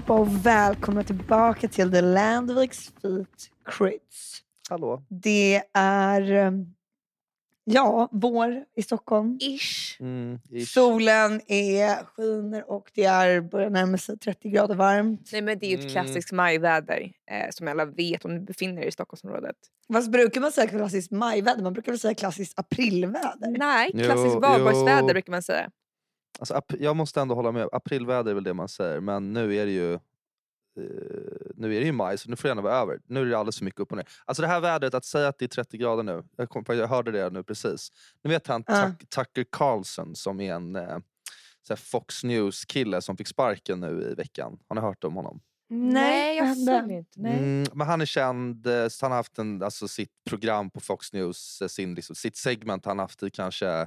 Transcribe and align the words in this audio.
Allihopa 0.00 0.20
och 0.20 0.46
välkomna 0.46 1.02
tillbaka 1.02 1.68
till 1.68 1.90
The 1.92 2.00
Landviks 2.00 2.92
Feet 3.02 3.50
Crits. 3.64 4.42
Hallå. 4.68 5.02
Det 5.08 5.62
är 5.72 6.32
eh, 6.32 6.52
ja, 7.64 8.08
vår 8.12 8.64
i 8.76 8.82
Stockholm. 8.82 9.38
Ish. 9.40 10.00
Mm, 10.00 10.38
ish. 10.50 10.68
Solen 10.72 11.40
är 11.46 12.04
skiner 12.04 12.70
och 12.70 12.90
det 12.94 13.04
är 13.04 13.40
börjar 13.40 13.70
närma 13.70 13.98
sig 13.98 14.18
30 14.18 14.50
grader 14.50 14.74
varmt. 14.74 15.28
Nej, 15.32 15.42
men 15.42 15.58
det 15.58 15.66
är 15.66 15.70
ju 15.70 15.74
ett 15.74 15.80
Mm. 15.80 15.92
klassiskt 15.92 16.32
majväder 16.32 17.12
eh, 17.30 17.50
som 17.50 17.68
alla 17.68 17.84
vet 17.84 18.24
om 18.24 18.34
du 18.34 18.40
befinner 18.40 18.76
dig 18.80 18.88
i 18.88 18.92
Stockholmsområdet. 18.92 19.56
Vad 19.86 20.10
brukar 20.10 20.40
man 20.40 20.52
säga 20.52 20.66
klassiskt 20.68 21.10
majväder? 21.10 21.62
Man 21.62 21.72
brukar 21.72 21.92
väl 21.92 21.98
säga 21.98 22.14
klassiskt 22.14 22.58
aprilväder? 22.58 23.58
Nej, 23.58 23.92
klassiskt 23.92 24.36
valborgsväder 24.42 25.12
brukar 25.14 25.30
man 25.32 25.42
säga. 25.42 25.70
Alltså, 26.38 26.60
jag 26.78 26.96
måste 26.96 27.20
ändå 27.20 27.34
hålla 27.34 27.52
med. 27.52 27.68
Aprilväder 27.72 28.30
är 28.30 28.34
väl 28.34 28.44
det 28.44 28.54
man 28.54 28.68
säger. 28.68 29.00
Men 29.00 29.32
nu 29.32 29.56
är 29.56 29.66
det 29.66 29.72
ju 29.72 29.92
eh, 29.94 30.00
nu 31.56 31.76
är 31.76 31.80
det 31.80 31.86
ju 31.86 31.92
maj 31.92 32.18
så 32.18 32.30
nu 32.30 32.36
får 32.36 32.42
det 32.42 32.48
gärna 32.50 32.62
vara 32.62 32.74
över. 32.74 33.00
Nu 33.06 33.20
är 33.20 33.24
det 33.26 33.38
alldeles 33.38 33.58
för 33.58 33.64
mycket 33.64 33.80
upp 33.80 33.90
och 33.90 33.96
ner. 33.96 34.08
Alltså 34.24 34.42
det 34.42 34.48
här 34.48 34.60
vädret, 34.60 34.94
att 34.94 35.04
säga 35.04 35.28
att 35.28 35.38
det 35.38 35.44
är 35.44 35.48
30 35.48 35.78
grader 35.78 36.02
nu. 36.02 36.24
Jag, 36.36 36.48
kom, 36.48 36.64
jag 36.68 36.86
hörde 36.88 37.10
det 37.10 37.30
nu 37.30 37.42
precis. 37.42 37.88
Ni 38.24 38.30
vet 38.30 38.46
han. 38.46 38.64
Tuck- 38.64 39.06
Tucker 39.08 39.44
Carlson 39.52 40.14
som 40.16 40.40
är 40.40 40.54
en 40.54 40.76
eh, 40.76 40.98
Fox 41.76 42.24
News 42.24 42.64
kille 42.64 43.02
som 43.02 43.16
fick 43.16 43.28
sparken 43.28 43.80
nu 43.80 44.08
i 44.12 44.14
veckan. 44.14 44.58
Har 44.68 44.74
ni 44.76 44.80
hört 44.82 45.04
om 45.04 45.14
honom? 45.14 45.40
Nej, 45.72 46.36
jag 46.36 46.56
följer 46.80 46.98
inte. 46.98 47.20
Nej. 47.20 47.38
Mm, 47.38 47.66
men 47.74 47.86
han 47.86 48.00
är 48.00 48.04
känd, 48.06 48.66
eh, 48.66 48.88
så 48.88 49.04
han 49.04 49.10
har 49.12 49.16
haft 49.16 49.38
en, 49.38 49.62
alltså, 49.62 49.88
sitt 49.88 50.10
program 50.28 50.70
på 50.70 50.80
Fox 50.80 51.12
News, 51.12 51.62
eh, 51.62 51.68
sin, 51.68 51.94
liksom, 51.94 52.14
sitt 52.16 52.36
segment 52.36 52.84
han 52.86 52.98
har 52.98 53.04
haft 53.04 53.22
i 53.22 53.30
kanske 53.30 53.86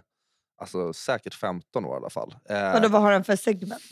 alltså, 0.63 0.93
säkert 0.93 1.33
15 1.33 1.85
år 1.85 1.93
i 1.93 1.97
alla 1.97 2.09
fall. 2.09 2.35
Eh, 2.49 2.73
Vadå, 2.73 2.87
vad 2.87 3.01
har 3.01 3.11
han 3.11 3.23
för 3.23 3.35
segment? 3.35 3.83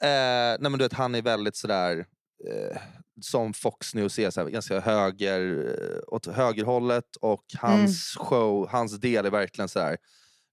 Eh, 0.00 0.08
nej 0.08 0.58
men 0.60 0.72
du 0.72 0.78
vet, 0.78 0.92
han 0.92 1.14
är 1.14 1.22
väldigt 1.22 1.56
sådär, 1.56 2.06
eh, 2.48 2.78
som 3.20 3.54
Fox 3.54 3.94
News 3.94 4.18
är, 4.18 4.30
såhär, 4.30 4.48
ganska 4.48 4.80
höger, 4.80 5.66
eh, 5.68 6.14
åt 6.14 6.26
högerhållet 6.26 7.16
och 7.20 7.44
hans 7.58 8.16
show, 8.16 8.68
hans 8.70 9.00
del 9.00 9.26
är 9.26 9.30
verkligen 9.30 9.68
såhär, 9.68 9.96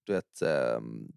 du 0.04 0.12
vet, 0.12 0.42
ehm, 0.42 1.08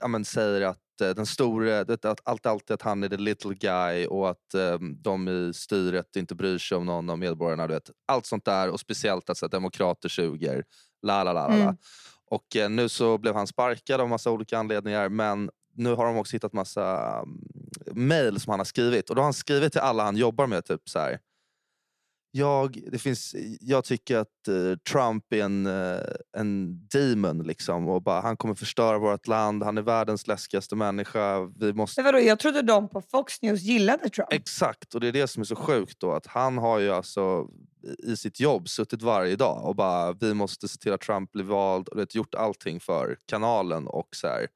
ja 0.00 0.08
men 0.08 0.24
säger 0.24 0.60
att 0.60 1.00
eh, 1.00 1.10
den 1.10 1.26
store, 1.26 1.84
vet, 1.84 2.04
att 2.04 2.20
allt 2.24 2.46
alltid 2.46 2.74
att 2.74 2.82
han 2.82 3.02
är 3.02 3.08
the 3.08 3.16
little 3.16 3.54
guy 3.54 4.06
och 4.06 4.30
att 4.30 4.54
ehm, 4.54 5.02
de 5.02 5.28
i 5.28 5.52
styret 5.54 6.16
inte 6.16 6.34
bryr 6.34 6.58
sig 6.58 6.78
om 6.78 6.86
någon 6.86 7.10
av 7.10 7.18
medborgarna. 7.18 7.66
Du 7.66 7.74
vet. 7.74 7.90
Allt 8.06 8.26
sånt 8.26 8.44
där 8.44 8.70
och 8.70 8.80
speciellt 8.80 9.30
att 9.30 9.36
så 9.36 9.46
här, 9.46 9.50
demokrater 9.50 10.08
suger. 10.08 10.64
La, 11.02 11.24
la, 11.24 11.32
la, 11.32 11.48
la. 11.48 11.54
Mm. 11.54 11.76
Och 12.30 12.56
eh, 12.56 12.70
nu 12.70 12.88
så 12.88 13.18
blev 13.18 13.34
han 13.34 13.46
sparkad 13.46 14.00
av 14.00 14.08
massa 14.08 14.30
olika 14.30 14.58
anledningar 14.58 15.08
men 15.08 15.50
nu 15.76 15.94
har 15.94 16.06
de 16.06 16.16
också 16.16 16.36
hittat 16.36 16.52
massa 16.52 17.20
um, 17.22 17.44
mail 17.92 18.40
som 18.40 18.50
han 18.50 18.60
har 18.60 18.64
skrivit 18.64 19.10
och 19.10 19.16
då 19.16 19.20
har 19.20 19.24
han 19.24 19.34
skrivit 19.34 19.72
till 19.72 19.80
alla 19.80 20.04
han 20.04 20.16
jobbar 20.16 20.46
med 20.46 20.64
typ 20.64 20.88
så 20.88 20.98
här. 20.98 21.18
Jag, 22.36 22.82
det 22.92 22.98
finns, 22.98 23.34
jag 23.60 23.84
tycker 23.84 24.18
att 24.18 24.48
eh, 24.48 24.78
Trump 24.92 25.32
är 25.32 25.42
en, 25.42 25.66
eh, 25.66 26.00
en 26.36 26.80
demon 26.88 27.42
liksom 27.42 27.88
och 27.88 28.02
bara, 28.02 28.20
han 28.20 28.36
kommer 28.36 28.54
förstöra 28.54 28.98
vårt 28.98 29.26
land, 29.26 29.62
han 29.62 29.78
är 29.78 29.82
världens 29.82 30.26
läskigaste 30.26 30.76
människa. 30.76 31.52
Vi 31.56 31.72
måste... 31.72 32.02
Men 32.02 32.12
vadå, 32.12 32.24
jag 32.26 32.38
trodde 32.38 32.62
de 32.62 32.88
på 32.88 33.00
Fox 33.00 33.42
News 33.42 33.62
gillade 33.62 34.08
Trump. 34.08 34.32
Exakt, 34.32 34.94
och 34.94 35.00
det 35.00 35.08
är 35.08 35.12
det 35.12 35.28
som 35.28 35.40
är 35.40 35.44
så 35.44 35.56
sjukt 35.56 36.00
då 36.00 36.12
att 36.12 36.26
han 36.26 36.58
har 36.58 36.78
ju 36.78 36.90
alltså 36.90 37.48
i 37.98 38.16
sitt 38.16 38.40
jobb 38.40 38.68
suttit 38.68 39.02
varje 39.02 39.36
dag 39.36 39.64
och 39.64 39.76
bara 39.76 40.12
vi 40.12 40.34
måste 40.34 40.68
se 40.68 40.78
till 40.78 40.92
att 40.92 41.00
Trump 41.00 41.32
blir 41.32 41.44
vald 41.44 41.88
och 41.88 41.98
vet, 41.98 42.14
gjort 42.14 42.34
allting 42.34 42.80
för 42.80 43.18
kanalen 43.26 43.86
och 43.86 44.08
så 44.16 44.26
här, 44.26 44.46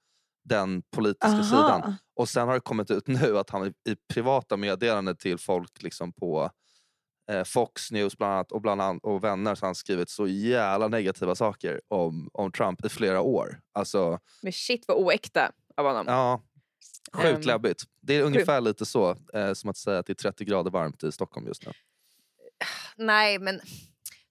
den 0.44 0.82
politiska 0.82 1.28
Aha. 1.28 1.42
sidan. 1.42 1.94
Och 2.16 2.28
sen 2.28 2.48
har 2.48 2.54
det 2.54 2.60
kommit 2.60 2.90
ut 2.90 3.06
nu 3.06 3.38
att 3.38 3.50
han 3.50 3.66
i 3.66 3.90
i 3.90 3.96
privata 4.14 4.56
meddelanden 4.56 5.16
till 5.16 5.38
folk 5.38 5.82
liksom 5.82 6.12
på 6.12 6.50
eh, 7.30 7.44
Fox 7.44 7.90
News 7.90 8.18
bland 8.18 8.32
annat, 8.32 8.52
och, 8.52 8.60
bland 8.60 8.82
annat, 8.82 9.02
och 9.02 9.24
vänner 9.24 9.54
så 9.54 9.62
har 9.62 9.68
han 9.68 9.74
skrivit 9.74 10.10
så 10.10 10.26
jävla 10.26 10.88
negativa 10.88 11.34
saker 11.34 11.80
om, 11.88 12.30
om 12.32 12.52
Trump 12.52 12.84
i 12.84 12.88
flera 12.88 13.20
år. 13.20 13.60
Alltså, 13.72 14.18
Men 14.42 14.52
shit 14.52 14.84
vad 14.88 14.96
oäkta 14.96 15.52
av 15.76 15.86
honom. 15.86 16.04
ja, 16.08 16.42
sjukt 17.12 17.38
Ehm, 17.38 17.40
läbbigt. 17.40 17.82
Det 18.00 18.16
är 18.16 18.22
ungefär 18.22 18.60
lite 18.60 18.86
så 18.86 19.16
eh, 19.34 19.52
som 19.52 19.70
att 19.70 19.76
säga 19.76 19.98
att 19.98 20.06
det 20.06 20.12
är 20.12 20.14
30 20.14 20.44
grader 20.44 20.70
varmt 20.70 21.04
i 21.04 21.12
Stockholm 21.12 21.46
just 21.46 21.66
nu. 21.66 21.72
Nej 22.98 23.38
men 23.38 23.60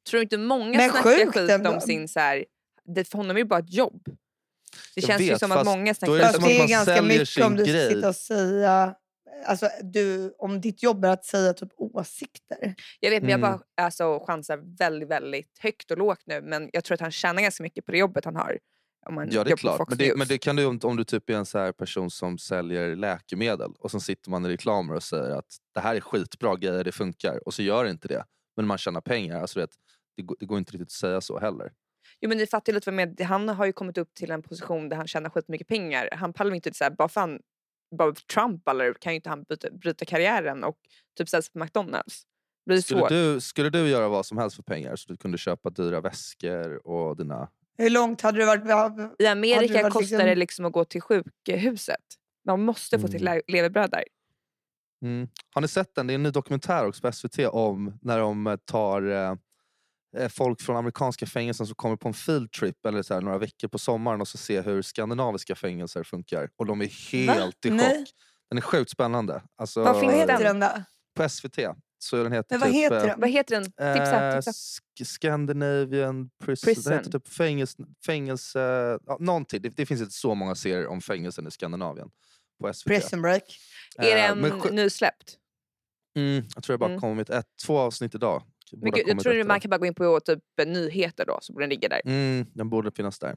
tror 0.09 0.17
du 0.17 0.21
inte 0.21 0.37
många 0.37 0.77
Men 0.77 0.89
snackar 0.89 1.03
sjukt 1.03 1.33
skit 1.37 1.49
ändå. 1.49 1.69
om 1.69 1.81
sin 1.81 2.07
så 2.07 2.19
här, 2.19 2.45
det, 2.95 3.05
för 3.05 3.17
honom 3.17 3.29
är 3.29 3.33
det 3.33 3.39
ju 3.39 3.45
bara 3.45 3.59
ett 3.59 3.73
jobb. 3.73 4.01
Det 4.05 5.01
Jag 5.01 5.03
känns 5.03 5.21
ju 5.21 5.29
vet, 5.29 5.39
som 5.39 5.51
att 5.51 5.65
många 5.65 5.93
snackar 5.93 6.13
det 6.13 6.21
Fast 6.21 6.35
som 6.35 6.43
det 6.43 6.57
är 6.59 6.67
ganska 6.67 7.01
mycket 7.01 7.43
om 7.45 7.55
du 7.55 7.63
ska 7.63 7.71
grej. 7.73 7.93
sitta 7.95 8.07
och 8.09 8.15
säga... 8.15 8.95
Alltså, 9.45 9.69
du, 9.83 10.33
om 10.37 10.61
ditt 10.61 10.83
jobb 10.83 11.05
är 11.05 11.09
att 11.09 11.25
säga 11.25 11.53
typ 11.53 11.69
åsikter. 11.77 12.75
Jag 12.99 13.09
vet 13.11 13.23
men 13.23 13.29
jag 13.31 13.39
Mm. 13.39 13.51
bara 13.51 13.85
alltså, 13.85 14.19
chansar 14.27 14.77
väldigt 14.77 15.09
väldigt 15.09 15.57
högt 15.59 15.91
och 15.91 15.97
lågt 15.97 16.21
nu 16.25 16.41
men 16.41 16.69
jag 16.73 16.83
tror 16.83 16.95
att 16.95 17.01
han 17.01 17.11
tjänar 17.11 17.41
ganska 17.41 17.63
mycket 17.63 17.85
på 17.85 17.91
det 17.91 17.97
jobbet 17.97 18.25
han 18.25 18.35
har. 18.35 18.57
Om 19.07 19.15
man 19.15 19.29
Ja 19.31 19.43
det 19.43 19.51
är 19.51 19.55
klart. 19.57 19.89
Men 19.89 19.97
det, 19.97 20.15
men 20.17 20.27
det 20.27 20.37
kan 20.37 20.55
du 20.55 20.65
om, 20.65 20.79
om 20.83 20.95
du 20.97 21.03
typ 21.03 21.29
är 21.29 21.33
en 21.33 21.45
så 21.45 21.57
här 21.59 21.71
person 21.71 22.11
som 22.11 22.37
säljer 22.37 22.95
läkemedel 22.95 23.71
och 23.79 23.91
sen 23.91 24.01
sitter 24.01 24.29
man 24.31 24.45
i 24.45 24.49
reklamer 24.49 24.95
och 24.95 25.03
säger 25.03 25.31
att 25.35 25.57
det 25.73 25.79
här 25.79 25.95
är 25.95 25.99
skitbra 25.99 26.55
grejer, 26.55 26.83
det 26.83 26.91
funkar 26.91 27.47
och 27.47 27.53
så 27.53 27.61
gör 27.63 27.83
det 27.83 27.89
inte 27.89 28.07
det. 28.07 28.23
Men 28.57 28.67
man 28.67 28.77
tjänar 28.77 29.01
pengar. 29.01 29.41
Alltså 29.41 29.59
det, 29.59 29.67
det, 30.17 30.21
går, 30.23 30.37
det 30.39 30.45
går 30.45 30.57
inte 30.57 30.71
riktigt 30.71 30.87
att 30.87 30.91
säga 30.91 31.21
så 31.21 31.39
heller. 31.39 31.71
Jo 32.21 32.29
men 32.29 32.37
ni 32.37 32.47
fattar 32.47 32.73
lite 32.73 32.91
menar. 32.91 33.23
Han 33.23 33.49
har 33.49 33.65
ju 33.65 33.73
kommit 33.73 33.97
upp 33.97 34.13
till 34.13 34.31
en 34.31 34.41
position 34.41 34.89
där 34.89 34.97
han 34.97 35.07
tjänar 35.07 35.29
skitmycket 35.29 35.67
pengar. 35.67 36.09
Han 36.11 36.33
pallar 36.33 36.55
inte 36.55 36.73
så 36.73 36.83
här, 36.83 36.91
bara 36.91 37.09
fan, 37.09 37.39
bara 37.97 38.13
Trump 38.33 38.63
ballar 38.63 38.93
kan 38.93 39.13
ju 39.13 39.15
inte 39.15 39.29
han 39.29 39.43
byta, 39.43 39.71
bryta 39.71 40.05
karriären 40.05 40.63
och 40.63 40.77
typ 41.17 41.29
sig 41.29 41.41
på 41.53 41.59
McDonalds. 41.59 42.23
Det 42.65 42.69
blir 42.71 42.81
Skulle 42.81 42.99
svårt. 42.99 43.09
du, 43.09 43.39
skulle 43.41 43.69
du 43.69 43.87
göra 43.89 44.07
vad 44.09 44.25
som 44.25 44.37
helst 44.37 44.55
för 44.55 44.63
pengar 44.63 44.95
så 44.95 45.11
du 45.11 45.17
kunde 45.17 45.37
köpa 45.37 45.69
dyra 45.69 46.01
väskor 46.01 46.87
och 46.87 47.17
dina... 47.17 47.49
Hur 47.77 47.89
långt 47.89 48.21
hade 48.21 48.37
det 48.39 48.45
varit? 48.45 49.11
I 49.19 49.27
Amerika 49.27 49.73
varit 49.81 49.93
kostar 49.93 49.99
liksom- 50.01 50.17
det 50.25 50.35
liksom 50.35 50.65
att 50.65 50.73
gå 50.73 50.85
till 50.85 51.01
sjukhuset. 51.01 51.95
Man 52.45 52.61
måste 52.61 52.99
få 52.99 53.07
till 53.07 53.21
Mm. 53.27 53.35
le- 53.47 53.53
levebröd 53.53 53.91
där. 53.91 54.03
Mm. 55.01 55.27
Har 55.53 55.61
ni 55.61 55.67
sett 55.67 55.95
den? 55.95 56.07
Det 56.07 56.13
är 56.13 56.15
en 56.15 56.23
ny 56.23 56.31
dokumentär 56.31 56.85
också 56.85 57.01
på 57.01 57.11
SVT 57.11 57.39
om 57.39 57.99
när 58.01 58.19
de 58.19 58.57
tar 58.65 59.11
eh, 59.11 59.35
eh, 60.17 60.29
folk 60.29 60.61
från 60.61 60.77
amerikanska 60.77 61.25
fängelser 61.25 61.65
som 61.65 61.75
kommer 61.75 61.95
på 61.95 62.07
en 62.07 62.13
field 62.13 62.51
trip 62.51 62.85
eller 62.85 63.01
så 63.01 63.13
här, 63.13 63.21
några 63.21 63.37
veckor 63.37 63.67
på 63.67 63.77
sommaren 63.77 64.21
och 64.21 64.27
så 64.27 64.37
ser 64.37 64.63
hur 64.63 64.81
skandinaviska 64.81 65.55
fängelser 65.55 66.03
funkar. 66.03 66.49
Och 66.55 66.65
de 66.65 66.81
är 66.81 67.11
helt 67.11 67.65
i 67.65 67.69
Nej. 67.69 67.99
chock. 67.99 68.07
Den 68.49 68.57
är 68.57 68.61
sjukt 68.61 68.91
spännande. 68.91 69.41
Alltså, 69.57 69.83
Vad 69.83 70.13
heter 70.13 70.43
den? 70.43 70.59
då? 70.59 70.83
På 71.15 71.29
SVT. 71.29 71.59
Så 71.99 72.23
den 72.23 72.31
heter 72.31 72.55
Men 72.55 72.59
vad 72.59 72.69
typ, 72.69 72.77
heter 72.77 72.97
eh, 72.97 73.03
den? 73.03 73.19
Vad 73.19 73.29
heter 73.29 73.55
den? 73.55 73.63
Tipsa, 73.63 74.27
eh, 74.27 74.35
tipsa. 74.35 74.51
Scandinavian 75.05 76.29
Prison. 76.45 76.67
Prison. 76.67 76.91
Den 76.91 76.99
heter 76.99 77.19
typ 77.19 77.27
fängelse... 77.27 77.77
fängelse 78.05 78.59
ja, 79.05 79.17
någonting. 79.19 79.61
Det, 79.61 79.69
det 79.69 79.85
finns 79.85 80.01
inte 80.01 80.13
så 80.13 80.35
många 80.35 80.55
serier 80.55 80.87
om 80.87 81.01
fängelsen 81.01 81.47
i 81.47 81.51
Skandinavien. 81.51 82.09
På 82.61 82.73
SVT. 82.73 82.87
Prison 82.87 83.21
break. 83.21 83.43
Är 83.97 84.17
Eh, 84.17 84.29
den 84.29 84.39
men 84.39 84.51
sj- 84.51 84.71
nysläppt? 84.71 85.37
Mm, 86.17 86.43
jag 86.55 86.63
tror 86.63 86.73
det 86.73 86.77
bara 86.77 86.89
Mm. 86.89 87.01
kommit 87.01 87.29
ett, 87.29 87.45
två 87.65 87.77
avsnitt 87.79 88.15
idag. 88.15 88.43
Men 88.71 88.91
gud, 88.91 89.03
jag 89.07 89.19
tror 89.19 89.39
att 89.39 89.47
man 89.47 89.59
kan 89.59 89.69
bara 89.69 89.77
gå 89.77 89.85
in 89.85 89.93
på 89.95 90.19
typ 90.19 90.39
nyheter 90.65 91.25
då 91.25 91.37
så 91.41 91.53
borde 91.53 91.63
den 91.63 91.69
ligga 91.69 91.89
där. 91.89 92.01
Mm, 92.05 92.45
den 92.53 92.69
borde 92.69 92.91
finnas 92.91 93.19
där. 93.19 93.35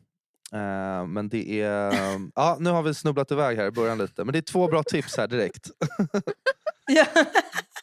Eh, 0.52 1.06
men 1.06 1.28
det 1.28 1.60
är... 1.60 1.92
ja, 2.34 2.56
nu 2.60 2.70
har 2.70 2.82
vi 2.82 2.94
snubblat 2.94 3.30
iväg 3.32 3.56
här 3.56 3.66
i 3.66 3.70
början 3.70 3.98
lite. 3.98 4.24
Men 4.24 4.32
det 4.32 4.38
är 4.38 4.42
två 4.42 4.68
bra 4.68 4.82
tips 4.82 5.16
här 5.16 5.26
direkt. 5.28 5.70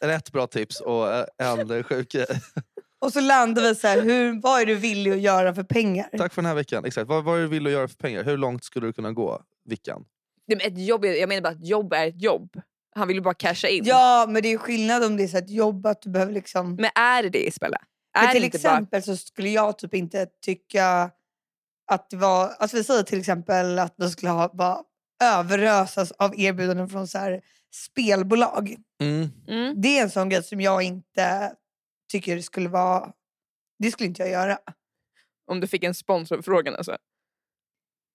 Ett 0.02 0.32
bra 0.32 0.46
tips 0.46 0.80
och 0.80 1.12
eh, 1.12 1.24
en 1.38 1.82
sjuk. 1.84 2.14
Och 3.00 3.12
så 3.12 3.20
landar 3.20 3.62
vi 3.62 3.74
så 3.74 3.86
här, 3.86 4.02
hur, 4.02 4.40
vad 4.42 4.60
är 4.60 4.66
du 4.66 4.74
villig 4.74 5.12
att 5.12 5.20
göra 5.20 5.54
för 5.54 5.62
pengar? 5.62 6.08
Tack 6.18 6.34
för 6.34 6.42
den 6.42 6.46
här 6.48 6.54
veckan. 6.54 6.84
Exakt. 6.84 7.08
Vad, 7.08 7.24
vad 7.24 7.38
är 7.38 7.42
du 7.42 7.48
vill 7.48 7.66
göra 7.66 7.88
för 7.88 7.96
pengar? 7.96 8.24
Hur 8.24 8.36
långt 8.36 8.64
skulle 8.64 8.86
du 8.86 8.92
kunna 8.92 9.12
gå? 9.12 9.42
Vickan? 9.64 10.04
Nej, 10.48 10.56
men 10.56 10.72
Ett 10.72 10.86
jobb, 10.86 11.04
jag 11.04 11.28
menar 11.28 11.42
bara 11.42 11.52
att 11.52 11.66
jobb 11.66 11.92
är 11.92 12.06
ett 12.06 12.22
jobb. 12.22 12.60
Han 12.94 13.08
vill 13.08 13.16
ju 13.16 13.22
bara 13.22 13.34
casha 13.34 13.68
in. 13.68 13.84
Ja, 13.84 14.26
men 14.28 14.42
det 14.42 14.48
är 14.48 14.58
skillnad 14.58 15.04
om 15.04 15.16
det 15.16 15.22
är 15.22 15.28
så 15.28 15.36
ett 15.36 15.50
jobb 15.50 15.86
att 15.86 16.02
du 16.02 16.10
behöver 16.10 16.32
liksom... 16.32 16.74
Men 16.74 16.90
är 16.94 17.22
det 17.22 17.28
det 17.28 17.46
Isabella? 17.46 17.78
Men 18.14 18.28
Är 18.28 18.32
till 18.32 18.40
det 18.40 18.46
inte 18.46 18.58
bara... 18.58 18.72
exempel 18.72 19.02
så 19.02 19.16
skulle 19.16 19.48
jag 19.48 19.78
typ 19.78 19.94
inte 19.94 20.26
tycka 20.42 21.10
att 21.90 22.10
det 22.10 22.16
var... 22.16 22.48
Alltså 22.58 22.76
vi 22.76 22.84
säger 22.84 23.02
till 23.02 23.18
exempel 23.18 23.78
att 23.78 23.94
vi 23.96 24.10
skulle 24.10 24.30
ha, 24.30 24.48
bara 24.54 24.82
överösas 25.22 26.12
av 26.12 26.40
erbjudanden 26.40 26.88
från 26.88 27.08
så 27.08 27.18
här 27.18 27.40
spelbolag. 27.74 28.76
Mm. 29.02 29.30
Mm. 29.48 29.80
Det 29.80 29.98
är 29.98 30.02
en 30.02 30.10
sån 30.10 30.28
grej 30.28 30.42
som 30.42 30.60
jag 30.60 30.82
inte 30.82 31.52
tycker 32.12 32.40
skulle 32.40 32.68
vara... 32.68 33.12
Det 33.78 33.90
skulle 33.90 34.08
inte 34.08 34.22
jag 34.22 34.30
göra. 34.30 34.58
Om 35.50 35.60
du 35.60 35.66
fick 35.66 35.84
en 35.84 35.94
sponsorfrågan 35.94 36.74
alltså. 36.74 36.96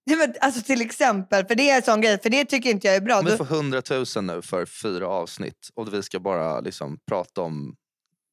Ja, 0.03 0.15
men, 0.15 0.33
alltså 0.41 0.61
till 0.61 0.81
exempel, 0.81 1.45
för 1.45 1.55
det 1.55 1.69
är 1.69 1.75
en 1.77 1.83
sån 1.83 2.01
grej, 2.01 2.19
för 2.21 2.29
det 2.29 2.45
tycker 2.45 2.69
inte 2.69 2.87
jag 2.87 2.95
är 2.95 3.01
bra. 3.01 3.19
Om 3.19 3.25
vi 3.25 3.37
får 3.37 3.45
100 3.45 3.81
000 3.89 4.05
nu 4.21 4.41
för 4.41 4.65
fyra 4.65 5.07
avsnitt 5.07 5.69
och 5.73 5.93
vi 5.93 6.03
ska 6.03 6.19
bara 6.19 6.59
liksom 6.59 6.99
prata 7.07 7.41
om 7.41 7.75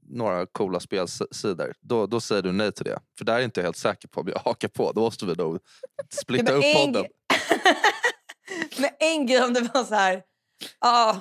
några 0.08 0.46
coola 0.46 0.81
spelsidor, 0.81 1.75
då, 1.81 2.06
då 2.06 2.20
säger 2.20 2.43
du 2.43 2.52
nej 2.52 2.72
till 2.72 2.84
det. 2.84 2.99
För 3.19 3.25
där 3.25 3.34
är 3.34 3.40
inte 3.40 3.61
jag 3.61 3.64
helt 3.64 3.76
säker 3.76 4.08
på 4.08 4.20
om 4.20 4.28
jag 4.28 4.38
hakar 4.38 4.69
på. 4.69 4.93
Då 4.93 5.00
måste 5.00 5.26
vi 5.26 5.34
nog 5.34 5.58
splitta 6.22 6.52
upp 6.52 6.64
podden. 6.75 7.05
Men 8.78 8.90
en 9.00 9.26
grej 9.26 9.43
om 9.43 9.52
det 9.52 9.70
var 9.75 9.84
så 9.84 9.94
här... 9.94 10.22
Ja, 10.81 11.20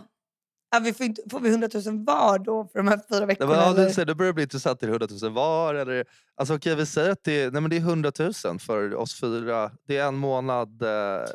Ja, 0.71 0.79
vi 0.79 0.93
får, 0.93 1.05
inte, 1.05 1.21
får 1.29 1.39
vi 1.39 1.49
100 1.49 1.69
000 1.85 2.05
var 2.05 2.39
då 2.39 2.67
för 2.71 2.79
de 2.79 2.87
här 2.87 2.99
fyra 3.09 3.19
Ja, 3.19 3.25
veckorna? 3.25 3.49
men, 3.49 3.59
ja, 3.59 3.91
det, 3.95 4.05
det 4.05 4.15
börjar 4.15 4.33
bli 4.33 4.43
intressant. 4.43 4.83
Är 4.83 4.87
det 4.87 4.91
100 4.91 5.07
000 5.21 5.33
var? 5.33 5.75
Eller, 5.75 6.05
alltså, 6.35 6.55
okej, 6.55 6.75
vi 6.75 6.85
säger 6.85 7.09
att 7.09 7.23
det 7.23 7.41
är, 7.41 7.51
nej, 7.51 7.61
men 7.61 7.69
det 7.69 7.75
är 7.75 7.81
100 7.81 8.11
000 8.45 8.59
för 8.59 8.95
oss 8.95 9.19
fyra. 9.19 9.71
Det 9.87 9.97
är 9.97 10.07
en 10.07 10.15
månad. 10.15 10.81
Eh, 10.81 10.89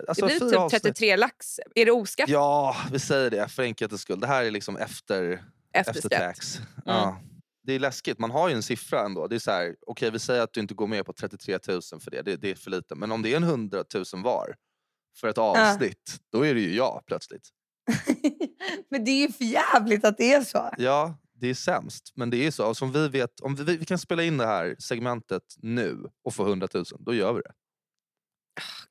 alltså, 0.08 0.26
det 0.26 0.38
blir 0.38 0.40
fyra 0.40 0.50
typ 0.50 0.58
avsnitt. 0.58 0.82
33 0.82 1.16
lax. 1.16 1.60
Är 1.74 1.84
det 1.84 1.92
oskatt 1.92 2.28
Ja, 2.28 2.76
vi 2.92 2.98
säger 2.98 3.30
det 3.30 3.48
för 3.48 3.62
enkelhetens 3.62 4.00
skull. 4.00 4.20
Det 4.20 4.26
här 4.26 4.44
är 4.44 4.50
liksom 4.50 4.76
efter, 4.76 5.44
efter 5.72 6.08
tax. 6.08 6.58
Ja. 6.84 7.18
Det 7.66 7.72
är 7.72 7.78
läskigt. 7.78 8.18
Man 8.18 8.30
har 8.30 8.48
ju 8.48 8.54
en 8.54 8.62
siffra 8.62 9.00
ändå. 9.00 9.26
Det 9.26 9.34
är 9.34 9.38
så 9.38 9.50
här, 9.50 9.74
okej, 9.86 10.10
vi 10.10 10.18
säger 10.18 10.42
att 10.42 10.52
du 10.52 10.60
inte 10.60 10.74
går 10.74 10.86
med 10.86 11.06
på 11.06 11.12
33 11.12 11.58
000 11.68 11.82
för 11.82 12.10
det. 12.10 12.22
det. 12.22 12.36
Det 12.36 12.50
är 12.50 12.54
för 12.54 12.70
lite. 12.70 12.94
Men 12.94 13.12
om 13.12 13.22
det 13.22 13.32
är 13.32 13.36
en 13.36 13.42
100 13.42 13.84
000 13.94 14.04
var 14.22 14.54
för 15.20 15.28
ett 15.28 15.38
avsnitt, 15.38 16.16
då 16.32 16.46
är 16.46 16.54
det 16.54 16.60
ju 16.60 16.74
jag 16.76 17.02
plötsligt. 17.06 17.48
Men 18.90 19.04
det 19.04 19.10
är 19.10 19.26
ju 19.26 19.32
för 19.32 19.44
jävligt 19.44 20.04
att 20.04 20.18
det 20.18 20.32
är 20.32 20.40
så. 20.44 20.70
Ja, 20.78 21.18
det 21.32 21.50
är 21.50 21.54
sämst. 21.54 22.12
Men 22.14 22.30
det 22.30 22.36
är 22.46 22.50
så. 22.50 22.68
Och 22.68 22.76
som 22.76 22.92
vi 22.92 23.08
vet, 23.08 23.40
om 23.40 23.54
vi, 23.54 23.76
vi 23.76 23.84
kan 23.84 23.98
spela 23.98 24.22
in 24.22 24.38
det 24.38 24.46
här 24.46 24.76
segmentet 24.78 25.42
nu 25.56 26.06
och 26.24 26.34
få 26.34 26.46
100 26.46 26.68
000, 26.74 26.84
då 26.98 27.14
gör 27.14 27.32
vi 27.32 27.40
det. 27.42 27.52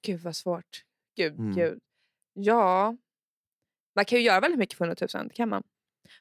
Gud 0.02 0.20
vad 0.22 0.36
svårt. 0.36 0.84
Gud, 1.18 1.40
Mm. 1.40 1.56
gud. 1.56 1.80
Ja, 2.34 2.98
man 3.96 4.06
kan 4.06 4.20
ju 4.20 4.26
göra 4.26 4.40
väldigt 4.40 4.60
mycket 4.60 4.78
för 4.78 4.86
100 4.86 5.08
000, 5.14 5.28
det 5.28 5.34
kan 5.34 5.50
man. 5.50 5.64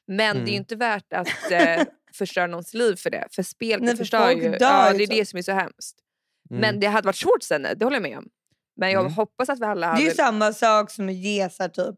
Men 0.07 0.17
det 0.17 0.23
är 0.23 0.31
Mm. 0.35 0.47
ju 0.47 0.53
inte 0.55 0.75
värt 0.75 1.13
att 1.13 1.51
eh, 1.51 1.83
förstöra 2.13 2.47
någons 2.47 2.73
liv 2.73 2.95
för 2.95 3.09
det. 3.09 3.27
För 3.31 3.43
spel 3.43 3.79
Nej, 3.81 3.89
för 3.89 3.97
förstör 3.97 4.29
ju. 4.31 4.41
dör 4.41 4.57
Ja, 4.59 4.93
det 4.93 5.03
är 5.03 5.07
så. 5.07 5.13
det 5.13 5.25
som 5.25 5.37
är 5.37 5.41
så 5.43 5.51
hemskt. 5.51 5.95
Mm. 6.49 6.61
Men 6.61 6.79
det 6.79 6.87
hade 6.87 7.05
varit 7.05 7.15
svårt 7.15 7.59
nej, 7.59 7.75
det 7.75 7.85
håller 7.85 7.95
jag 7.97 8.03
med 8.03 8.17
om. 8.17 8.29
Men 8.75 8.91
jag 8.91 9.01
Mm. 9.01 9.13
hoppas 9.13 9.49
att 9.49 9.59
vi 9.59 9.65
alla 9.65 9.87
Det 9.87 9.91
är 9.91 9.93
hade... 9.93 10.03
ju 10.03 10.11
samma 10.11 10.53
sak 10.53 10.91
som 10.91 11.07
att 11.09 11.15
ge 11.15 11.49
så 11.49 11.63
här, 11.63 11.69
typ, 11.69 11.95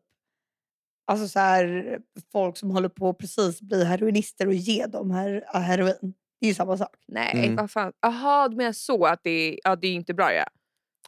alltså 1.06 1.28
så 1.28 1.40
här, 1.40 2.00
folk 2.32 2.58
som 2.58 2.72
håller 2.72 2.90
på 2.90 3.10
att 3.10 3.18
precis 3.18 3.62
bli 3.62 3.84
heroinister 3.84 4.48
och 4.48 4.54
ge 4.54 4.86
dem 4.86 5.12
her 5.12 5.44
heroin. 5.54 6.14
Det 6.40 6.46
är 6.46 6.50
ju 6.50 6.54
samma 6.56 6.78
sak. 6.78 6.96
Nej, 7.08 7.32
Mm. 7.44 7.56
vad 7.56 7.72
fan. 7.72 7.94
Jaha, 8.02 8.50
du 8.50 8.56
menar 8.56 8.72
så 8.74 9.06
att 9.06 9.20
det 9.24 9.30
är, 9.30 9.60
ja, 9.64 9.76
det 9.76 9.88
är 9.88 9.94
inte 9.94 10.14
bra 10.14 10.34
ja. 10.34 10.46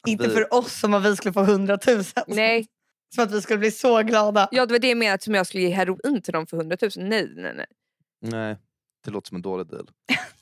Inte 0.07 0.27
vi- 0.27 0.33
för 0.33 0.53
oss 0.53 0.79
som 0.79 0.93
att 0.93 1.05
vi 1.05 1.15
skulle 1.15 1.33
få 1.33 1.41
100 1.43 1.79
000. 1.87 2.03
Nej, 2.27 2.67
Som 3.15 3.23
att 3.23 3.31
vi 3.31 3.41
skulle 3.41 3.59
bli 3.59 3.71
så 3.71 4.01
glada. 4.03 4.49
ja, 4.51 4.65
det 4.65 4.73
var 4.73 4.79
det 4.79 4.87
jag 4.89 4.97
menade, 4.97 5.23
som 5.23 5.33
jag 5.35 5.47
skulle 5.47 5.63
ge 5.63 5.69
heroin 5.69 6.21
till 6.21 6.33
dem 6.33 6.47
för 6.47 6.57
100 6.57 6.77
000. 6.81 6.91
Nej, 6.97 7.31
nej, 7.35 7.53
nej. 7.55 7.65
Nej, 8.21 8.57
det 9.05 9.11
låter 9.11 9.27
som 9.27 9.35
en 9.35 9.41
dålig 9.41 9.67
deal. 9.67 9.89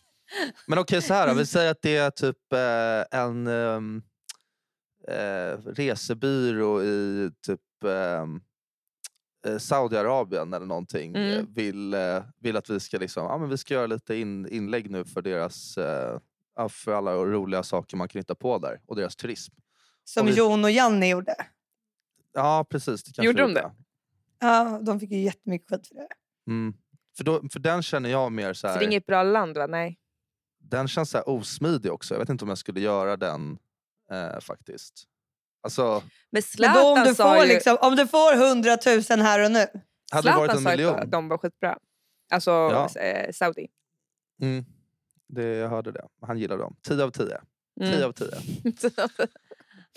Men 0.67 0.79
okej, 0.79 1.01
så 1.01 1.13
här 1.13 1.27
då. 1.27 1.33
Vi 1.33 1.45
säger 1.45 1.71
att 1.71 1.81
det 1.81 1.97
är 1.97 2.09
typ 2.09 2.53
eh, 2.53 3.19
en 3.19 3.47
ehm, 3.47 4.01
eh, 5.07 5.57
resebyrå 5.75 6.83
i 6.83 7.29
typ 7.47 7.61
ehm, 7.85 8.41
eh, 9.45 9.57
Saudiarabien 9.57 10.53
eller 10.53 10.65
någonting 10.65 11.15
Mm. 11.15 11.39
eh, 11.39 11.45
vill, 11.49 11.93
eh, 11.93 12.23
vill 12.39 12.57
att 12.57 12.69
vi 12.69 12.79
ska, 12.79 12.97
liksom, 12.97 13.23
ja, 13.23 13.37
men 13.37 13.49
vi 13.49 13.57
ska 13.57 13.73
göra 13.73 13.87
lite 13.87 14.15
in, 14.15 14.47
inlägg 14.47 14.91
nu 14.91 15.05
för 15.05 15.21
deras 15.21 15.77
för 16.69 16.91
alla 16.93 17.13
roliga 17.15 17.63
saker 17.63 17.97
man 17.97 18.07
kan 18.07 18.19
hitta 18.19 18.35
på 18.35 18.57
där 18.59 18.81
och 18.85 18.95
deras 18.95 19.15
turism. 19.15 19.53
Som 20.03 20.27
och 20.27 20.33
vi- 20.33 20.37
Jon 20.37 20.63
och 20.63 20.71
Janne 20.71 21.09
gjorde. 21.09 21.35
Ja, 22.33 22.65
precis. 22.69 23.03
Det 23.03 23.23
Gjorde 23.23 23.41
de 23.41 23.49
gjorde. 23.49 23.71
Ja, 24.39 24.79
de 24.83 24.99
fick 24.99 25.11
ju 25.11 25.17
jättemycket 25.19 25.69
skit 25.69 25.87
för 25.87 25.95
det. 25.95 26.07
Mm. 26.47 26.73
För, 27.17 27.23
då, 27.23 27.49
för 27.51 27.59
den 27.59 27.83
känner 27.83 28.09
jag 28.09 28.31
mer 28.31 28.53
så 28.53 28.67
här. 28.67 28.79
det 28.79 28.85
är 28.85 28.87
inget 28.87 29.05
bra 29.05 29.23
land 29.23 29.57
va? 29.57 29.67
Nej. 29.67 29.99
den 30.59 30.87
känns 30.87 31.09
så 31.09 31.21
osmidig 31.21 31.91
också. 31.91 32.13
Jag 32.13 32.19
vet 32.19 32.29
inte 32.29 32.45
om 32.45 32.49
jag 32.49 32.57
skulle 32.57 32.79
göra 32.79 33.17
den 33.17 33.57
eh, 34.11 34.39
faktiskt. 34.39 35.03
Alltså, 35.65 36.03
Men 36.31 36.43
Men 36.59 36.73
då 36.73 36.79
om, 36.79 36.95
Zlatan 36.95 37.07
du 37.07 37.15
får 37.15 37.37
ju... 37.45 37.47
liksom, 37.53 37.77
om 37.81 37.95
du 37.95 38.07
får 38.07 38.33
100 38.33 38.77
000 39.09 39.19
här 39.21 39.45
och 39.45 39.51
nu. 39.51 39.59
hade 40.11 40.29
det 40.29 40.35
varit 40.37 40.51
Zlatan 40.51 40.57
en 40.57 40.63
sa 40.63 40.69
miljon. 40.69 40.95
att 40.95 41.11
de 41.11 41.27
var 41.29 41.37
skitbra. 41.37 41.77
Alltså 42.31 42.51
Ja. 42.51 42.89
eh, 42.99 43.31
Saudi. 43.33 43.67
Mm, 44.41 44.65
det, 45.27 45.43
jag 45.43 45.69
hörde 45.69 45.91
det. 45.91 46.05
Han 46.21 46.37
gillar 46.37 46.57
dem. 46.57 46.75
10 46.87 47.03
av 47.03 47.11
10. 47.11 47.25
10 47.79 47.93
Mm. 47.93 48.03
av 48.09 48.11
10. 48.11 48.27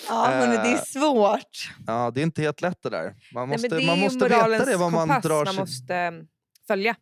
Ja, 0.09 0.31
men 0.31 0.51
det 0.51 0.57
är 0.57 0.75
Eh, 0.75 0.81
svårt. 0.83 1.71
Ja, 1.87 2.11
det 2.11 2.21
är 2.21 2.23
inte 2.23 2.43
helt 2.43 2.61
lätt 2.61 2.83
det 2.83 2.91
där. 2.91 3.15
Man 3.35 3.49
Nej, 3.49 3.57
måste, 3.59 3.69
men 3.69 3.79
det 3.79 3.85
är 3.85 3.87
man 3.87 3.99
måste 4.01 4.25
veta 4.29 4.65
det 4.65 4.77
vad 4.77 4.93
man 4.93 5.09
drar 5.21 5.45
man 5.45 5.47
sig... 5.55 5.61
måste 5.63 5.95
eh, 5.95 6.13
följa. 6.67 6.97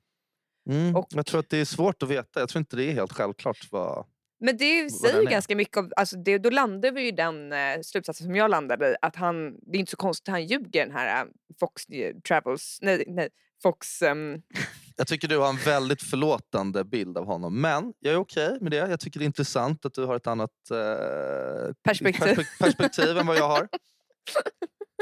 Mm, 0.70 0.96
och- 0.96 1.06
Jag 1.10 1.26
tror 1.26 1.40
att 1.40 1.50
det 1.50 1.58
är 1.58 1.64
svårt 1.64 2.02
att 2.02 2.08
veta. 2.08 2.40
Jag 2.40 2.48
tror 2.48 2.60
inte 2.60 2.76
det 2.76 2.84
är 2.84 2.92
helt 2.92 3.12
självklart. 3.12 3.68
Vad... 3.70 4.06
Men 4.40 4.56
det 4.56 4.90
säger 4.90 5.20
ju 5.20 5.26
ganska 5.26 5.56
mycket 5.56 5.76
om, 5.76 5.92
alltså 5.96 6.16
det, 6.16 6.38
då 6.38 6.50
landar 6.50 6.92
vi 6.92 7.08
i 7.08 7.10
den 7.10 7.52
eh, 7.52 7.80
slutsatsen 7.82 8.26
som 8.26 8.34
jag 8.36 8.50
landade 8.50 8.90
i. 8.90 8.96
Att 9.02 9.16
han, 9.16 9.54
det 9.60 9.76
är 9.76 9.80
inte 9.80 9.90
så 9.90 9.96
konstigt 9.96 10.28
att 10.28 10.32
han 10.32 10.46
ljuger 10.46 10.86
den 10.86 10.92
här 10.92 11.22
eh, 11.24 11.28
Fox 11.60 11.82
Travels, 12.28 12.78
nej, 12.82 13.04
nej 13.06 13.28
Fox, 13.62 14.02
ehm, 14.02 14.42
Jag 14.96 15.06
tycker 15.06 15.28
du 15.28 15.38
har 15.38 15.48
en 15.48 15.56
väldigt 15.56 16.02
förlåtande 16.02 16.84
bild 16.84 17.18
av 17.18 17.26
honom. 17.26 17.60
Men 17.60 17.92
jag 18.00 18.14
är 18.14 18.18
okej 18.18 18.58
med 18.60 18.70
det. 18.70 18.76
Jag 18.76 19.00
tycker 19.00 19.18
det 19.20 19.24
är 19.24 19.26
intressant 19.26 19.86
att 19.86 19.94
du 19.94 20.04
har 20.04 20.16
ett 20.16 20.26
annat 20.26 20.50
eh, 20.70 21.74
Perspektiv. 21.82 22.24
perspek- 22.24 22.58
perspektiv 22.58 23.18
än 23.18 23.26
vad 23.26 23.36
jag 23.36 23.48
har. 23.48 23.68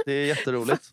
Det 0.06 0.12
är 0.12 0.26
jätteroligt. 0.26 0.90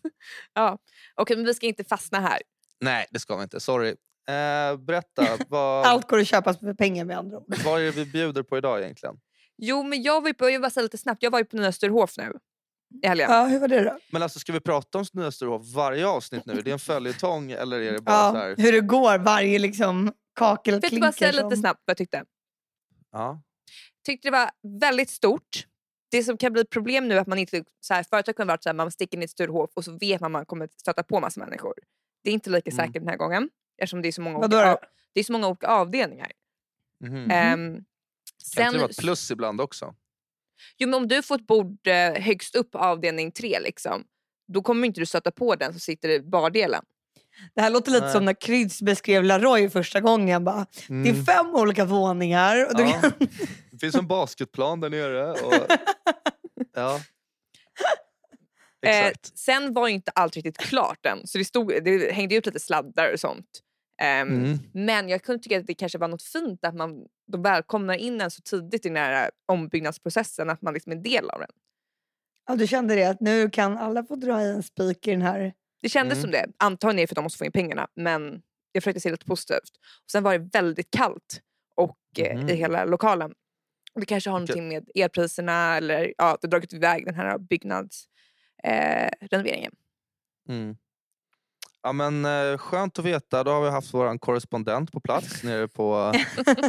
ja. 0.54 0.78
Okej 1.14 1.36
men 1.36 1.46
vi 1.46 1.54
ska 1.54 1.66
inte 1.66 1.84
fastna 1.84 2.20
här. 2.20 2.38
Nej, 2.80 3.06
det 3.10 3.18
ska 3.20 3.36
vi 3.36 3.42
inte. 3.42 3.60
Sorry. 3.60 3.94
Eh, 4.28 4.76
berätta, 4.76 5.26
vad, 5.48 5.86
Allt 5.86 6.08
går 6.08 6.18
att 6.20 6.26
köpa 6.26 6.54
för 6.54 6.74
pengar 6.74 7.04
med 7.04 7.18
andra 7.18 7.38
ord. 7.38 7.54
vad 7.64 7.80
är 7.80 7.84
det 7.84 7.90
vi 7.90 8.04
bjuder 8.06 8.42
på 8.42 8.58
idag 8.58 8.82
egentligen? 8.82 9.16
Jo 9.56 9.82
men 9.82 10.02
jag 10.02 10.20
var 10.20 10.28
ju 10.28 10.34
på, 10.34 10.44
jag 10.44 10.52
vill 10.52 10.60
bara 10.60 10.70
säga 10.70 10.82
lite 10.82 10.98
snabbt, 10.98 11.22
jag 11.22 11.30
var 11.30 11.38
ju 11.38 11.44
på 11.44 11.56
Nya 11.56 11.72
Sturehof 11.72 12.16
nu 12.16 12.32
i 13.02 13.06
helgen. 13.06 13.30
Ja, 13.30 13.44
hur 13.44 13.58
var 13.58 13.68
det 13.68 13.84
då? 13.84 13.98
Men 14.12 14.22
alltså, 14.22 14.38
ska 14.38 14.52
vi 14.52 14.60
prata 14.60 14.98
om 14.98 15.04
Nya 15.12 15.30
Sturehof 15.30 15.74
varje 15.74 16.06
avsnitt 16.06 16.46
nu? 16.46 16.52
Är 16.52 16.62
det 16.62 16.70
en 16.70 16.78
följetong 16.78 17.50
eller 17.50 17.80
är 17.80 17.92
det 17.92 18.00
bara 18.02 18.30
så 18.32 18.36
Ja, 18.36 18.40
här? 18.42 18.54
hur 18.58 18.72
det 18.72 18.80
går 18.80 19.18
varje 19.18 19.58
liksom 19.58 20.12
kakel 20.38 20.80
Vet 20.80 20.90
du 20.90 21.00
bara 21.00 21.12
säga 21.12 21.32
lite 21.32 21.42
som... 21.50 21.56
snabbt 21.56 21.80
vad 21.84 21.90
jag 21.90 21.96
tyckte? 21.98 22.24
Ja. 23.12 23.42
Tyckte 24.06 24.28
det 24.28 24.32
var 24.32 24.50
väldigt 24.80 25.10
stort. 25.10 25.66
Det 26.10 26.22
som 26.22 26.36
kan 26.36 26.52
bli 26.52 26.62
ett 26.62 26.70
problem 26.70 27.08
nu 27.08 27.14
är 27.14 27.18
att 27.20 27.26
man 27.26 27.38
inte, 27.38 27.64
så 27.80 27.94
här, 27.94 28.02
förut 28.02 28.12
har 28.12 28.22
det 28.22 28.32
kunnat 28.32 28.48
vara 28.48 28.58
så 28.62 28.68
här, 28.68 28.74
man 28.74 28.90
sticker 28.90 29.16
in 29.18 29.22
i 29.22 29.24
ett 29.24 29.30
Sturehof 29.30 29.70
och 29.74 29.84
så 29.84 29.98
vet 29.98 30.20
man 30.20 30.28
att 30.28 30.32
man 30.32 30.46
kommer 30.46 30.68
stöta 30.76 31.02
på 31.02 31.20
massa 31.20 31.40
människor. 31.40 31.74
Det 32.24 32.30
är 32.30 32.34
inte 32.34 32.50
lika 32.50 32.70
Mm. 32.70 32.86
säkert 32.86 33.02
den 33.02 33.08
här 33.08 33.16
gången 33.16 33.48
eftersom 33.82 34.02
det 34.02 34.08
är 34.08 34.12
så 34.12 34.20
många, 34.22 34.38
Vadå 34.38 34.56
olika, 34.56 34.66
då? 34.68 34.72
av, 34.72 34.78
det 35.12 35.20
är 35.20 35.24
så 35.24 35.32
många 35.32 35.46
olika 35.48 35.66
avdelningar. 35.66 36.32
Mhm. 37.00 37.30
Ehm, 37.30 37.84
Kan 38.56 38.64
inte 38.66 38.76
det 38.76 38.78
vara 38.82 38.90
ett 38.90 38.96
plus 38.98 39.30
ibland 39.30 39.60
också? 39.60 39.94
jo, 40.78 40.88
men 40.88 40.94
om 40.94 41.08
du 41.08 41.22
får 41.22 41.34
ett 41.34 41.46
bord 41.46 41.86
eh, 41.86 42.12
högst 42.22 42.54
upp 42.56 42.70
på 42.70 42.78
avdelning 42.78 43.32
tre, 43.32 43.60
liksom, 43.60 44.04
då 44.48 44.62
kommer 44.62 44.86
inte 44.86 45.00
du 45.00 45.06
stöta 45.06 45.30
på 45.30 45.54
den 45.54 45.72
som 45.72 45.80
sitter 45.80 46.08
i 46.08 46.20
bardelen. 46.20 46.84
Det 47.54 47.60
här 47.60 47.70
låter 47.70 47.90
lite 47.92 48.04
Nej. 48.04 48.12
som 48.12 48.24
när 48.24 48.40
Kryds 48.40 48.82
beskrev 48.82 49.24
Laroy 49.24 49.70
första 49.70 50.00
gången. 50.00 50.44
Bara, 50.44 50.66
Det 50.88 50.94
är 50.94 51.12
Mm. 51.12 51.24
fem 51.24 51.54
olika 51.54 51.84
våningar. 51.84 52.66
Och 52.70 52.76
du 52.76 52.82
Ja. 52.82 53.00
kan... 53.00 53.12
Det 53.70 53.78
finns 53.78 53.94
en 53.94 54.06
basketplan 54.06 54.80
där 54.80 54.90
nere. 54.90 55.30
Och... 55.32 55.54
Ja. 56.74 57.00
Eh, 58.86 58.98
Exakt. 59.06 59.38
sen 59.38 59.74
var 59.74 59.88
ju 59.88 59.94
inte 59.94 60.10
allt 60.14 60.34
riktigt 60.36 60.58
klart 60.58 61.06
än, 61.06 61.26
så 61.26 61.38
det, 61.38 61.44
stod, 61.44 61.84
det 61.84 62.12
hängde 62.12 62.34
ut 62.34 62.46
lite 62.46 62.60
sladdar 62.60 63.12
och 63.12 63.20
sånt. 63.20 63.46
Ehm, 63.98 64.28
Mm. 64.44 64.58
Men 64.72 65.08
jag 65.08 65.22
kunde 65.22 65.42
tycka 65.42 65.58
att 65.58 65.66
det 65.66 65.74
kanske 65.74 65.98
var 65.98 66.08
något 66.08 66.22
fint 66.22 66.64
att 66.64 66.74
man, 66.74 67.06
de 67.32 67.42
välkomnar 67.42 67.94
in 67.94 68.20
en 68.20 68.30
så 68.30 68.42
tidigt 68.42 68.86
i 68.86 68.88
den 68.88 68.96
här 68.96 69.30
ombyggnadsprocessen 69.46 70.50
att 70.50 70.62
man 70.62 70.74
liksom 70.74 70.92
är 70.92 70.96
del 70.96 71.30
av 71.30 71.40
den. 71.40 71.50
ja, 72.48 72.56
du 72.56 72.66
kände 72.66 72.94
det, 72.94 73.04
att 73.04 73.20
nu 73.20 73.50
kan 73.50 73.78
alla 73.78 74.04
få 74.04 74.16
dra 74.16 74.42
i 74.42 74.50
en 74.50 74.62
spik 74.62 75.06
i 75.06 75.10
den 75.10 75.22
här. 75.22 75.52
Det 75.82 75.88
kändes 75.88 76.18
Mm. 76.18 76.22
som 76.22 76.30
det. 76.30 76.46
Antagligen 76.56 77.08
för 77.08 77.14
att 77.14 77.16
de 77.16 77.22
måste 77.22 77.38
få 77.38 77.44
in 77.44 77.52
pengarna 77.52 77.88
men 77.94 78.42
jag 78.72 78.82
försökte 78.82 79.00
se 79.00 79.10
lite 79.10 79.26
positivt. 79.26 79.70
Och 80.04 80.10
sen 80.10 80.22
var 80.22 80.38
det 80.38 80.48
väldigt 80.52 80.90
kallt 80.90 81.40
och, 81.74 81.98
eh, 82.18 82.38
Mhm. 82.38 82.48
i 82.48 82.54
hela 82.54 82.84
lokalen. 82.84 83.34
Det 83.94 84.06
kanske 84.06 84.30
har 84.30 84.38
någonting 84.40 84.68
med 84.68 84.90
elpriserna 84.94 85.76
eller 85.76 86.14
ja, 86.18 86.38
det 86.40 86.46
har 86.46 86.50
dragit 86.50 86.72
iväg 86.72 87.04
den 87.06 87.14
här 87.14 87.38
byggnadsrenoveringen. 87.38 89.72
Eh. 90.48 90.54
Mm. 90.54 90.76
Ja, 91.82 91.92
men, 91.92 92.24
eh, 92.24 92.58
skönt 92.58 92.98
att 92.98 93.04
veta. 93.04 93.44
Då 93.44 93.50
har 93.50 93.62
vi 93.62 93.70
haft 93.70 93.94
vår 93.94 94.18
korrespondent 94.18 94.92
på 94.92 95.00
plats. 95.00 95.42
nere 95.42 95.68
på, 95.68 96.12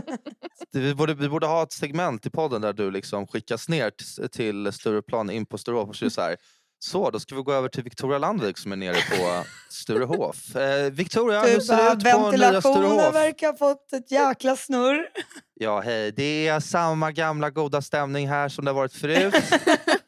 vi, 0.71 0.95
borde, 0.95 1.13
vi 1.13 1.29
borde 1.29 1.47
ha 1.47 1.63
ett 1.63 1.71
segment 1.73 2.25
i 2.25 2.29
podden 2.29 2.61
där 2.61 2.73
du 2.73 2.91
liksom 2.91 3.27
skickas 3.27 3.69
ner 3.69 3.89
till, 3.89 4.29
till 4.29 4.71
Stureplan, 4.73 5.29
in 5.29 5.45
på 5.45 5.57
Sturehof. 5.57 5.89
Och 5.89 5.95
så, 5.95 6.09
så, 6.09 6.21
här, 6.21 6.37
så, 6.79 7.09
då 7.09 7.19
ska 7.19 7.35
vi 7.35 7.41
gå 7.41 7.53
över 7.53 7.69
till 7.69 7.83
Victoria 7.83 8.17
Landvik 8.17 8.57
som 8.57 8.71
är 8.71 8.75
nere 8.75 8.93
på 8.95 9.43
Sturehof. 9.69 10.55
Eh, 10.55 10.91
Victoria, 10.91 11.41
hur 11.41 11.55
Du 11.55 11.61
ser 11.61 11.77
bara, 11.77 11.95
det 11.95 12.09
ut 12.09 12.15
på 12.15 12.19
nya 12.19 12.29
ventilationen 12.29 12.89
Sturehof? 12.89 13.15
verkar 13.15 13.47
ha 13.47 13.57
fått 13.57 13.93
ett 13.93 14.11
jäkla 14.11 14.55
snurr. 14.55 15.07
Ja, 15.53 15.81
hej. 15.81 16.11
Det 16.11 16.47
är 16.47 16.59
samma 16.59 17.11
gamla 17.11 17.49
goda 17.49 17.81
stämning 17.81 18.27
här 18.29 18.49
som 18.49 18.65
det 18.65 18.71
har 18.71 18.75
varit 18.75 18.93
förut. 18.93 19.33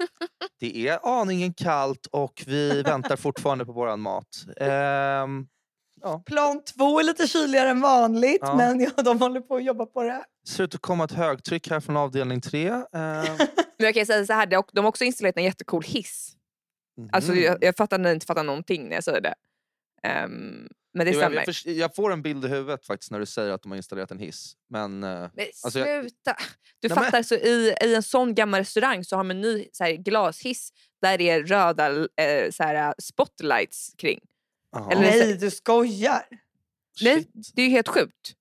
Det 0.60 0.88
är 0.88 1.20
aningen 1.22 1.54
kallt 1.54 2.06
och 2.12 2.44
vi 2.48 2.82
väntar 2.84 3.16
fortfarande 3.16 3.66
på 3.66 3.72
våran 3.72 4.00
mat. 4.02 4.28
Ehm, 4.58 5.48
Plan 6.26 6.64
två 6.64 7.00
är 7.00 7.04
lite 7.04 7.28
kyligare 7.28 7.70
än 7.70 7.82
vanligt 7.82 8.38
Ja. 8.42 8.56
men 8.56 8.80
ja, 8.80 9.04
de 9.04 9.20
håller 9.22 9.42
på 9.42 9.56
att 9.56 9.64
jobba 9.64 9.86
på 9.86 10.04
det. 10.04 10.24
ser 10.48 10.64
ut 10.64 10.76
att 10.76 10.82
komma 10.82 11.04
ett 11.04 11.12
högtryck 11.12 11.70
här 11.70 11.80
från 11.80 11.98
avdelning 11.98 12.42
tre. 12.42 12.68
Ehm, 12.70 12.84
Men 13.78 13.86
jag 13.86 13.94
kan 13.94 14.06
säga 14.06 14.26
så 14.26 14.34
här, 14.34 14.46
det- 14.46 14.64
de 14.74 14.80
har 14.86 14.90
också 14.90 15.04
installerat 15.04 15.38
en 15.38 15.44
jättecool 15.44 15.84
hiss. 15.84 16.32
Alltså, 17.12 17.32
mhm. 17.32 17.42
jag, 17.42 17.64
jag 17.64 17.76
fattar 17.76 17.98
ni 17.98 18.12
inte 18.12 18.26
fattar 18.26 18.44
någonting 18.44 18.88
när 18.90 18.96
jag 18.96 19.04
säger 19.04 19.22
det. 19.22 19.34
Ehm, 20.04 20.68
Men 20.98 21.06
det 21.06 21.12
Jo, 21.12 21.20
jag, 21.20 21.24
stämmer. 21.26 21.36
jag, 21.38 21.46
förs- 21.46 21.66
jag 21.66 21.96
får 21.96 22.12
en 22.14 22.22
bild 22.22 22.46
i 22.46 22.48
huvudet 22.48 22.86
faktiskt 22.86 23.12
när 23.12 23.20
du 23.20 23.26
säger 23.26 23.52
att 23.54 23.62
de 23.62 23.72
har 23.72 23.78
installerat 23.78 24.12
en 24.12 24.20
hiss. 24.20 24.54
Men 24.70 25.04
eh, 25.04 25.10
Men 25.34 25.46
Alltså, 25.64 25.80
jag- 25.80 26.02
sluta! 26.02 26.36
Du 26.80 26.88
Nej, 26.88 26.96
men- 26.96 27.04
fattar, 27.06 27.24
så 27.24 27.36
i, 27.36 27.76
i 27.84 27.96
en 27.96 28.04
sån 28.04 28.36
gammal 28.36 28.60
restaurang 28.60 29.04
så 29.04 29.16
har 29.16 29.24
man 29.24 29.36
en 29.36 29.42
ny 29.42 29.68
så 29.72 29.84
här, 29.84 29.92
glashiss 29.92 30.70
där 31.02 31.18
det 31.18 31.30
är 31.30 31.44
röda 31.44 31.88
eh, 31.98 32.52
så 32.52 32.64
här, 32.64 32.94
spotlights 33.02 33.94
kring. 33.98 34.20
ja, 34.72 34.92
Eller- 34.92 35.02
Nej, 35.02 35.38
du 35.38 35.52
skojar. 35.52 36.26
Nej, 37.02 37.16
shit. 37.18 37.52
det 37.56 37.62
är 37.62 37.66
ju 37.66 37.72
helt 37.72 37.88
sjukt. 37.88 38.34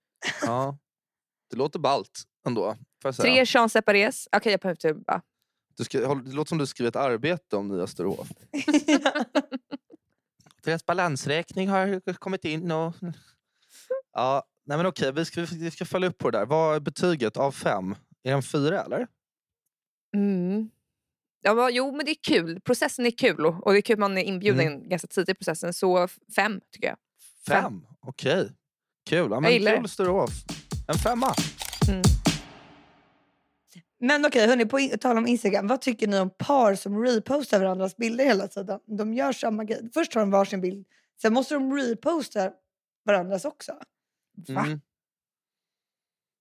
Ja. 0.43 0.79
Det 1.51 1.57
låter 1.57 1.79
ballt 1.79 2.23
ändå. 2.47 2.77
Jag. 3.03 3.17
Tre 3.17 3.47
Champs 3.47 3.73
Separés. 3.73 4.29
Okej, 4.37 4.53
jag 4.53 4.61
behöver 4.61 4.77
typ 4.81 5.07
bara... 5.07 5.23
Du 5.77 5.85
ska, 5.85 5.99
det 6.15 6.33
låter 6.33 6.49
som 6.49 6.59
du 6.59 6.67
skriver 6.67 6.89
ett 6.89 6.97
arbete 6.97 7.57
om 7.57 7.69
nya 7.69 7.87
Sturehof. 7.87 8.29
Deras 10.65 10.87
balansräkning 10.87 11.69
har 11.69 12.13
kommit 12.13 12.45
in 12.45 12.71
och... 12.71 12.95
Ja, 14.13 14.45
nej 14.67 14.77
men 14.77 14.87
okej, 14.87 15.13
vi 15.13 15.25
ska, 15.25 15.41
vi 15.53 15.71
ska 15.71 15.85
följa 15.85 16.09
upp 16.09 16.19
på 16.19 16.31
det 16.31 16.39
där. 16.39 16.47
Vad 16.47 16.77
är 16.77 16.81
betyget 16.81 17.37
av 17.37 17.53
fem? 17.53 17.93
Är 18.23 18.31
det 18.31 18.31
en 18.31 18.43
fyra 18.43 18.83
eller? 18.83 19.07
Mm. 20.17 20.71
Ja, 21.43 21.55
men, 21.55 21.75
jo, 21.75 21.97
men 21.97 22.05
det 22.07 22.11
är 22.13 22.17
kul. 22.23 22.61
Processen 22.61 23.07
är 23.07 23.11
kul 23.11 23.47
och, 23.47 23.67
och 23.67 23.73
det 23.73 23.79
är 23.79 23.83
kul 23.83 23.95
att 23.95 24.01
man 24.01 24.19
är 24.19 24.23
inbjuden 24.23 24.67
Mm. 24.67 24.89
ganska 24.89 25.09
tidigt 25.09 25.29
i 25.29 25.35
processen. 25.35 25.73
Så 25.75 26.09
fem 26.37 26.61
tycker 26.73 26.87
jag. 26.89 26.97
Fem. 27.49 27.63
Fem? 27.63 27.87
Okej. 28.01 28.53
Kul. 29.07 29.31
Ja, 29.31 29.41
men 29.41 29.53
kul. 29.53 29.89
Sturehof. 29.89 30.31
En 30.89 30.99
femma. 30.99 31.35
Mm. 31.89 32.03
Men 34.07 34.25
okej, 34.27 34.47
hörni, 34.47 34.67
på 34.67 34.97
tal 35.01 35.19
om 35.19 35.27
Instagram. 35.27 35.67
Vad 35.67 35.81
tycker 35.81 36.07
ni 36.09 36.19
om 36.19 36.31
par 36.31 36.75
som 36.75 37.03
repostar 37.05 37.59
varandras 37.59 37.97
bilder 37.97 38.25
hela 38.25 38.49
tiden? 38.49 38.81
De 38.87 39.15
gör 39.15 39.33
samma 39.33 39.65
grej. 39.65 39.91
Först 39.95 40.13
tar 40.13 40.21
de 40.21 40.31
varsin 40.31 40.61
bild, 40.61 40.87
sen 41.23 41.33
måste 41.33 41.55
de 41.55 41.77
reposta 41.77 42.51
varandras 43.05 43.45
också. 43.45 43.73
Va? 44.49 44.65
Mm. 44.65 44.81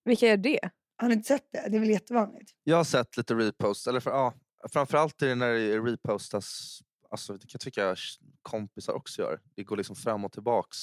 Vilka 0.05 0.27
är 0.27 0.37
det? 0.37 0.59
Har 0.97 1.07
ni 1.07 1.13
inte 1.13 1.27
sett 1.27 1.47
det? 1.51 1.67
Det 1.69 1.77
är 1.77 1.79
väl 1.79 1.89
jättevanligt? 1.89 2.51
Jag 2.63 2.77
har 2.77 2.83
sett 2.83 3.17
lite 3.17 3.33
repost. 3.33 3.87
Eller 3.87 3.99
för, 3.99 4.11
ja, 4.11 4.33
framförallt 4.69 5.21
är 5.21 5.27
det 5.27 5.35
när 5.35 5.53
det 5.53 5.79
repostas 5.79 6.79
Alltså, 7.13 7.33
det 7.33 7.39
kan 7.39 7.49
jag 7.53 7.61
tycka 7.61 7.95
kompisar 8.41 8.93
också 8.93 9.21
gör. 9.21 9.39
Det 9.55 9.63
går 9.63 9.77
liksom 9.77 9.95
fram 9.95 10.25
och 10.25 10.31
tillbaks 10.31 10.77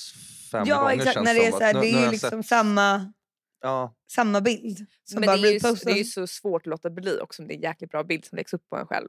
fem 0.52 0.64
ja, 0.68 0.80
gånger 0.80 0.94
exakt. 0.94 1.14
känns 1.14 1.24
När 1.24 1.34
det 1.34 1.46
är 1.46 1.52
så 1.52 1.60
här, 1.60 1.74
nu- 1.74 1.80
det 1.80 1.90
är 1.92 2.04
ju 2.04 2.10
liksom 2.10 2.42
sett- 2.42 2.48
samma, 2.48 3.12
Ja, 3.60 3.94
samma 4.10 4.40
bild. 4.40 4.86
Som 5.04 5.20
Men 5.20 5.26
bara 5.26 5.36
det 5.36 5.48
är, 5.48 5.52
ju, 5.52 5.58
det 5.84 5.90
är 5.90 5.96
ju 5.96 6.04
så 6.04 6.26
svårt 6.26 6.62
att 6.62 6.66
låta 6.66 6.90
bli 6.90 7.18
också 7.20 7.42
om 7.42 7.48
det 7.48 7.54
är 7.54 7.56
en 7.56 7.62
jäkligt 7.62 7.90
bra 7.90 8.04
bild 8.04 8.24
som 8.24 8.36
läggs 8.36 8.54
upp 8.54 8.68
på 8.68 8.76
en 8.76 8.86
själv. 8.86 9.08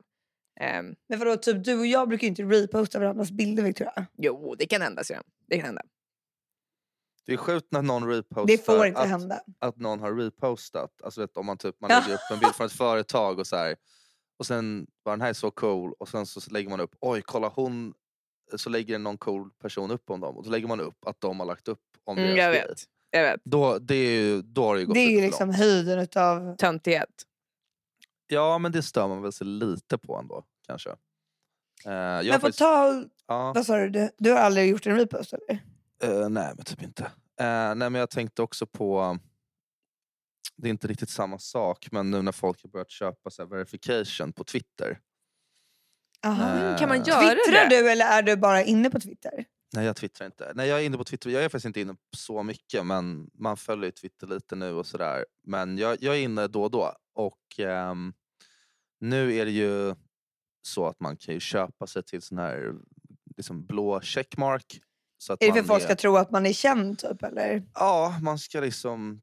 Ehm, 0.59 0.95
Men 1.09 1.19
vadå, 1.19 1.35
typ 1.35 1.63
du 1.63 1.79
och 1.79 1.85
jag 1.85 2.07
brukar 2.09 2.21
ju 2.23 2.27
inte 2.29 2.43
reposta 2.43 2.99
varandras 2.99 3.31
bilder 3.31 3.63
Victoria. 3.63 4.05
jo, 4.17 4.55
det 4.57 4.65
kan 4.65 4.81
hända. 4.81 5.03
Så 5.03 5.13
det 5.47 5.55
kan 5.57 5.65
hända. 5.65 5.81
det 7.25 7.33
är 7.33 7.37
sjukt 7.37 7.67
när 7.71 7.81
någon 7.81 8.07
repostar 8.07 8.47
Det 8.47 8.65
får 8.65 8.85
inte 8.85 8.99
att, 8.99 9.09
hända. 9.09 9.41
att 9.59 9.77
någon 9.77 9.99
har 9.99 10.13
repostat. 10.15 11.01
Alltså 11.03 11.21
vet, 11.21 11.37
om 11.37 11.45
man, 11.45 11.57
typ, 11.57 11.75
man 11.81 11.89
lägger 11.89 12.13
upp 12.13 12.31
en 12.31 12.39
bild 12.39 12.55
från 12.55 12.65
ett 12.67 12.73
företag 12.77 13.39
och 13.39 13.47
så 13.47 13.55
här. 13.55 13.75
Och 14.39 14.45
sen 14.45 14.87
var 15.03 15.13
den 15.13 15.21
här 15.21 15.33
så 15.33 15.51
cool 15.51 15.93
och 15.99 16.09
sen 16.09 16.25
så 16.25 16.51
lägger 16.51 16.69
man 16.69 16.79
upp, 16.79 16.95
oj 16.99 17.21
kolla 17.21 17.47
hon, 17.55 17.93
så 18.55 18.69
lägger 18.69 18.99
någon 18.99 19.17
cool 19.17 19.49
person 19.51 19.91
upp 19.91 20.09
om 20.09 20.19
dem 20.19 20.37
och 20.37 20.45
så 20.45 20.51
lägger 20.51 20.67
man 20.67 20.79
upp 20.79 21.05
att 21.05 21.21
de 21.21 21.39
har 21.39 21.47
lagt 21.47 21.67
upp 21.67 21.79
om 22.03 22.17
Mm, 22.17 22.29
deras 22.35 22.37
jag 22.43 22.51
vet. 22.51 22.83
Jag 23.11 23.23
vet. 23.23 23.41
Då, 23.43 23.79
det 23.79 23.95
är 23.95 24.11
ju, 24.21 24.41
då 24.41 24.63
har 24.65 24.73
det 24.75 24.79
ju 24.81 24.85
gått 24.87 24.93
Det 24.93 24.99
är 24.99 25.11
ju 25.11 25.21
liksom 25.21 25.47
långt. 25.47 25.57
höjden 25.59 25.99
utav... 25.99 26.55
Töntighet. 26.57 27.23
Ja 28.27 28.57
men 28.57 28.71
det 28.71 28.83
stör 28.83 29.07
man 29.07 29.21
väl 29.21 29.31
sig 29.31 29.47
lite 29.47 29.97
på 29.97 30.17
ändå 30.17 30.43
kanske. 30.67 30.89
Eh, 30.89 31.91
jag 31.93 31.93
har 32.17 32.23
Men 32.23 32.33
på 32.33 32.39
faktiskt- 32.39 32.59
tal... 32.59 33.09
ja, 33.27 33.53
Vad 33.55 33.65
sa 33.65 33.77
du? 33.77 33.89
du? 33.89 34.09
Du 34.17 34.31
har 34.31 34.37
aldrig 34.39 34.69
gjort 34.69 34.87
en 34.87 34.95
repost 34.95 35.33
eller? 35.33 35.59
eh, 36.03 36.29
nej 36.29 36.53
men 36.55 36.65
typ 36.65 36.81
inte. 36.83 37.03
Eh, 37.39 37.75
nej 37.75 37.75
men 37.75 37.93
jag 37.95 38.09
tänkte 38.09 38.41
också 38.41 38.65
på, 38.65 39.17
det 40.55 40.67
är 40.67 40.69
inte 40.69 40.87
riktigt 40.87 41.09
samma 41.09 41.39
sak 41.39 41.87
men 41.91 42.11
nu 42.11 42.21
när 42.21 42.31
folk 42.31 42.63
har 42.63 42.69
börjat 42.69 42.89
köpa 42.89 43.29
så 43.29 43.41
här, 43.41 43.49
verification 43.49 44.33
på 44.33 44.43
Twitter. 44.43 44.99
Aha. 46.25 46.57
Eh, 46.57 46.77
Kan 46.77 46.89
man 46.89 47.03
göra 47.03 47.19
Twittrar 47.35 47.69
det? 47.69 47.75
du 47.81 47.91
eller 47.91 48.05
är 48.05 48.21
du 48.21 48.35
bara 48.37 48.63
inne 48.63 48.89
på 48.89 48.99
Twitter? 48.99 49.45
Nej 49.73 49.85
jag 49.85 49.95
twittrar 49.95 50.25
inte. 50.25 50.51
Nej 50.55 50.67
jag 50.67 50.81
är 50.81 50.85
inne 50.85 50.97
på 50.97 51.03
Twitter, 51.03 51.29
jag 51.29 51.43
är 51.43 51.49
faktiskt 51.49 51.65
inte 51.65 51.81
inne 51.81 51.95
så 52.17 52.43
mycket 52.43 52.85
men 52.85 53.29
man 53.33 53.57
följer 53.57 53.85
ju 53.85 53.91
Twitter 53.91 54.27
lite 54.27 54.55
nu 54.55 54.73
och 54.73 54.87
sådär. 54.87 55.25
Men 55.43 55.77
jag, 55.77 55.97
jag 56.01 56.15
är 56.15 56.19
inne 56.19 56.47
då 56.47 56.63
och 56.63 56.71
då 56.71 56.95
och 57.13 57.59
ehm, 57.59 58.13
nu 58.99 59.35
är 59.35 59.45
det 59.45 59.51
ju 59.51 59.95
så 60.61 60.87
att 60.87 60.99
man 60.99 61.17
kan 61.17 61.33
ju 61.33 61.39
köpa 61.39 61.87
sig 61.87 62.03
till 62.03 62.21
sån 62.21 62.37
här 62.37 62.73
liksom 63.37 63.65
blå 63.65 64.01
checkmark. 64.01 64.81
Så 65.17 65.33
att 65.33 65.43
Är 65.43 65.47
det 65.47 65.53
för 65.53 65.55
man 65.55 65.61
att 65.61 65.67
folk 65.67 65.83
ska 65.83 65.95
tro 65.95 66.17
att 66.17 66.31
man 66.31 66.45
är 66.45 66.53
känd 66.53 66.99
typ 66.99 67.23
eller? 67.23 67.63
Ja, 67.73 68.19
man 68.21 68.39
ska 68.39 68.59
liksom... 68.59 69.21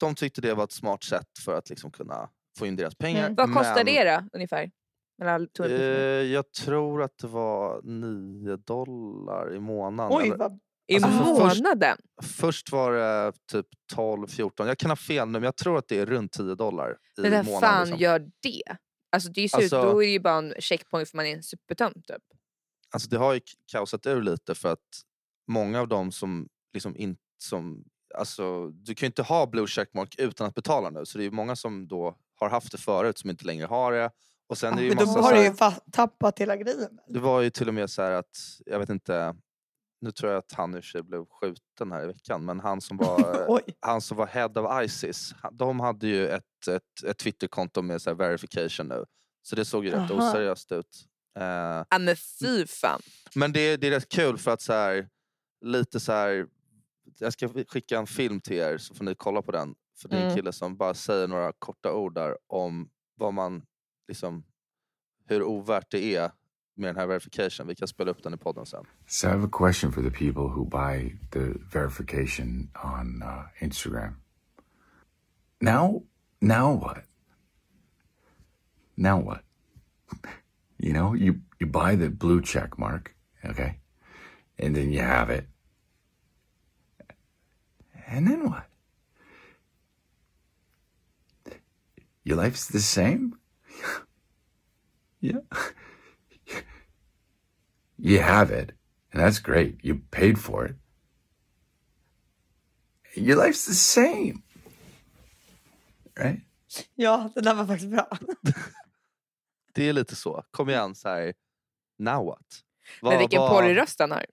De 0.00 0.14
tyckte 0.14 0.40
det 0.40 0.54
var 0.54 0.64
ett 0.64 0.72
smart 0.72 1.04
sätt 1.04 1.38
för 1.44 1.58
att 1.58 1.70
liksom 1.70 1.90
kunna 1.90 2.30
få 2.58 2.66
in 2.66 2.76
deras 2.76 2.94
pengar. 2.94 3.24
Mm. 3.24 3.34
Vad 3.34 3.54
kostar 3.54 3.84
men, 3.84 3.86
det 3.86 4.04
då 4.04 4.28
ungefär? 4.32 4.70
Och 5.58 5.66
Eh, 5.66 6.22
jag 6.22 6.52
tror 6.52 7.02
att 7.02 7.18
det 7.18 7.26
var 7.26 7.82
9 7.82 8.56
dollar 8.56 9.54
i 9.54 9.60
månaden. 9.60 10.18
Oj 10.18 10.24
eller- 10.26 10.36
vad... 10.36 10.60
I 10.86 10.94
alltså, 10.94 11.10
för 11.10 11.24
först- 11.48 11.62
månaden? 11.62 11.98
Först 12.22 12.72
var 12.72 12.92
det 12.92 13.32
typ 13.52 13.66
12-14. 13.94 14.66
Jag 14.66 14.78
kan 14.78 14.90
ha 14.90 14.96
fel 14.96 15.26
nu 15.28 15.32
men 15.32 15.42
jag 15.42 15.56
tror 15.56 15.78
att 15.78 15.88
det 15.88 15.98
är 15.98 16.06
runt 16.06 16.32
10 16.32 16.54
dollar 16.54 16.90
i 17.18 17.20
Men 17.20 17.30
vem 17.30 17.46
månaden. 17.46 17.60
fan 17.70 17.86
liksom. 17.86 18.00
gör 18.02 18.18
det? 18.42 18.62
Alltså, 19.12 19.28
det 19.32 19.40
är 19.40 19.42
ju 19.42 19.48
slut, 19.48 19.62
Alltså- 19.62 19.82
då 19.92 20.02
är 20.02 20.06
det 20.06 20.12
ju 20.12 20.20
bara 20.20 20.34
en 20.38 20.54
checkpoint 20.58 21.08
för 21.10 21.16
man 21.16 21.26
är 21.26 21.34
en 21.36 21.42
supertönt 21.42 22.06
typ. 22.06 22.22
Alltså, 22.90 23.08
det 23.08 23.16
har 23.18 23.34
ju 23.34 23.40
kaosat 23.72 24.06
ur 24.06 24.22
lite 24.22 24.54
för 24.54 24.72
att 24.72 24.88
många 25.48 25.80
av 25.80 25.88
dem 25.88 26.12
som 26.12 26.48
liksom 26.74 26.96
inte... 26.96 27.20
Som, 27.38 27.84
alltså, 28.14 28.68
du 28.68 28.94
kan 28.94 29.06
ju 29.06 29.08
inte 29.08 29.22
ha 29.22 29.46
blue 29.46 29.66
checkmark 29.66 30.14
utan 30.18 30.46
att 30.46 30.54
betala 30.54 30.90
nu. 30.90 31.06
Så 31.06 31.18
det 31.18 31.22
är 31.24 31.26
ju 31.26 31.30
många 31.30 31.56
som 31.56 31.88
då 31.88 32.16
har 32.34 32.50
haft 32.50 32.72
det 32.72 32.78
förut 32.78 33.18
som 33.18 33.30
inte 33.30 33.44
längre 33.44 33.66
har 33.66 33.92
det. 33.92 34.10
Och 34.54 34.58
sen 34.58 34.72
är 34.72 34.76
det 34.76 34.82
ju 34.82 34.94
Men 34.94 35.06
då 35.06 35.20
har 35.20 35.32
du 35.32 35.44
ju 35.44 35.52
tappat 35.92 36.38
hela 36.38 36.56
grejen. 36.56 36.98
Det 37.08 37.18
var 37.20 37.40
ju 37.40 37.50
till 37.50 37.68
och 37.68 37.74
med 37.74 37.90
så 37.90 38.02
här 38.02 38.10
att, 38.10 38.36
jag 38.66 38.78
vet 38.78 38.88
inte, 38.88 39.34
nu 40.00 40.10
tror 40.10 40.32
jag 40.32 40.38
att 40.38 40.52
han 40.52 40.74
i 40.74 40.78
och 40.80 40.84
för 40.84 40.88
sig 40.90 41.02
blev 41.02 41.24
skjuten 41.26 41.92
här 41.92 42.04
i 42.04 42.06
veckan, 42.06 42.44
men 42.44 42.60
han 42.60 42.80
som 42.80 42.96
var, 42.96 43.60
han 43.80 44.00
som 44.00 44.16
var 44.16 44.26
head 44.26 44.48
of 44.60 44.84
Isis, 44.84 45.34
de 45.52 45.80
hade 45.80 46.06
ju 46.06 46.28
ett, 46.28 46.68
ett, 46.70 47.04
ett 47.06 47.18
Twitterkonto 47.18 47.82
med 47.82 48.02
så 48.02 48.10
här 48.10 48.14
verification 48.14 48.88
nu. 48.88 49.04
Så 49.42 49.56
det 49.56 49.64
såg 49.64 49.84
ju 49.84 49.90
rätt 49.90 50.10
Aha. 50.10 50.28
oseriöst 50.30 50.72
ut. 50.72 51.04
Eh, 51.38 51.44
Ja 51.90 51.98
men 52.00 52.16
fy 52.16 52.66
fan. 52.66 53.00
men 53.34 53.52
det, 53.52 53.76
det 53.76 53.86
är 53.86 53.90
rätt 53.90 54.08
kul 54.08 54.38
för 54.38 54.50
att 54.50 54.62
så 54.62 54.72
här, 54.72 55.08
lite 55.64 56.00
så 56.00 56.12
här, 56.12 56.46
jag 57.18 57.32
ska 57.32 57.48
skicka 57.68 57.98
en 57.98 58.06
film 58.06 58.40
till 58.40 58.56
er 58.56 58.78
så 58.78 58.94
får 58.94 59.04
ni 59.04 59.14
kolla 59.14 59.42
på 59.42 59.52
den. 59.52 59.74
För 60.00 60.08
det 60.08 60.14
är 60.16 60.20
en 60.20 60.24
Mm. 60.24 60.36
kille 60.36 60.52
som 60.52 60.76
bara 60.76 60.94
säger 60.94 61.28
några 61.28 61.52
korta 61.58 61.92
ord 61.92 62.14
där 62.14 62.36
om 62.46 62.90
vad 63.16 63.34
man, 63.34 63.62
liksom, 64.08 64.44
hur 65.26 65.42
ovärt 65.42 65.90
det 65.90 66.14
är 66.16 66.30
med 66.74 66.88
den 66.88 66.96
här 66.96 67.06
verification. 67.06 67.66
Vi 67.66 67.74
kan 67.74 67.88
spela 67.88 68.10
upp 68.10 68.22
den 68.22 68.34
i 68.34 68.36
podden 68.36 68.66
sen. 68.66 68.84
So 69.06 69.26
I 69.26 69.30
have 69.30 69.44
a 69.44 69.50
question 69.52 69.92
for 69.92 70.02
the 70.02 70.10
people 70.10 70.42
who 70.42 70.64
buy 70.64 71.18
the 71.30 71.54
verification 71.72 72.70
on 72.84 73.22
uh, 73.22 73.64
Instagram. 73.64 74.14
Now, 75.60 76.02
now 76.40 76.80
what? 76.82 77.04
Now 78.94 79.24
what? 79.24 79.40
You 80.76 80.92
know, 80.92 81.14
you 81.14 81.40
you 81.58 81.66
buy 81.66 81.96
the 81.96 82.10
blue 82.10 82.42
check 82.42 82.78
mark, 82.78 83.14
okay, 83.44 83.78
and 84.58 84.74
then 84.74 84.92
you 84.92 85.00
have 85.00 85.30
it, 85.30 85.48
and 88.06 88.26
then 88.26 88.50
what? 88.50 88.66
Your 92.24 92.36
life's 92.36 92.66
the 92.66 92.80
same. 92.80 93.38
yeah. 95.20 95.40
You 97.96 98.20
have 98.22 98.50
it, 98.62 98.70
and 99.12 99.22
that's 99.22 99.38
great. 99.38 99.78
You 99.84 99.98
paid 100.10 100.38
for 100.38 100.66
it. 100.66 100.76
Your 103.16 103.36
life's 103.46 103.66
the 103.66 103.74
same. 103.74 104.42
Right? 106.16 106.40
Ja, 106.94 107.30
det 107.34 107.40
där 107.40 107.54
var 107.54 107.66
faktiskt 107.66 107.90
bra. 107.90 108.08
Det 109.74 109.88
är 109.88 109.92
lite 109.92 110.16
så. 110.16 110.44
Kom 110.50 110.68
igen, 110.68 110.94
så 110.94 111.08
här, 111.08 111.34
now 111.98 112.24
what? 112.26 112.46
Men 113.02 113.10
Vad- 113.10 113.18
vilken 113.18 113.40
vad- 113.40 113.50
porrröst 113.50 114.00
han 114.00 114.10
har. 114.10 114.26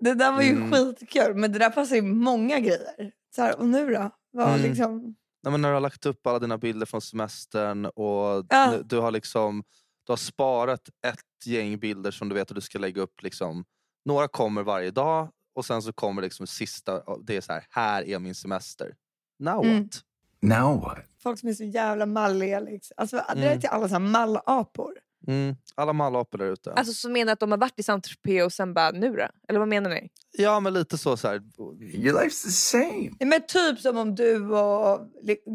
Det 0.00 0.14
där 0.14 0.32
var 0.32 0.42
ju 0.42 0.50
Mm. 0.50 0.72
skitkul, 0.72 1.34
men 1.34 1.52
det 1.52 1.58
där 1.58 1.70
passar 1.70 1.96
ju 1.96 2.02
många 2.02 2.60
grejer. 2.60 3.12
Så 3.36 3.42
här, 3.42 3.58
och 3.58 3.66
nu 3.68 3.90
då? 3.94 4.10
Vad 4.30 4.48
Mm. 4.48 4.62
liksom... 4.62 5.14
Nej, 5.42 5.50
men 5.52 5.60
när 5.62 5.68
du 5.68 5.74
har 5.74 5.80
lagt 5.80 6.06
upp 6.06 6.26
alla 6.26 6.38
dina 6.38 6.58
bilder 6.58 6.86
från 6.86 7.00
semestern 7.00 7.84
och 7.86 8.46
Ja. 8.48 8.74
du 8.84 8.98
har 8.98 9.10
liksom 9.10 9.64
du 10.06 10.12
har 10.12 10.16
sparat 10.16 10.88
ett 11.06 11.46
gäng 11.46 11.78
bilder 11.78 12.10
som 12.10 12.28
du 12.28 12.34
vet 12.34 12.50
att 12.50 12.54
du 12.54 12.60
ska 12.60 12.78
lägga 12.78 13.02
upp. 13.02 13.22
Liksom, 13.22 13.64
några 14.04 14.28
kommer 14.28 14.62
varje 14.62 14.90
dag 14.90 15.28
och 15.54 15.64
sen 15.64 15.82
så 15.82 15.92
kommer 15.92 16.22
liksom 16.22 16.46
sista, 16.46 17.02
det 17.22 17.36
är 17.36 17.40
så 17.40 17.52
här, 17.52 17.66
här 17.70 18.02
är 18.08 18.18
min 18.18 18.34
semester. 18.34 18.94
Now 19.38 19.64
Mm. 19.64 19.82
what? 19.82 20.00
Now 20.42 20.80
what? 20.80 20.98
Folk 21.22 21.38
som 21.40 21.48
är 21.48 21.52
så 21.52 21.64
jävla 21.64 22.06
malliga. 22.06 22.60
Liksom. 22.60 22.94
Alltså, 22.96 23.16
Det 23.16 23.40
är 23.42 23.46
Mm. 23.46 23.60
till 23.60 23.68
alla 23.68 23.88
så 23.88 23.94
här 23.94 23.98
mallapor. 24.00 24.92
Mm. 25.26 25.56
Alla 25.74 25.92
mallapor 25.92 26.38
där 26.38 26.46
ute. 26.52 26.72
Alltså 26.72 26.92
som 26.94 27.12
menar 27.12 27.32
att 27.32 27.40
de 27.40 27.50
har 27.50 27.58
varit 27.58 27.78
i 27.78 27.82
Saint-Tropez 27.82 28.44
och 28.44 28.52
sen 28.52 28.74
bara 28.74 28.90
nu 28.90 29.10
då? 29.16 29.28
Eller 29.48 29.58
vad 29.58 29.68
menar 29.68 29.90
ni? 29.90 30.08
Ja, 30.32 30.60
men 30.60 30.74
lite 30.74 30.98
så. 30.98 31.16
så 31.16 31.28
här. 31.28 31.34
Your 31.80 32.20
life's 32.20 32.44
the 32.44 32.50
same. 32.50 33.10
Men 33.20 33.40
typ 33.48 33.78
som 33.80 33.96
om 33.96 34.14
du 34.14 34.50
och, 34.50 35.00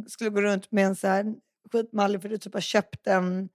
skulle 0.07 0.29
gå 0.29 0.41
runt 0.41 0.71
med 0.71 0.85
en 0.85 0.95
så 0.95 1.07
här 1.07 1.25
skitmallig 1.71 2.21
för 2.21 2.29
du 2.29 2.37
typ 2.37 2.53
har 2.53 2.61
köpt 2.61 3.07
en, 3.07 3.49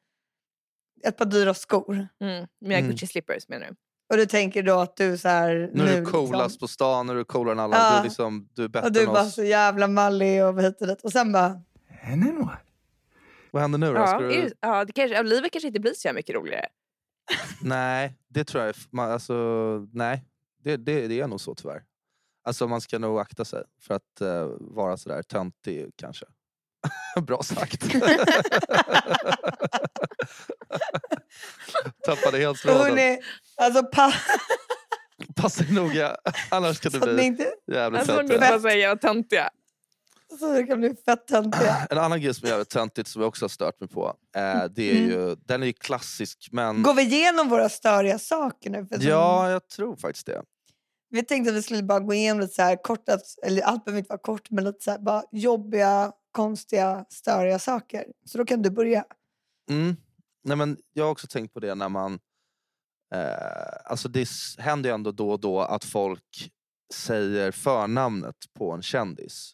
ett 1.04 1.16
par 1.16 1.24
dyra 1.24 1.54
skor. 1.54 2.08
Mm. 2.20 2.46
Mina 2.60 2.78
Mm. 2.78 2.90
Gucci 2.90 3.06
slippers 3.06 3.48
menar 3.48 3.66
du? 3.66 3.74
Och 4.10 4.16
du 4.16 4.26
tänker 4.26 4.62
då 4.62 4.78
att 4.78 4.96
du 4.96 5.18
så 5.18 5.28
här, 5.28 5.70
Nu 5.74 5.82
är 5.82 5.86
du 5.92 6.00
liksom- 6.00 6.26
coolast 6.26 6.60
på 6.60 6.68
stan, 6.68 7.06
nu 7.06 7.12
är 7.12 7.16
du 7.16 7.24
coolare 7.24 7.52
än 7.52 7.58
alla. 7.60 7.76
Ja. 7.76 7.92
Du, 7.92 7.98
är 7.98 8.02
liksom, 8.02 8.48
du 8.54 8.64
är 8.64 8.68
bättre 8.68 8.86
Och 8.86 8.92
du 8.92 9.00
än 9.00 9.06
bara 9.06 9.22
oss. 9.22 9.34
så 9.34 9.44
jävla 9.44 9.86
mallig 9.88 10.44
och 10.44 10.62
hit 10.62 10.80
och 10.80 10.86
dit. 10.86 11.00
Och 11.02 11.12
sen 11.12 11.32
bara, 11.32 11.46
And 12.12 12.22
then 12.24 12.36
what? 12.38 12.58
Vad 13.52 13.62
händer 13.62 13.78
nu 13.78 13.86
då? 13.86 13.94
Ja, 14.00 14.18
du... 14.18 14.52
ja 14.60 14.84
det 14.84 14.92
kanske, 14.92 15.22
livet 15.22 15.52
kanske 15.52 15.68
inte 15.68 15.80
blir 15.80 15.94
så 15.94 16.12
mycket 16.12 16.34
roligare. 16.34 16.66
Nej, 17.62 18.16
det 18.28 18.44
tror 18.44 18.64
jag 18.64 18.74
man, 18.90 19.10
alltså, 19.10 19.34
nej. 19.92 20.24
Det, 20.62 20.76
det, 20.76 21.06
det 21.08 21.20
är 21.20 21.26
nog 21.26 21.40
så 21.40 21.54
tyvärr. 21.54 21.82
Alltså 22.44 22.66
man 22.68 22.80
ska 22.80 22.98
nog 22.98 23.20
akta 23.20 23.44
sig 23.44 23.62
för 23.80 23.94
att 23.94 24.20
eh, 24.20 24.46
vara 24.60 24.96
sådär 24.96 25.22
töntig 25.22 25.90
kanske. 25.96 26.26
Bra 27.22 27.42
sagt. 27.42 27.82
Tappade 32.04 32.38
helt 32.38 32.58
tråden. 32.62 33.18
alltså 33.56 33.82
pa- 33.82 34.12
Passa 35.36 35.64
noga, 35.70 36.16
annars 36.50 36.80
kan 36.80 36.92
det 36.92 37.00
bli 37.00 37.22
inte, 37.22 37.52
jävligt 37.72 38.00
Alltså, 38.00 38.16
hon 38.16 38.28
bara 38.28 38.60
säga 38.60 38.96
töntiga. 38.96 39.50
Så 40.38 40.52
det 40.52 40.64
kan 40.66 40.78
bli 40.80 40.94
fett 41.04 41.26
töntiga. 41.26 41.76
En 41.90 41.98
annan 41.98 42.20
grej 42.20 42.34
som 42.34 42.46
är 42.46 42.50
jävligt 42.50 42.68
töntigt 42.68 43.08
som 43.08 43.22
jag 43.22 43.28
också 43.28 43.44
har 43.44 43.48
stört 43.48 43.80
mig 43.80 43.88
på. 43.88 44.14
Eh, 44.36 44.64
det 44.64 44.90
är 44.90 44.96
Mm. 44.96 45.10
ju, 45.10 45.34
den 45.36 45.62
är 45.62 45.66
ju 45.66 45.72
klassisk 45.72 46.48
men... 46.52 46.82
Går 46.82 46.94
vi 46.94 47.02
igenom 47.02 47.48
våra 47.48 47.68
störiga 47.68 48.18
saker 48.18 48.70
nu? 48.70 48.86
För 48.86 48.94
som- 48.96 49.04
Ja, 49.08 49.50
jag 49.50 49.68
tror 49.68 49.96
faktiskt 49.96 50.26
det. 50.26 50.42
Vi 51.10 51.22
tänkte 51.22 51.50
att 51.50 51.56
vi 51.56 51.62
skulle 51.62 51.82
bara 51.82 52.00
gå 52.00 52.14
igenom 52.14 52.40
lite 52.40 52.54
så 52.54 52.62
här 52.62 52.76
kort, 52.82 53.04
eller 53.42 53.62
allt 53.62 53.84
behöver 53.84 53.98
inte 53.98 54.08
vara 54.08 54.18
kort, 54.20 54.50
men 54.50 54.64
lite 54.64 54.84
så 54.84 54.90
här, 54.90 54.98
bara 54.98 55.22
jobbiga, 55.32 56.12
konstiga, 56.32 57.04
störiga 57.10 57.58
saker. 57.58 58.04
Så 58.26 58.38
då 58.38 58.44
kan 58.44 58.62
du 58.62 58.70
börja. 58.70 59.04
Mm. 59.70 59.96
Nej, 60.44 60.56
men 60.56 60.76
jag 60.92 61.04
har 61.04 61.10
också 61.10 61.26
tänkt 61.26 61.54
på 61.54 61.60
det 61.60 61.74
när 61.74 61.88
man... 61.88 62.18
Eh, 63.14 63.90
alltså 63.90 64.08
det 64.08 64.28
händer 64.58 64.90
ju 64.90 64.94
ändå 64.94 65.12
då 65.12 65.30
och 65.30 65.40
då 65.40 65.60
att 65.60 65.84
folk 65.84 66.50
säger 66.94 67.52
förnamnet 67.52 68.36
på 68.58 68.72
en 68.72 68.82
kändis. 68.82 69.52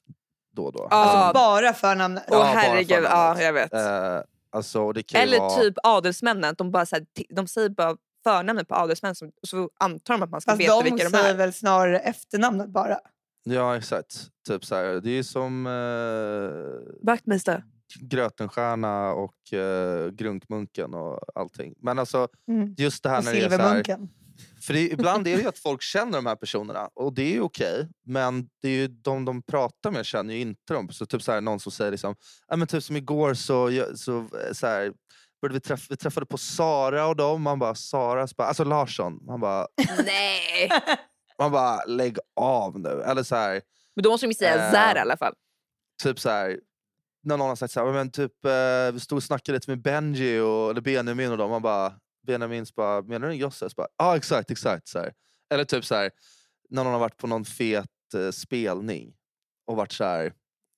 Då 0.56 0.64
och 0.64 0.72
då. 0.72 0.86
Ja. 0.90 0.96
Alltså 0.96 1.38
bara 1.40 1.72
förnamnet. 1.72 2.24
Ja, 2.28 2.32
Åh 2.36 2.38
bara 2.38 2.46
herregud, 2.46 3.04
ja 3.04 3.40
jag 3.42 3.52
vet. 3.52 3.72
Eh, 3.74 4.20
alltså, 4.50 4.92
Eller 5.14 5.38
vara, 5.38 5.50
typ 5.50 5.74
adelsmännen, 5.82 6.54
de, 6.58 6.70
bara, 6.70 6.86
så 6.86 6.96
här, 6.96 7.06
de 7.28 7.46
säger 7.46 7.68
bara 7.68 7.96
förnamnet 8.24 8.68
på 8.68 8.74
adelsmän 8.74 9.14
som- 9.14 9.32
så 9.42 9.70
antar 9.80 10.14
de 10.14 10.22
att 10.22 10.30
man 10.30 10.40
ska 10.40 10.50
Fast 10.50 10.60
veta 10.60 10.74
de 10.76 10.84
vilka 10.84 11.04
de 11.04 11.10
säger 11.10 11.30
är. 11.34 11.38
väl 11.38 11.52
snarare 11.52 11.98
efternamnet 11.98 12.68
bara. 12.68 12.98
Ja, 13.44 13.76
exakt. 13.76 14.16
Typ 14.48 14.64
så 14.64 14.74
här, 14.74 14.84
det 14.84 15.10
är 15.10 15.14
ju 15.14 15.24
som 15.24 15.66
eh, 15.66 17.06
Vaktmästare. 17.06 17.62
Grötenstjärna 18.00 19.12
och 19.12 19.52
eh, 19.52 20.10
Grunkmunken 20.10 20.94
och 20.94 21.20
allting. 21.34 21.74
Men 21.78 21.98
alltså, 21.98 22.28
Mm. 22.48 22.74
just 22.78 23.02
det 23.02 23.08
här 23.08 23.18
Och 23.18 23.24
när 23.24 23.32
det 23.32 23.38
är 23.38 23.42
så 23.42 23.48
här, 23.50 23.58
Silvermunken. 23.58 24.08
För 24.62 24.72
det, 24.72 24.80
ibland 24.80 25.28
är 25.28 25.36
det 25.36 25.42
ju 25.42 25.48
att 25.48 25.58
folk 25.58 25.82
känner 25.82 26.12
de 26.12 26.26
här 26.26 26.36
personerna 26.36 26.88
och 26.94 27.14
det 27.14 27.22
är 27.22 27.32
ju 27.32 27.40
okej. 27.40 27.88
men 28.06 28.48
det 28.62 28.68
är 28.68 28.72
ju 28.72 28.88
de 28.88 29.24
de 29.24 29.42
pratar 29.42 29.90
med 29.90 30.06
känner 30.06 30.34
ju 30.34 30.40
inte 30.40 30.74
dem. 30.74 30.88
Så 30.88 31.06
typ 31.06 31.22
så 31.22 31.32
här, 31.32 31.40
någon 31.40 31.60
som 31.60 31.72
säger 31.72 31.90
liksom, 31.90 32.14
ja, 32.48 32.56
men 32.56 32.68
typ 32.68 32.82
som 32.82 32.96
igår 32.96 33.34
så, 33.34 33.70
så, 33.94 34.28
så 34.52 34.66
här, 34.66 34.92
började 35.42 35.54
vi, 35.54 35.60
träffa, 35.60 35.86
vi 35.90 35.96
träffade 35.96 36.26
på 36.26 36.38
Sara 36.38 37.06
och 37.06 37.16
dem. 37.16 37.42
Man 37.42 37.58
bara, 37.58 37.74
Sara? 37.74 38.28
Bara, 38.36 38.48
alltså 38.48 38.64
Larsson. 38.64 39.18
Man 39.26 39.40
bara, 39.40 39.66
Nej! 40.06 40.70
man 41.38 41.52
bara, 41.52 41.84
lägg 41.84 42.18
av 42.36 42.80
nu. 42.80 43.02
Eller 43.02 43.22
så 43.22 43.36
här, 43.36 43.62
Men 43.96 44.02
då 44.02 44.10
måste 44.10 44.26
de 44.26 44.30
ju 44.30 44.34
säga 44.34 44.54
Eh. 44.66 44.72
Zär 44.72 44.96
i 44.96 44.98
alla 44.98 45.16
fall. 45.16 45.34
typ 46.02 46.20
så 46.20 46.30
här, 46.30 46.60
när 47.22 47.36
någon 47.36 47.48
har 47.48 47.56
sagt 47.56 47.72
så 47.72 47.84
här, 47.84 47.92
men 47.92 48.10
typ, 48.10 48.44
eh, 48.44 48.92
vi 48.92 49.00
stod 49.00 49.16
och 49.16 49.22
snackade 49.22 49.56
lite 49.56 49.70
med 49.70 49.82
Benji 49.82 50.38
och, 50.40 50.70
eller 50.70 50.80
Benjamin 50.80 51.32
och 51.32 51.38
dem. 51.38 51.50
Man 51.50 51.62
bara, 51.62 51.92
Benjamin 52.26 52.66
så 52.66 52.72
bara, 52.76 53.02
menar 53.02 53.26
du 53.26 53.32
en 53.32 53.38
Josse? 53.38 53.68
Ja 53.76 53.88
ah, 53.96 54.16
exakt, 54.16 54.50
exakt. 54.50 54.88
Så 54.88 54.98
här. 54.98 55.12
Eller 55.50 55.64
typ 55.64 55.84
så 55.84 55.94
här, 55.94 56.10
när 56.70 56.84
någon 56.84 56.92
har 56.92 57.00
varit 57.00 57.16
på 57.16 57.26
någon 57.26 57.44
fet 57.44 58.14
eh, 58.14 58.30
spelning 58.30 59.14
och 59.66 59.76
varit 59.76 59.92
så 59.92 60.04
här, 60.04 60.32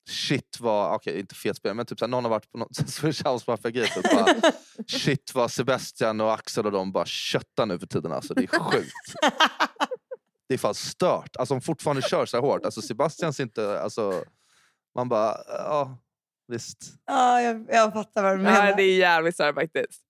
shit 0.09 0.61
vad, 0.61 0.95
okej 0.95 1.21
inte 1.21 1.35
fet 1.35 1.57
spelning 1.57 1.77
men 1.77 1.87
typ 1.87 1.99
så 1.99 2.05
här, 2.05 2.11
någon 2.11 2.25
har 2.25 2.31
varit 2.31 2.53
på 2.53 2.59
någon 2.59 2.75
Swedish 2.75 3.27
House 3.27 3.45
Mafia-grej. 3.51 3.89
Typ, 3.89 4.13
bara, 4.13 4.53
shit 4.87 5.35
vad 5.35 5.51
Sebastian 5.51 6.21
och 6.21 6.35
Axel 6.35 6.67
och 6.67 6.73
de 6.73 6.93
bara 6.93 7.07
köttar 7.07 7.67
nu 7.67 7.79
för 7.79 7.87
tiden 7.87 8.13
alltså. 8.13 8.35
Det 8.35 8.43
är 8.43 8.59
sjukt. 8.59 9.15
Det 10.49 10.55
är 10.55 10.59
fan 10.59 10.75
stört. 10.75 11.37
Alltså 11.37 11.55
de 11.55 11.61
fortfarande 11.61 12.03
kör 12.03 12.27
så 12.27 12.37
här 12.37 12.43
hårt. 12.43 12.65
Alltså 12.65 12.83
Sebastians 12.83 13.41
inte, 13.41 13.81
alltså 13.81 14.25
man 14.95 15.09
bara, 15.09 15.37
ja 15.49 15.99
visst. 16.49 16.79
Ja, 17.07 17.43
jag, 17.43 17.67
jag 17.69 17.93
fattar 17.93 18.23
vad 18.23 18.39
du 18.39 18.43
menar. 18.43 18.67
Ja, 18.67 18.77
det 18.77 18.83
är 18.83 18.99
jävligt 18.99 19.39
här 19.39 19.53
faktiskt. 19.53 20.03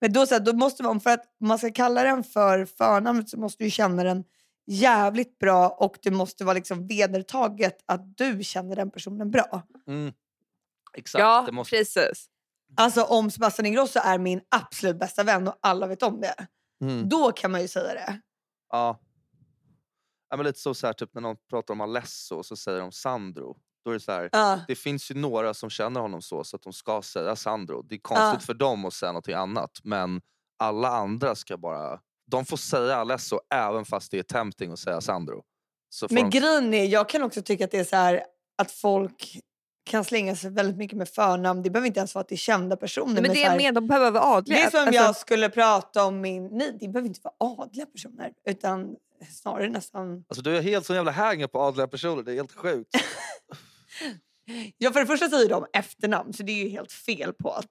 Men 0.00 0.12
då, 0.12 0.26
så 0.26 0.34
här, 0.34 0.40
då 0.40 0.52
måste 0.52 0.82
man, 0.82 1.00
för 1.00 1.10
att 1.10 1.24
om 1.40 1.48
man 1.48 1.58
ska 1.58 1.72
kalla 1.72 2.02
den 2.02 2.24
för 2.24 2.64
förnamnet 2.64 3.28
så 3.28 3.38
måste 3.38 3.64
du 3.64 3.70
känna 3.70 4.04
den 4.04 4.24
jävligt 4.66 5.38
bra 5.38 5.68
och 5.68 5.96
det 6.02 6.10
måste 6.10 6.44
vara 6.44 6.54
liksom 6.54 6.86
vedertaget 6.86 7.84
att 7.86 8.16
du 8.16 8.44
känner 8.44 8.76
den 8.76 8.90
personen 8.90 9.30
bra. 9.30 9.62
Mm. 9.86 10.12
Exakt. 10.94 11.20
Ja, 11.20 11.42
det 11.46 11.52
måste, 11.52 11.76
precis. 11.76 12.28
Alltså 12.76 13.02
om 13.02 13.30
Sebastian 13.30 13.66
Ingrosso 13.66 14.00
är 14.04 14.18
min 14.18 14.40
absolut 14.48 14.98
bästa 14.98 15.24
vän 15.24 15.48
och 15.48 15.58
alla 15.62 15.86
vet 15.86 16.02
om 16.02 16.20
det, 16.20 16.46
mm. 16.80 17.08
då 17.08 17.32
kan 17.32 17.50
man 17.50 17.62
ju 17.62 17.68
säga 17.68 17.94
det. 17.94 18.20
Ja. 18.72 19.00
ja 20.30 20.36
men 20.36 20.46
lite 20.46 20.58
så, 20.58 20.74
så 20.74 20.86
här, 20.86 20.94
typ 20.94 21.14
när 21.14 21.22
någon 21.22 21.36
pratar 21.50 21.74
om 21.74 21.80
Alesso 21.80 22.42
så 22.42 22.56
säger 22.56 22.80
de 22.80 22.92
Sandro. 22.92 23.56
Då 23.86 23.90
är 23.90 23.94
det 23.94 24.00
så 24.00 24.12
här, 24.12 24.28
Ja. 24.32 24.60
det 24.68 24.74
finns 24.74 25.10
ju 25.10 25.14
några 25.14 25.54
som 25.54 25.70
känner 25.70 26.00
honom 26.00 26.22
så, 26.22 26.44
så 26.44 26.56
att 26.56 26.62
de 26.62 26.72
ska 26.72 27.02
säga 27.02 27.36
Sandro. 27.36 27.82
Det 27.82 27.94
är 27.94 27.98
konstigt 27.98 28.40
Ja. 28.42 28.46
för 28.46 28.54
dem 28.54 28.84
att 28.84 28.94
säga 28.94 29.12
någonting 29.12 29.34
annat. 29.34 29.70
Men 29.84 30.20
alla 30.58 30.88
andra 30.88 31.34
ska 31.34 31.56
bara... 31.56 32.00
De 32.30 32.44
får 32.44 32.56
säga 32.56 32.96
Alesso 32.96 33.38
även 33.54 33.84
fast 33.84 34.10
det 34.10 34.18
är 34.18 34.22
tempting 34.22 34.72
att 34.72 34.78
säga 34.78 35.00
Sandro. 35.00 35.42
Men 36.10 36.30
de, 36.30 36.38
grejen 36.38 36.74
är, 36.74 36.84
jag 36.84 37.08
kan 37.08 37.22
också 37.22 37.42
tycka 37.42 37.64
att 37.64 37.70
det 37.70 37.78
är 37.78 37.84
så 37.84 37.96
här 37.96 38.22
att 38.62 38.70
folk 38.70 39.38
kan 39.90 40.04
slänga 40.04 40.36
sig 40.36 40.50
väldigt 40.50 40.76
mycket 40.76 40.98
med 40.98 41.08
förnamn. 41.08 41.62
Det 41.62 41.70
behöver 41.70 41.86
inte 41.86 42.00
ens 42.00 42.14
vara 42.14 42.20
att 42.22 42.28
det 42.28 42.34
är 42.34 42.36
kända 42.36 42.76
personer. 42.76 43.14
Men 43.14 43.22
det 43.22 43.34
så 43.34 43.40
är 43.40 43.48
här- 43.50 43.56
med, 43.56 43.74
de 43.74 43.86
behöver 43.86 44.10
vara 44.10 44.24
adliga. 44.24 44.58
Det 44.58 44.64
är 44.64 44.70
som 44.70 44.80
Alltså, 44.80 44.94
jag 44.94 45.16
skulle 45.16 45.48
prata 45.48 46.04
om 46.04 46.20
min... 46.20 46.46
Nej, 46.58 46.76
det 46.80 46.88
behöver 46.88 47.08
inte 47.08 47.20
vara 47.22 47.34
adliga 47.62 47.86
personer. 47.86 48.32
Utan 48.48 48.96
snarare 49.32 49.68
nästan... 49.68 50.24
alltså, 50.28 50.42
du 50.42 50.56
är 50.56 50.62
helt 50.62 50.86
sån 50.86 50.96
jävla 50.96 51.10
hänger 51.10 51.46
på 51.46 51.60
adliga 51.60 51.88
personer. 51.88 52.22
Det 52.22 52.32
är 52.32 52.36
helt 52.36 52.52
sjukt. 52.52 52.90
Ja, 54.78 54.92
för 54.92 55.00
det 55.00 55.06
första 55.06 55.28
säger 55.28 55.48
de 55.48 55.66
efternamn, 55.72 56.32
så 56.32 56.42
det 56.42 56.52
är 56.52 56.64
ju 56.64 56.68
helt 56.68 56.92
fel 56.92 57.32
på 57.32 57.50
att... 57.50 57.66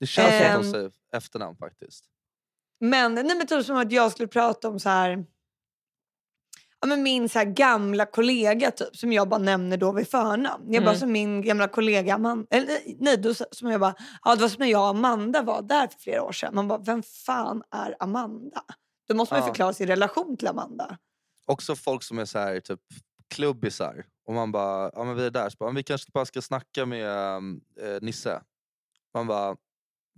Det 0.00 0.06
känns 0.06 0.28
som 0.28 0.36
att 0.36 0.42
Ehm. 0.56 0.62
de 0.62 0.70
säger 0.72 0.92
efternamn 1.12 1.56
faktiskt. 1.56 2.04
Men, 2.80 3.14
nej, 3.14 3.24
men 3.24 3.46
typ 3.46 3.66
som 3.66 3.76
att 3.76 3.92
jag 3.92 4.12
skulle 4.12 4.28
prata 4.28 4.68
om 4.68 4.80
så 4.80 4.88
här... 4.88 5.24
Ja, 6.80 6.86
men 6.88 7.02
min 7.02 7.28
så 7.28 7.38
här 7.38 7.46
gamla 7.46 8.06
kollega 8.06 8.70
typ, 8.70 8.96
som 8.96 9.12
jag 9.12 9.28
bara 9.28 9.40
nämner 9.40 9.76
då 9.76 9.92
vid 9.92 10.08
förnamn. 10.08 10.72
Jag 10.72 10.82
bara 10.82 10.90
Mm. 10.90 11.00
som 11.00 11.12
min 11.12 11.42
gamla 11.42 11.68
kollega 11.68 12.14
Amanda. 12.14 12.46
Eller, 12.50 12.66
nej, 12.66 12.96
nej, 13.00 13.16
då, 13.16 13.34
som 13.34 13.70
jag 13.70 13.80
bara, 13.80 13.94
ja, 14.22 14.34
det 14.34 14.40
var 14.40 14.48
som 14.48 14.58
när 14.60 14.66
jag 14.66 14.82
och 14.82 14.88
Amanda 14.88 15.42
var 15.42 15.62
där 15.62 15.88
för 15.88 15.98
flera 15.98 16.22
år 16.22 16.32
sedan. 16.32 16.54
Man 16.54 16.68
bara, 16.68 16.78
vem 16.78 17.02
fan 17.02 17.62
är 17.70 17.96
Amanda? 17.98 18.64
Då 19.08 19.14
måste 19.14 19.34
man 19.34 19.40
ju 19.40 19.46
Ja. 19.46 19.52
förklara 19.52 19.72
sin 19.72 19.86
relation 19.86 20.36
till 20.36 20.48
Amanda. 20.48 20.98
Också 21.46 21.76
folk 21.76 22.02
som 22.02 22.18
är 22.18 22.24
så 22.24 22.38
här, 22.38 22.60
typ 22.60 22.80
klubbisar. 23.32 24.06
Och 24.26 24.34
man 24.34 24.52
bara, 24.52 24.90
ja 24.94 25.04
men 25.04 25.16
vi 25.16 25.26
är 25.26 25.30
där. 25.30 25.48
Så 25.50 25.56
bara, 25.58 25.68
"Men 25.70 25.76
vi 25.76 25.82
kanske 25.82 26.10
bara 26.12 26.24
ska 26.24 26.42
snacka 26.42 26.86
med 26.86 27.06
äh, 27.06 27.40
Nisse. 28.00 28.42
Man 29.14 29.26
bara, 29.26 29.56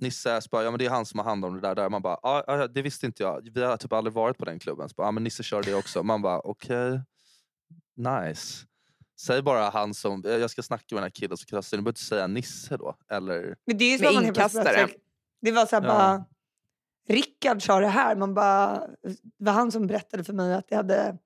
Nisse, 0.00 0.40
så 0.40 0.48
bara, 0.50 0.62
ja 0.64 0.70
men 0.70 0.79
det 0.79 0.87
är 0.87 0.90
han 0.90 1.07
som 1.07 1.18
har 1.18 1.24
hand 1.24 1.44
om 1.44 1.55
det 1.55 1.61
där. 1.61 1.74
där. 1.74 1.88
Man 1.90 2.03
bara, 2.03 2.18
ja 2.22 2.66
det 2.68 2.83
visste 2.83 3.07
inte 3.07 3.22
jag. 3.22 3.48
Vi 3.55 3.62
har 3.62 3.77
typ 3.77 3.92
aldrig 3.92 4.14
varit 4.14 4.38
på 4.38 4.44
den 4.44 4.59
klubben. 4.59 4.88
Så 4.88 4.94
bara, 4.94 5.07
ja 5.07 5.11
men 5.11 5.24
Nisse 5.24 5.42
kör 5.42 5.62
det 5.62 5.74
också. 5.74 6.03
Man 6.03 6.22
bara, 6.22 6.40
okej, 6.40 7.00
nice. 7.96 8.66
Säg 9.20 9.42
bara 9.42 9.70
han 9.70 9.94
som, 9.94 10.24
"Eh, 10.24 10.31
jag 10.33 10.50
ska 10.50 10.62
snacka 10.62 10.85
med 10.94 10.96
den 10.96 11.05
här 11.05 11.11
killen 11.11 11.37
som 11.37 11.46
kastar. 11.46 11.77
Du 11.77 11.83
behöver 11.83 11.90
inte 11.90 12.00
säga 12.00 12.27
Nisse 12.27 12.77
då. 12.77 12.96
Eller, 13.11 13.57
Men 13.66 13.79
det 13.79 13.85
är 13.85 13.98
ju 13.98 14.05
Med 14.05 14.12
som 14.24 14.35
plötsligt 14.35 14.61
inkastare. 14.66 14.88
Det 15.42 15.53
var 15.53 15.66
så 15.66 15.77
här 15.77 15.83
Ja. 15.83 15.88
bara... 15.88 16.24
Rickard 17.09 17.62
sa 17.66 17.81
det 17.81 17.87
här. 17.88 18.16
Man 18.16 18.35
bara, 18.35 18.87
det 19.03 19.44
var 19.44 19.53
han 19.53 19.72
som 19.72 19.87
berättade 19.87 20.24
för 20.24 20.33
mig 20.33 20.55
att 20.55 20.68
det 20.68 20.77
hade, 20.77 21.18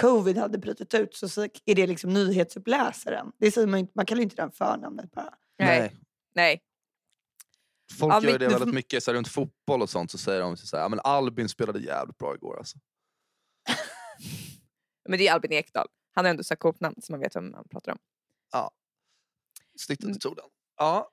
covid 0.00 0.38
hade 0.38 0.58
brutit 0.58 0.94
ut. 0.94 1.14
Så, 1.14 1.28
så 1.28 1.42
är 1.64 1.74
det 1.74 1.86
liksom 1.86 2.12
nyhetsuppläsaren. 2.12 3.32
Det 3.38 3.50
säger 3.50 3.66
man, 3.66 3.88
man 3.94 4.06
kallar 4.06 4.18
ju 4.18 4.22
inte 4.24 4.36
den 4.36 4.52
förnamnet 4.52 5.10
bara. 5.12 5.34
Nej. 5.58 5.96
Nej. 6.34 6.62
Folk 7.98 8.12
Ja, 8.14 8.16
gör 8.22 8.30
men 8.30 8.40
det 8.40 8.46
du 8.46 8.52
väldigt 8.52 8.74
mycket 8.74 9.02
så 9.02 9.10
här, 9.10 9.16
runt 9.16 9.28
fotboll 9.28 9.82
och 9.82 9.90
sånt. 9.90 10.10
Så 10.10 10.18
säger 10.18 10.40
de 10.40 10.56
så 10.56 10.76
här, 10.76 10.84
ja 10.84 10.88
men 10.88 11.00
Albin 11.04 11.48
spelade 11.48 11.78
jävligt 11.80 12.18
bra 12.18 12.34
igår 12.34 12.58
alltså. 12.58 12.78
Men 15.08 15.18
det 15.18 15.28
är 15.28 15.32
Albin 15.32 15.52
Ekdal. 15.52 15.86
Han 16.14 16.24
har 16.24 16.30
ändå 16.30 16.42
så 16.44 16.54
namn 16.80 16.96
så 17.02 17.12
man 17.12 17.20
vet 17.20 17.36
vem 17.36 17.50
man 17.50 17.64
pratar 17.70 17.92
om. 17.92 17.98
Snyggt 19.78 20.00
att 20.00 20.04
Mm. 20.04 20.12
du 20.12 20.18
tog 20.18 20.36
den. 20.36 20.44
Ja, 20.76 21.10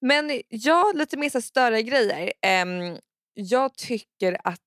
Men 0.00 0.42
ja, 0.48 0.92
lite 0.94 1.16
mer 1.16 1.30
så 1.30 1.40
större 1.40 1.82
grejer. 1.82 2.32
Ehm, 2.42 2.98
jag 3.34 3.74
tycker 3.74 4.40
att 4.44 4.60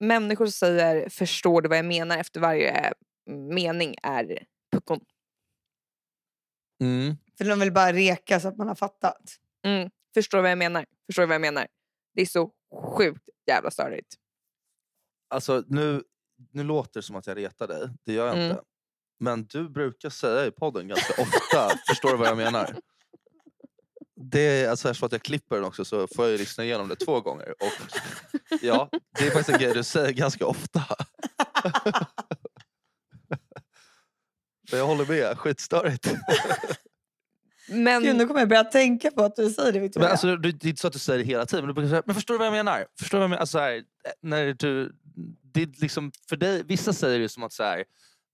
människor 0.00 0.46
säger 0.46 1.08
förstår 1.08 1.62
du 1.62 1.68
vad 1.68 1.78
jag 1.78 1.84
menar 1.84 2.18
efter 2.18 2.40
varje 2.40 2.92
mening 3.26 3.94
är 4.02 4.46
puckon. 4.72 5.00
Mm. 6.80 7.16
För 7.38 7.44
de 7.44 7.60
vill 7.60 7.72
bara 7.72 7.92
reka 7.92 8.40
så 8.40 8.48
att 8.48 8.56
man 8.56 8.68
har 8.68 8.74
fattat. 8.74 9.36
Mm. 9.64 9.90
Förstår 10.14 10.38
du 10.38 10.42
vad 10.42 10.50
jag 10.50 10.58
menar? 10.58 10.86
Förstår 11.06 11.22
du 11.22 11.26
vad 11.26 11.34
jag 11.34 11.40
menar? 11.40 11.66
Det 12.14 12.22
är 12.22 12.26
så 12.26 12.50
sjukt 12.96 13.28
jävla 13.46 13.70
störigt. 13.70 14.14
Alltså, 15.28 15.64
nu, 15.66 16.02
nu 16.50 16.62
låter 16.64 17.00
det 17.00 17.02
som 17.02 17.16
att 17.16 17.26
jag 17.26 17.36
retar 17.36 17.68
dig. 17.68 17.88
Det 18.04 18.12
gör 18.12 18.26
jag 18.26 18.36
Mm. 18.36 18.50
inte. 18.50 18.62
Men 19.18 19.44
du 19.46 19.68
brukar 19.68 20.10
säga 20.10 20.46
i 20.46 20.50
podden 20.50 20.88
ganska 20.88 21.22
ofta, 21.22 21.70
förstår 21.88 22.10
du 22.10 22.16
vad 22.16 22.28
jag 22.28 22.36
menar? 22.36 22.76
Det 24.16 24.40
är, 24.40 24.70
alltså 24.70 24.88
eftersom 24.88 25.06
att 25.06 25.12
jag 25.12 25.22
klipper 25.22 25.56
den 25.56 25.64
också 25.64 25.84
så 25.84 26.06
får 26.16 26.28
jag 26.28 26.38
lyssna 26.38 26.64
igenom 26.64 26.88
det 26.88 26.96
två 26.96 27.20
gånger. 27.20 27.50
Och 27.50 27.72
ja, 28.62 28.88
det 29.18 29.26
är 29.26 29.30
faktiskt 29.30 29.48
en 29.48 29.58
grej 29.58 29.74
du 29.74 29.84
säger 29.84 30.12
ganska 30.12 30.46
ofta. 30.46 30.84
Men 34.74 34.78
jag 34.78 34.86
håller 34.86 35.06
med, 35.06 35.38
skitstörigt. 35.38 36.08
Men 37.68 38.02
Gud, 38.02 38.16
nu 38.16 38.26
kommer 38.26 38.40
jag 38.40 38.48
börja 38.48 38.64
tänka 38.64 39.10
på 39.10 39.22
att 39.24 39.36
du 39.36 39.50
säger 39.50 39.72
det 39.72 39.78
Victoria. 39.78 40.04
Men 40.06 40.10
alltså, 40.12 40.36
du- 40.36 40.52
det 40.52 40.66
är 40.66 40.68
inte 40.68 40.80
så 40.80 40.86
att 40.86 40.92
du 40.92 40.98
säger 40.98 41.18
det 41.18 41.24
hela 41.24 41.46
tiden, 41.46 41.64
men 41.64 41.68
du 41.68 41.74
brukar 41.74 41.88
säga 41.90 42.02
men 42.06 42.14
förstår 42.14 42.34
du 42.34 42.38
vad 42.38 42.46
jag 42.46 42.52
menar? 42.52 42.86
Förstår 43.00 43.18
du 43.18 43.20
vad 43.20 43.24
jag 43.24 43.30
menar? 43.30 43.40
Alltså, 43.40 43.52
så 43.52 43.58
här, 43.58 43.82
när 44.22 44.52
du, 44.52 44.92
det 45.54 45.62
är 45.62 45.80
liksom, 45.80 46.12
för 46.28 46.36
dig, 46.36 46.62
vissa 46.64 46.92
säger 46.92 47.18
det 47.18 47.28
som 47.28 47.42
att 47.42 47.52
så 47.52 47.62
här, 47.62 47.84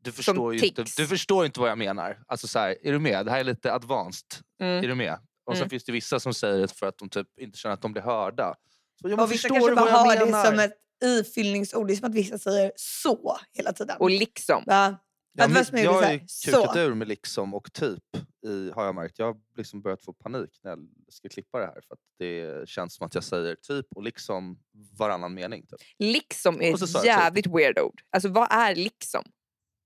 du, 0.02 0.12
förstår 0.12 0.54
ju 0.54 0.60
inte, 0.66 0.84
du 0.96 1.06
förstår 1.06 1.44
inte 1.46 1.60
vad 1.60 1.70
jag 1.70 1.78
menar. 1.78 2.18
Alltså, 2.26 2.48
så 2.48 2.58
här, 2.58 2.76
är 2.82 2.92
du 2.92 2.98
med? 2.98 3.26
Det 3.26 3.30
här 3.32 3.40
är 3.40 3.44
lite 3.44 3.72
advanced. 3.72 4.26
mm. 4.60 4.84
Är 4.84 4.88
du 4.88 4.94
med? 4.94 5.18
Och 5.44 5.54
sen 5.54 5.62
Mm. 5.62 5.70
finns 5.70 5.84
det 5.84 5.92
vissa 5.92 6.20
som 6.20 6.34
säger 6.34 6.58
det 6.58 6.68
för 6.78 6.86
att 6.86 6.98
de 6.98 7.08
typ 7.08 7.26
inte 7.40 7.58
känner 7.58 7.74
att 7.74 7.82
de 7.82 7.92
blir 7.92 8.02
hörda. 8.02 8.54
Så, 9.00 9.08
ja, 9.08 9.16
men 9.16 9.20
och 9.24 9.32
vissa 9.32 9.48
förstår 9.48 9.54
kanske 9.68 9.74
bara 9.74 9.90
har 9.90 10.16
det 10.26 10.48
som 10.48 10.58
ett 10.58 10.72
ifyllningsord. 11.04 11.86
Det 11.86 11.92
är 11.92 11.96
som 11.96 12.08
att 12.08 12.14
vissa 12.14 12.38
säger 12.38 12.72
så 12.76 13.36
hela 13.52 13.72
tiden. 13.72 13.96
Och 13.98 14.10
liksom. 14.10 14.64
Va? 14.66 14.96
Ja, 15.32 15.48
men 15.48 15.82
jag 15.82 15.92
har 15.92 16.12
ju 16.12 16.18
kukat 16.18 16.76
ur 16.76 16.94
med 16.94 17.08
liksom 17.08 17.54
och 17.54 17.72
typ, 17.72 18.04
i, 18.46 18.70
har 18.70 18.84
jag 18.84 18.94
märkt. 18.94 19.18
Jag 19.18 19.26
har 19.26 19.40
liksom 19.56 19.82
börjat 19.82 20.02
få 20.02 20.12
panik 20.12 20.60
när 20.62 20.70
jag 20.70 20.88
ska 21.08 21.28
klippa 21.28 21.58
det 21.58 21.66
här. 21.66 21.80
För 21.86 21.94
att 21.94 22.00
det 22.18 22.68
känns 22.68 22.94
som 22.94 23.06
att 23.06 23.14
jag 23.14 23.24
säger 23.24 23.54
typ 23.54 23.86
och 23.94 24.02
liksom 24.02 24.58
varannan 24.98 25.34
mening. 25.34 25.66
Typ. 25.66 25.80
Liksom 25.98 26.60
är 26.60 26.74
ett 26.74 26.80
typ. 26.80 27.04
jävligt 27.04 27.46
weird 27.46 27.78
ord. 27.78 28.02
Alltså 28.10 28.28
vad 28.28 28.48
är 28.52 28.74
liksom? 28.74 29.24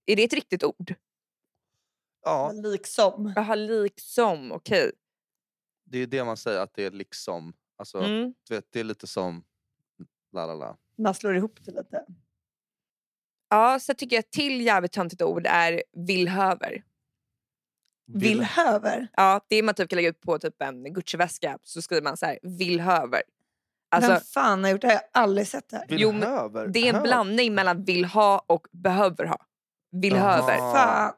Är 0.07 0.16
det 0.16 0.24
ett 0.24 0.33
riktigt 0.33 0.64
ord? 0.64 0.94
Ja, 2.24 2.52
Liksom. 2.52 3.33
Jaha, 3.37 3.54
liksom. 3.54 4.52
Okej. 4.52 4.92
det 5.85 5.98
är 5.98 6.07
det 6.07 6.24
man 6.24 6.37
säger, 6.37 6.61
att 6.61 6.74
det 6.74 6.85
är 6.85 6.90
liksom... 6.90 7.52
Alltså, 7.76 7.98
Mm. 7.98 8.35
du 8.48 8.54
vet, 8.54 8.72
det 8.72 8.80
är 8.80 8.85
lite 8.85 9.07
som... 9.07 9.44
La, 10.33 10.46
la, 10.46 10.54
la. 10.54 10.76
Man 10.98 11.14
slår 11.14 11.37
ihop 11.37 11.59
det 11.64 11.70
lite. 11.72 12.04
Ja, 13.55 13.79
så 13.81 13.95
tycker 13.95 14.17
jag 14.17 14.21
ett 14.21 14.31
till 14.31 14.61
jävligt 14.61 14.93
töntigt 14.93 15.23
ord 15.23 15.47
är 15.47 15.83
villhöver. 16.07 16.83
Villhöver. 18.07 19.09
Ja, 19.17 19.40
det 19.49 19.57
är 19.57 19.62
man 19.62 19.75
typ 19.75 19.90
kan 19.90 19.97
lägga 19.97 20.09
ut 20.09 20.21
på 20.21 20.38
typ 20.38 20.62
en 20.62 20.95
Gucci-väska 20.95 21.59
så 21.62 21.83
skriver 21.83 22.03
man 22.03 22.17
så 22.17 22.27
här 22.27 22.38
villhöver. 22.43 23.23
Alltså, 23.90 24.11
Vem 24.11 24.21
fan 24.21 24.64
har 24.64 24.71
gjort 24.71 24.81
det 24.81 24.87
här? 24.87 24.95
Jag 24.95 25.21
har 25.21 25.23
aldrig 25.23 25.47
sett 25.47 25.69
det 25.69 25.77
här. 25.77 25.87
Jo, 25.88 26.12
men 26.12 26.73
det 26.73 26.88
är 26.88 26.95
en 26.95 27.03
blandning 27.03 27.55
mellan 27.55 27.85
vill 27.85 28.05
ha 28.05 28.45
och 28.47 28.67
behöver 28.73 29.25
ha. 29.25 29.47
Villhöver. 29.93 30.57
Fan. 30.57 31.12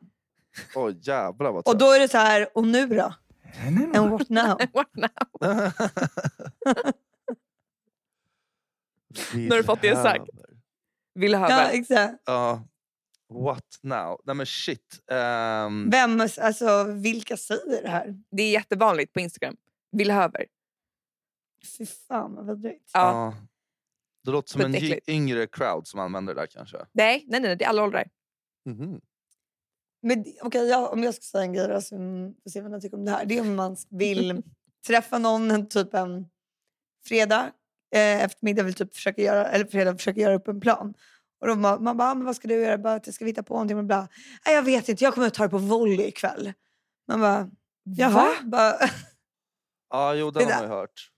Oj 0.75 0.99
jävlar 1.03 1.53
vad 1.53 1.69
Och 1.69 1.79
då 1.79 1.93
är 1.93 2.01
det 2.01 2.09
så 2.09 2.19
här, 2.19 2.49
och 2.55 2.67
nu 2.67 2.87
då? 2.87 3.15
And 3.95 4.11
what 4.11 4.29
now? 4.29 4.61
What 4.73 4.95
now? 4.95 5.11
Nu 9.35 9.51
har 9.51 9.57
du 9.57 9.65
fått 9.65 9.83
det 9.83 9.97
sagt. 9.97 10.31
Villhöver. 11.17 11.47
Villhöver. 11.49 11.65
Ja, 11.65 11.71
exakt. 11.71 12.23
Ja. 12.27 12.63
What 13.35 13.65
now? 13.83 14.21
Nej 14.25 14.35
men 14.37 14.47
shit. 14.47 15.01
Ehm, 15.11 15.91
Vem, 15.91 16.21
alltså 16.21 16.85
vilka 16.85 17.37
säger 17.37 17.83
det 17.83 17.89
här? 17.89 18.15
Det 18.31 18.43
är 18.43 18.51
jättevanligt 18.51 19.13
på 19.13 19.21
Instagram. 19.21 19.57
Villhöver. 19.93 20.47
Fy 21.79 21.87
fan 21.87 22.35
vad 22.35 22.47
vidrigt. 22.47 22.91
Ja. 22.93 23.01
ja. 23.01 23.35
Det 24.25 24.31
låter 24.31 24.51
som 24.53 24.61
en 24.61 24.75
y- 24.75 24.81
Skitäckligt. 24.81 25.09
yngre 25.09 25.47
crowd 25.47 25.87
som 25.87 26.01
använder 26.01 26.35
det 26.35 26.41
där 26.41 26.47
kanske. 26.47 26.77
Nej, 26.93 27.25
nej, 27.29 27.41
nej, 27.41 27.57
det 27.57 27.65
är 27.65 27.69
alla 27.69 27.83
åldrar. 27.85 28.09
Mhm. 28.65 29.01
Men 30.03 30.25
okej, 30.43 30.69
jag, 30.69 30.93
om 30.93 31.03
jag 31.03 31.15
ska 31.15 31.23
säga 31.23 31.43
en 31.45 31.53
grej 31.53 31.69
då, 31.69 31.75
får 31.75 32.51
se 32.51 32.61
vad 32.61 32.71
ni 32.73 32.81
tycker 32.81 32.97
om 32.97 33.05
det 33.05 33.11
här. 33.11 33.25
Det 33.27 33.37
är 33.39 33.41
om 33.41 33.55
man 33.57 33.77
vill 33.91 34.43
träffa 34.87 35.19
någon 35.19 35.51
en 35.51 35.69
typ 35.69 35.95
en 35.95 36.27
fredag 37.07 37.53
eh, 37.95 38.25
eftermiddag, 38.25 38.63
vill 38.63 38.75
typ 38.75 38.95
försöka 38.95 39.23
göra, 39.23 39.47
eller 39.47 39.65
fredag 39.65 39.97
försöka 39.97 40.21
göra 40.21 40.35
upp 40.35 40.49
en 40.49 40.61
plan. 40.61 40.95
Och 41.41 41.47
då 41.47 41.55
man, 41.55 41.85
man 41.85 41.97
bara, 41.97 42.11
ah, 42.11 42.15
men 42.15 42.25
vad 42.27 42.37
ska 42.37 42.49
du 42.49 42.55
göra? 42.55 42.79
Bara, 42.79 42.95
att 42.95 43.07
jag 43.07 43.15
ska 43.15 43.25
vi 43.25 43.31
hitta 43.31 43.43
på 43.43 43.55
någonting? 43.55 43.77
Man 43.77 43.87
bara, 43.89 44.09
Nej, 44.47 44.55
jag 44.55 44.63
vet 44.63 44.89
inte, 44.89 45.05
jag 45.05 45.15
kommer 45.15 45.27
att 45.27 45.35
ta 45.35 45.43
det 45.43 45.49
på 45.49 45.59
volley 45.59 46.07
ikväll. 46.07 46.53
Man 47.09 47.21
bara, 47.21 47.51
jaha? 47.85 48.11
Va? 48.13 48.29
Bara, 48.45 48.75
Ja, 49.91 50.15
jo 50.15 50.31
Det 50.31 50.39
den 50.41 50.49
har 50.53 50.61
man 50.61 50.71
ju 50.71 50.77
hört. 50.77 51.11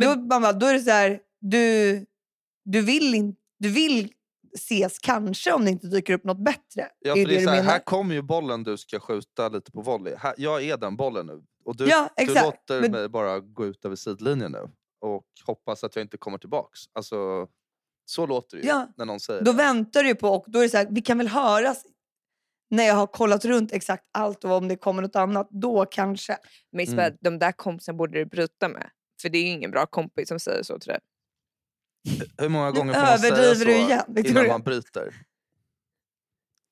då, 0.00 0.20
man 0.20 0.42
bara, 0.42 0.52
då 0.52 0.66
är 0.66 0.74
det 0.74 0.80
så 0.80 0.90
här, 0.90 1.20
du, 1.40 2.06
du, 2.64 2.80
vill 2.82 3.14
in, 3.14 3.36
du 3.58 3.68
vill 3.70 4.12
ses 4.54 4.98
kanske 4.98 5.52
om 5.52 5.64
det 5.64 5.70
inte 5.70 5.86
dyker 5.86 6.12
upp 6.14 6.24
något 6.24 6.44
bättre. 6.44 6.88
Ja, 6.98 7.12
är 7.16 7.22
för 7.22 7.28
det 7.28 7.34
är 7.36 7.38
du 7.38 7.44
så 7.44 7.50
här, 7.50 7.62
här 7.62 7.78
kommer 7.78 8.14
ju 8.14 8.22
bollen 8.22 8.62
du 8.62 8.76
ska 8.76 9.00
skjuta 9.00 9.48
lite 9.48 9.72
på 9.72 9.82
volley. 9.82 10.14
Här, 10.18 10.34
jag 10.36 10.62
är 10.64 10.76
den 10.76 10.96
bollen 10.96 11.26
nu. 11.26 11.42
Och 11.64 11.76
du, 11.76 11.86
Ja, 11.86 12.08
du 12.16 12.26
låter 12.26 12.80
Men- 12.80 12.90
mig 12.92 13.08
bara 13.08 13.40
gå 13.40 13.66
ut 13.66 13.84
över 13.84 13.96
sidlinjen 13.96 14.52
nu. 14.52 14.68
Och 15.00 15.24
hoppas 15.46 15.84
att 15.84 15.96
jag 15.96 16.02
inte 16.04 16.16
kommer 16.16 16.38
tillbaks. 16.38 16.80
Alltså, 16.92 17.48
så 18.04 18.26
låter 18.26 18.56
det 18.56 18.62
ju 18.62 18.68
Ja, 18.68 18.88
när 18.96 19.04
någon 19.04 19.20
säger 19.20 19.42
Då 19.42 19.52
det. 19.52 19.56
väntar 19.58 20.02
du 20.02 20.08
ju 20.08 20.14
på, 20.14 20.28
och 20.28 20.44
då 20.48 20.58
är 20.58 20.62
det 20.62 20.68
så 20.68 20.76
här, 20.76 20.88
vi 20.90 21.02
kan 21.02 21.18
väl 21.18 21.28
höras 21.28 21.84
när 22.70 22.84
jag 22.84 22.94
har 22.94 23.06
kollat 23.06 23.44
runt 23.44 23.72
exakt 23.72 24.04
allt 24.12 24.44
och 24.44 24.50
om 24.50 24.68
det 24.68 24.76
kommer 24.76 25.02
något 25.02 25.16
annat, 25.16 25.48
då 25.50 25.86
kanske. 25.86 26.36
Men 26.72 26.80
Isabel, 26.80 27.04
Mm. 27.06 27.18
de 27.20 27.38
där 27.38 27.52
kompisarna 27.52 27.96
borde 27.98 28.18
du 28.18 28.24
bryta 28.24 28.68
med. 28.68 28.90
För 29.22 29.28
det 29.28 29.38
är 29.38 29.42
ju 29.42 29.48
ingen 29.48 29.70
bra 29.70 29.86
kompis 29.86 30.28
som 30.28 30.40
säger 30.40 30.62
så 30.62 30.78
till 30.78 30.88
dig. 30.88 31.00
Hur 32.38 32.48
många 32.48 32.70
gånger 32.70 32.92
får 32.94 33.00
man 33.00 33.18
säga 33.18 33.54
så 33.54 33.64
du 33.64 33.76
igen, 33.76 34.16
innan 34.26 34.46
man 34.46 34.62
bryter? 34.62 35.14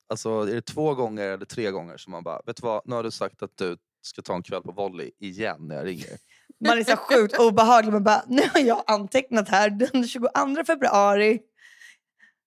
Alltså 0.09 0.29
är 0.41 0.55
det 0.55 0.61
två 0.61 0.95
gånger 0.95 1.23
eller 1.29 1.45
tre 1.45 1.71
gånger 1.71 1.97
som 1.97 2.11
man 2.11 2.23
bara, 2.23 2.41
vet 2.45 2.57
du 2.57 2.61
vad, 2.61 2.81
nu 2.85 2.95
har 2.95 3.03
du 3.03 3.11
sagt 3.11 3.43
att 3.43 3.57
du 3.57 3.77
ska 4.01 4.21
ta 4.21 4.35
en 4.35 4.43
kväll 4.43 4.61
på 4.63 4.71
volley 4.71 5.11
igen 5.19 5.67
när 5.67 5.75
jag 5.75 5.85
ringer. 5.85 6.17
Man 6.65 6.77
är 6.77 6.83
så 6.83 6.95
sjukt 6.97 7.39
obehaglig. 7.39 7.91
Man 7.93 8.03
bara, 8.03 8.23
nu 8.27 8.41
har 8.53 8.59
jag 8.59 8.83
antecknat 8.87 9.49
här 9.49 9.69
den 9.69 10.07
22 10.07 10.29
februari. 10.67 11.39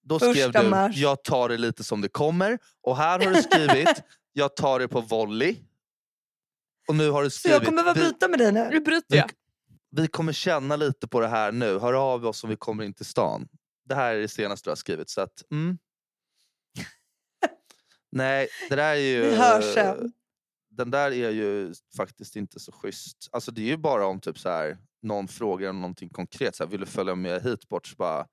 Då 0.05 0.19
skrev 0.19 0.53
du, 0.53 0.63
mars. 0.63 0.97
jag 0.97 1.25
tar 1.25 1.49
det 1.49 1.57
lite 1.59 1.85
som 1.85 2.01
det 2.01 2.09
kommer. 2.09 2.59
Och 2.83 2.97
här 2.97 3.19
har 3.19 3.31
du 3.33 3.43
skrivit, 3.43 4.03
jag 4.33 4.57
tar 4.57 4.79
det 4.79 4.89
på 4.89 5.01
volley. 5.01 5.57
Och 6.89 6.95
nu 6.97 7.11
har 7.11 7.23
du 7.23 7.31
Så 7.31 7.39
skrivit, 7.39 7.55
jag 7.59 7.65
kommer 7.67 7.83
bara 7.83 7.95
vi, 7.95 8.01
byta 8.01 8.29
med 8.29 8.39
dig 8.39 8.53
Nu 8.53 8.69
nu. 8.71 8.81
bryter 8.81 9.07
vi, 9.09 9.17
jag. 9.17 9.31
vi 9.91 10.07
kommer 10.09 10.33
känna 10.33 10.77
lite 10.77 11.09
på 11.09 11.21
det 11.21 11.29
här 11.29 11.53
nu. 11.53 11.79
Hör 11.79 11.93
av 11.93 12.27
oss 12.27 12.45
om 12.45 12.51
vi 12.51 12.57
kommer 12.57 12.85
in 12.85 12.95
till 12.95 13.07
stan. 13.07 13.49
Det 13.89 13.95
här 13.95 14.15
är 14.15 14.21
det 14.21 14.29
senaste 14.29 14.67
du 14.67 14.71
har 14.71 14.77
skrivit. 14.77 15.11
Så 15.11 15.21
att, 15.21 15.51
mm. 15.51 15.79
Nej, 18.13 18.49
det 18.69 18.77
där 18.77 18.91
är 18.91 18.95
ju... 18.95 19.21
Vi 19.21 19.37
hörs 19.37 19.75
sen. 19.75 20.13
Den 20.77 20.91
där 20.91 21.11
är 21.11 21.31
ju 21.31 21.75
faktiskt 21.97 22.37
inte 22.37 22.61
så 22.61 22.73
schysst. 22.73 23.29
Alltså 23.33 23.51
det 23.51 23.61
är 23.61 23.67
ju 23.67 23.77
bara 23.77 24.07
om 24.07 24.21
typ 24.21 24.39
så 24.39 24.49
här, 24.49 24.79
någon 25.03 25.29
frågar 25.29 25.71
om 25.71 25.81
någonting 25.81 26.09
konkret. 26.09 26.57
Så 26.57 26.65
här, 26.65 26.71
vill 26.71 26.81
du 26.81 26.87
följa 26.87 27.15
med 27.15 27.43
hit 27.43 27.69
bort? 27.69 27.87
Så 27.87 27.97
bara, 27.97 28.27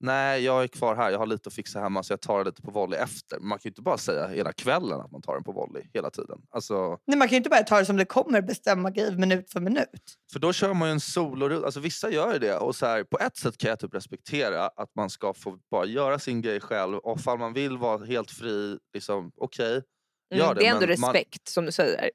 Nej, 0.00 0.44
jag 0.44 0.62
är 0.62 0.68
kvar 0.68 0.96
här. 0.96 1.10
Jag 1.10 1.18
har 1.18 1.26
lite 1.26 1.48
att 1.48 1.54
fixa 1.54 1.80
hemma 1.80 2.02
så 2.02 2.12
jag 2.12 2.20
tar 2.20 2.38
det 2.38 2.44
lite 2.44 2.62
på 2.62 2.70
volley 2.70 3.00
efter. 3.00 3.40
Man 3.40 3.58
kan 3.58 3.60
ju 3.64 3.70
inte 3.70 3.82
bara 3.82 3.98
säga 3.98 4.28
hela 4.28 4.52
kvällen 4.52 5.00
att 5.00 5.10
man 5.10 5.22
tar 5.22 5.34
den 5.34 5.44
på 5.44 5.52
volley 5.52 5.82
hela 5.94 6.10
tiden. 6.10 6.38
Alltså, 6.50 6.98
Nej, 7.06 7.18
man 7.18 7.28
kan 7.28 7.32
ju 7.32 7.36
inte 7.36 7.50
bara 7.50 7.62
ta 7.62 7.78
det 7.78 7.86
som 7.86 7.96
det 7.96 8.04
kommer, 8.04 8.42
bestämma 8.42 8.90
grejer 8.90 9.12
minut 9.12 9.52
för 9.52 9.60
minut. 9.60 10.16
för 10.32 10.40
då 10.40 10.52
kör 10.52 10.74
man 10.74 10.88
ju 10.88 10.92
en 10.92 11.00
solo 11.00 11.64
alltså 11.64 11.80
Vissa 11.80 12.10
gör 12.10 12.32
ju 12.32 12.38
det. 12.38 12.56
Och 12.56 12.76
så 12.76 12.86
här, 12.86 13.04
på 13.04 13.18
ett 13.18 13.36
sätt 13.36 13.58
kan 13.58 13.70
jag 13.70 13.78
typ 13.78 13.94
respektera 13.94 14.66
att 14.66 14.94
man 14.94 15.10
ska 15.10 15.34
få 15.34 15.58
bara 15.70 15.86
göra 15.86 16.18
sin 16.18 16.42
grej 16.42 16.60
själv. 16.60 16.96
Och 16.98 17.18
ifall 17.18 17.38
man 17.38 17.52
vill 17.52 17.78
vara 17.78 18.04
helt 18.04 18.30
fri, 18.30 18.78
liksom, 18.94 19.32
okej. 19.36 19.82
Gör 20.30 20.44
Mm, 20.44 20.56
det 20.58 20.66
är 20.66 20.70
ändå 20.74 20.86
men 20.86 21.00
man- 21.00 21.12
respekt 21.14 21.48
som 21.48 21.66
du 21.66 21.72
säger. 21.72 22.10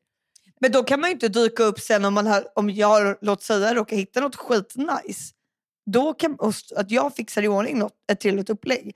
Men 0.60 0.72
då 0.72 0.84
kan 0.84 1.00
man 1.00 1.10
ju 1.10 1.14
inte 1.14 1.28
dyka 1.28 1.64
upp 1.64 1.80
sen 1.80 2.06
om, 2.06 2.14
man 2.14 2.28
har, 2.28 2.48
om 2.56 2.70
jag, 2.70 3.18
låt 3.22 3.44
säga, 3.44 3.74
råkar 3.76 3.96
hitta 3.98 4.20
något 4.22 4.36
skitnice. 4.36 5.34
Då 5.86 6.14
kan, 6.14 6.38
att 6.76 6.92
jag 6.92 7.16
fixar 7.16 7.44
i 7.44 7.48
ordning 7.48 7.80
något, 7.80 7.94
ett 8.12 8.20
trevligt 8.20 8.50
upplägg. 8.50 8.96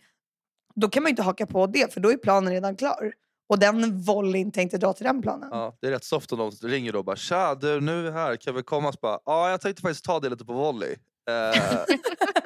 Då 0.75 0.89
kan 0.89 1.03
man 1.03 1.10
ju 1.10 1.12
inte 1.12 1.21
haka 1.23 1.45
på 1.45 1.67
det 1.67 1.93
för 1.93 1.99
då 2.01 2.12
är 2.12 2.17
planen 2.17 2.53
redan 2.53 2.75
klar. 2.75 3.13
Och 3.49 3.60
den 3.60 4.01
volleyn 4.01 4.51
tänkte 4.51 4.77
dra 4.77 4.93
till 4.93 5.03
den 5.06 5.21
planen. 5.21 5.49
Ja, 5.51 5.77
det 5.82 5.88
är 5.88 5.91
rätt 5.91 6.03
soft 6.03 6.32
om 6.32 6.51
de 6.62 6.67
ringer 6.67 6.93
då 6.93 6.99
och 6.99 7.06
bara 7.06 7.15
“Tja, 7.15 7.56
du, 7.56 7.82
nu 7.82 7.99
är 7.99 8.03
vi 8.03 8.12
här, 8.12 8.36
kan 8.36 8.56
vi 8.56 8.63
komma?” 8.63 8.91
så 8.91 8.99
bara, 9.01 9.19
“Ja, 9.25 9.49
jag 9.49 9.62
tänkte 9.62 9.82
faktiskt 9.82 10.06
ta 10.06 10.19
det 10.19 10.30
lite 10.30 10.45
på 10.45 10.53
volley.” 10.53 10.95
Eh, 11.30 11.62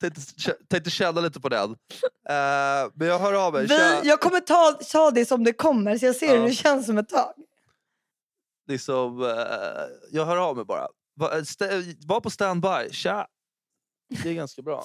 tänkte, 0.00 0.20
tänkte 0.68 0.90
känna 0.90 1.20
lite 1.20 1.40
på 1.40 1.48
den. 1.48 1.70
Eh, 2.28 2.90
men 2.94 3.08
jag 3.08 3.18
hör 3.18 3.46
av 3.46 3.52
mig. 3.52 3.66
Vi, 3.66 4.00
jag 4.08 4.20
kommer 4.20 4.40
ta, 4.40 4.72
ta 4.92 5.10
det 5.10 5.26
som 5.26 5.44
det 5.44 5.52
kommer 5.52 5.98
så 5.98 6.06
jag 6.06 6.16
ser 6.16 6.26
Ja. 6.34 6.40
hur 6.40 6.48
det 6.48 6.54
känns 6.54 6.88
om 6.88 6.98
ett 6.98 7.08
tag. 7.08 7.32
liksom, 8.68 9.22
eh, 9.22 9.28
jag 10.10 10.26
hör 10.26 10.36
av 10.36 10.56
mig 10.56 10.64
bara. 10.64 10.88
Var, 11.14 11.36
eh, 11.36 11.42
var 12.06 12.20
på 12.20 12.30
standby, 12.30 12.90
tja! 12.90 13.26
Det 14.22 14.28
är 14.30 14.34
ganska 14.34 14.62
bra. 14.62 14.82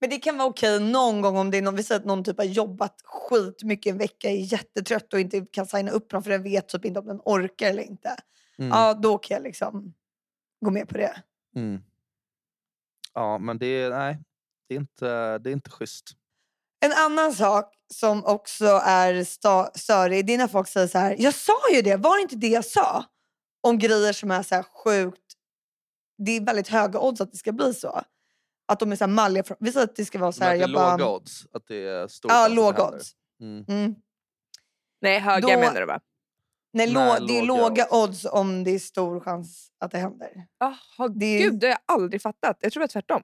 Men 0.00 0.10
det 0.10 0.18
kan 0.18 0.38
vara 0.38 0.48
okej 0.48 0.80
någon 0.80 1.20
gång 1.20 1.36
om 1.36 1.50
det 1.50 1.58
är 1.58 1.62
någon, 1.62 1.76
vi 1.76 1.82
säger 1.82 2.00
att 2.00 2.06
någon 2.06 2.24
typ 2.24 2.38
har 2.38 2.44
jobbat 2.44 2.94
skitmycket 3.04 3.90
en 3.90 3.98
vecka, 3.98 4.30
är 4.30 4.52
jättetrött 4.52 5.12
och 5.12 5.20
inte 5.20 5.46
kan 5.50 5.66
signa 5.66 5.90
upp 5.90 6.12
någon 6.12 6.22
för 6.22 6.30
den 6.30 6.42
vet 6.42 6.68
typ 6.68 6.84
inte 6.84 7.00
om 7.00 7.06
den 7.06 7.20
orkar 7.24 7.70
eller 7.70 7.82
inte. 7.82 8.16
Mm. 8.58 8.70
Ja, 8.70 8.94
då 8.94 9.18
kan 9.18 9.34
jag 9.34 9.42
liksom 9.42 9.94
gå 10.64 10.70
med 10.70 10.88
på 10.88 10.96
det. 10.98 11.22
Mm. 11.56 11.82
Ja, 13.14 13.38
men 13.38 13.58
det 13.58 13.66
är, 13.66 13.90
nej, 13.90 14.18
det 14.68 14.74
är, 14.74 14.78
inte, 14.78 15.38
det 15.38 15.50
är 15.50 15.52
inte 15.52 15.70
schysst. 15.70 16.04
En 16.84 16.92
annan 16.92 17.32
sak 17.32 17.74
som 17.94 18.24
också 18.24 18.66
är 18.84 19.24
störig, 19.78 20.26
det 20.26 20.34
är 20.34 20.38
när 20.38 20.48
folk 20.48 20.68
säger 20.68 20.86
så 20.86 20.98
här, 20.98 21.16
jag 21.18 21.34
sa 21.34 21.70
ju 21.72 21.82
det, 21.82 21.96
var 21.96 22.16
det 22.16 22.22
inte 22.22 22.36
det 22.36 22.48
jag 22.48 22.64
sa? 22.64 23.04
Om 23.60 23.78
grejer 23.78 24.12
som 24.12 24.30
är 24.30 24.42
så 24.42 24.54
här 24.54 24.62
sjukt, 24.62 25.32
det 26.18 26.32
är 26.32 26.40
väldigt 26.40 26.68
höga 26.68 27.00
odds 27.00 27.20
att 27.20 27.32
det 27.32 27.36
ska 27.38 27.52
bli 27.52 27.74
så. 27.74 28.02
Att 28.66 28.80
de 28.80 28.92
är 28.92 28.96
så 28.96 29.04
här 29.04 29.12
malliga. 29.12 29.44
Vi 29.60 29.72
säger 29.72 29.84
att 29.84 29.96
det 29.96 30.04
ska 30.04 30.18
vara 30.18 30.32
så 30.32 30.44
här, 30.44 30.50
att 30.50 30.58
det 30.58 30.64
är 30.64 30.68
jag 30.68 30.74
bara, 30.74 30.96
låga 30.96 31.10
odds. 31.10 31.46
Att 31.52 31.66
det 31.66 31.88
är 31.88 32.08
stor 32.08 32.32
Ja, 32.32 32.48
låga 32.48 32.88
odds. 32.88 33.12
Mm. 33.40 33.64
Mm. 33.68 33.94
Nej, 35.00 35.18
höga 35.18 35.40
Då- 35.40 35.60
menar 35.60 35.80
du 35.80 35.86
va? 35.86 36.00
Nej, 36.74 36.92
Nej, 36.92 36.94
lå- 37.20 37.26
det 37.26 37.38
är 37.38 37.42
låga 37.42 37.86
odds 37.90 38.24
om 38.24 38.64
det 38.64 38.70
är 38.70 38.78
stor 38.78 39.20
chans 39.20 39.68
att 39.80 39.90
det 39.90 39.98
händer. 39.98 40.46
Jaha, 40.58 41.08
Det 41.08 41.26
är- 41.26 41.42
gud 41.42 41.60
det 41.60 41.66
har 41.66 41.70
jag 41.70 41.94
aldrig 41.98 42.22
fattat. 42.22 42.56
Jag 42.60 42.72
tror 42.72 42.80
det 42.80 42.82
var 42.84 42.88
tvärtom. 42.88 43.22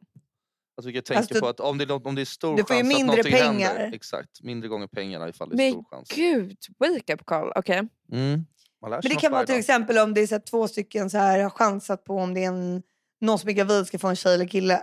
Alltså, 0.77 0.87
vi 0.89 0.93
kan 0.93 1.03
tänka 1.03 1.19
Alltså, 1.19 1.41
på 1.41 1.49
att 1.49 1.61
om 1.61 1.79
det, 1.79 1.85
är, 1.85 2.07
om 2.07 2.15
det 2.15 2.21
är 2.21 2.25
stor 2.25 2.57
du 2.57 2.65
får 2.65 2.77
ju 2.77 2.83
mindre 2.83 3.21
att 3.21 3.27
pengar. 3.27 3.69
händer. 3.79 3.93
Exakt, 3.97 4.43
mindre 4.43 4.69
gånger 4.69 4.87
pengarna 4.87 5.29
ifall 5.29 5.49
det 5.49 5.55
är 5.55 5.57
Men 5.57 5.73
stor 5.73 5.85
chans. 5.91 6.09
Gud, 6.15 6.57
wake 6.79 7.15
up 7.15 7.25
call. 7.27 7.53
Okej. 7.57 7.77
Mm. 8.13 8.47
Lär 8.83 9.01
sig 9.01 9.09
Men 9.09 9.15
det 9.17 9.21
kan 9.21 9.33
vara 9.33 9.47
till 9.47 9.53
dag. 9.53 9.59
exempel 9.59 9.99
om 9.99 10.15
det 10.15 10.21
är 10.21 10.27
så 10.27 10.35
här, 10.35 10.43
två 10.43 10.69
stycken 10.69 11.11
så 11.11 11.19
här, 11.19 11.39
har 11.39 11.51
chansat 11.51 12.05
på 12.05 12.17
om 12.17 12.35
det 12.35 12.45
är 12.45 12.49
en, 12.49 12.83
någon 13.21 13.39
som 13.39 13.49
är 13.49 13.53
gravid 13.55 13.87
ska 13.87 13.99
få 13.99 14.09
en 14.09 14.17
tjej 14.17 14.35
eller 14.35 14.47
kille. 14.47 14.77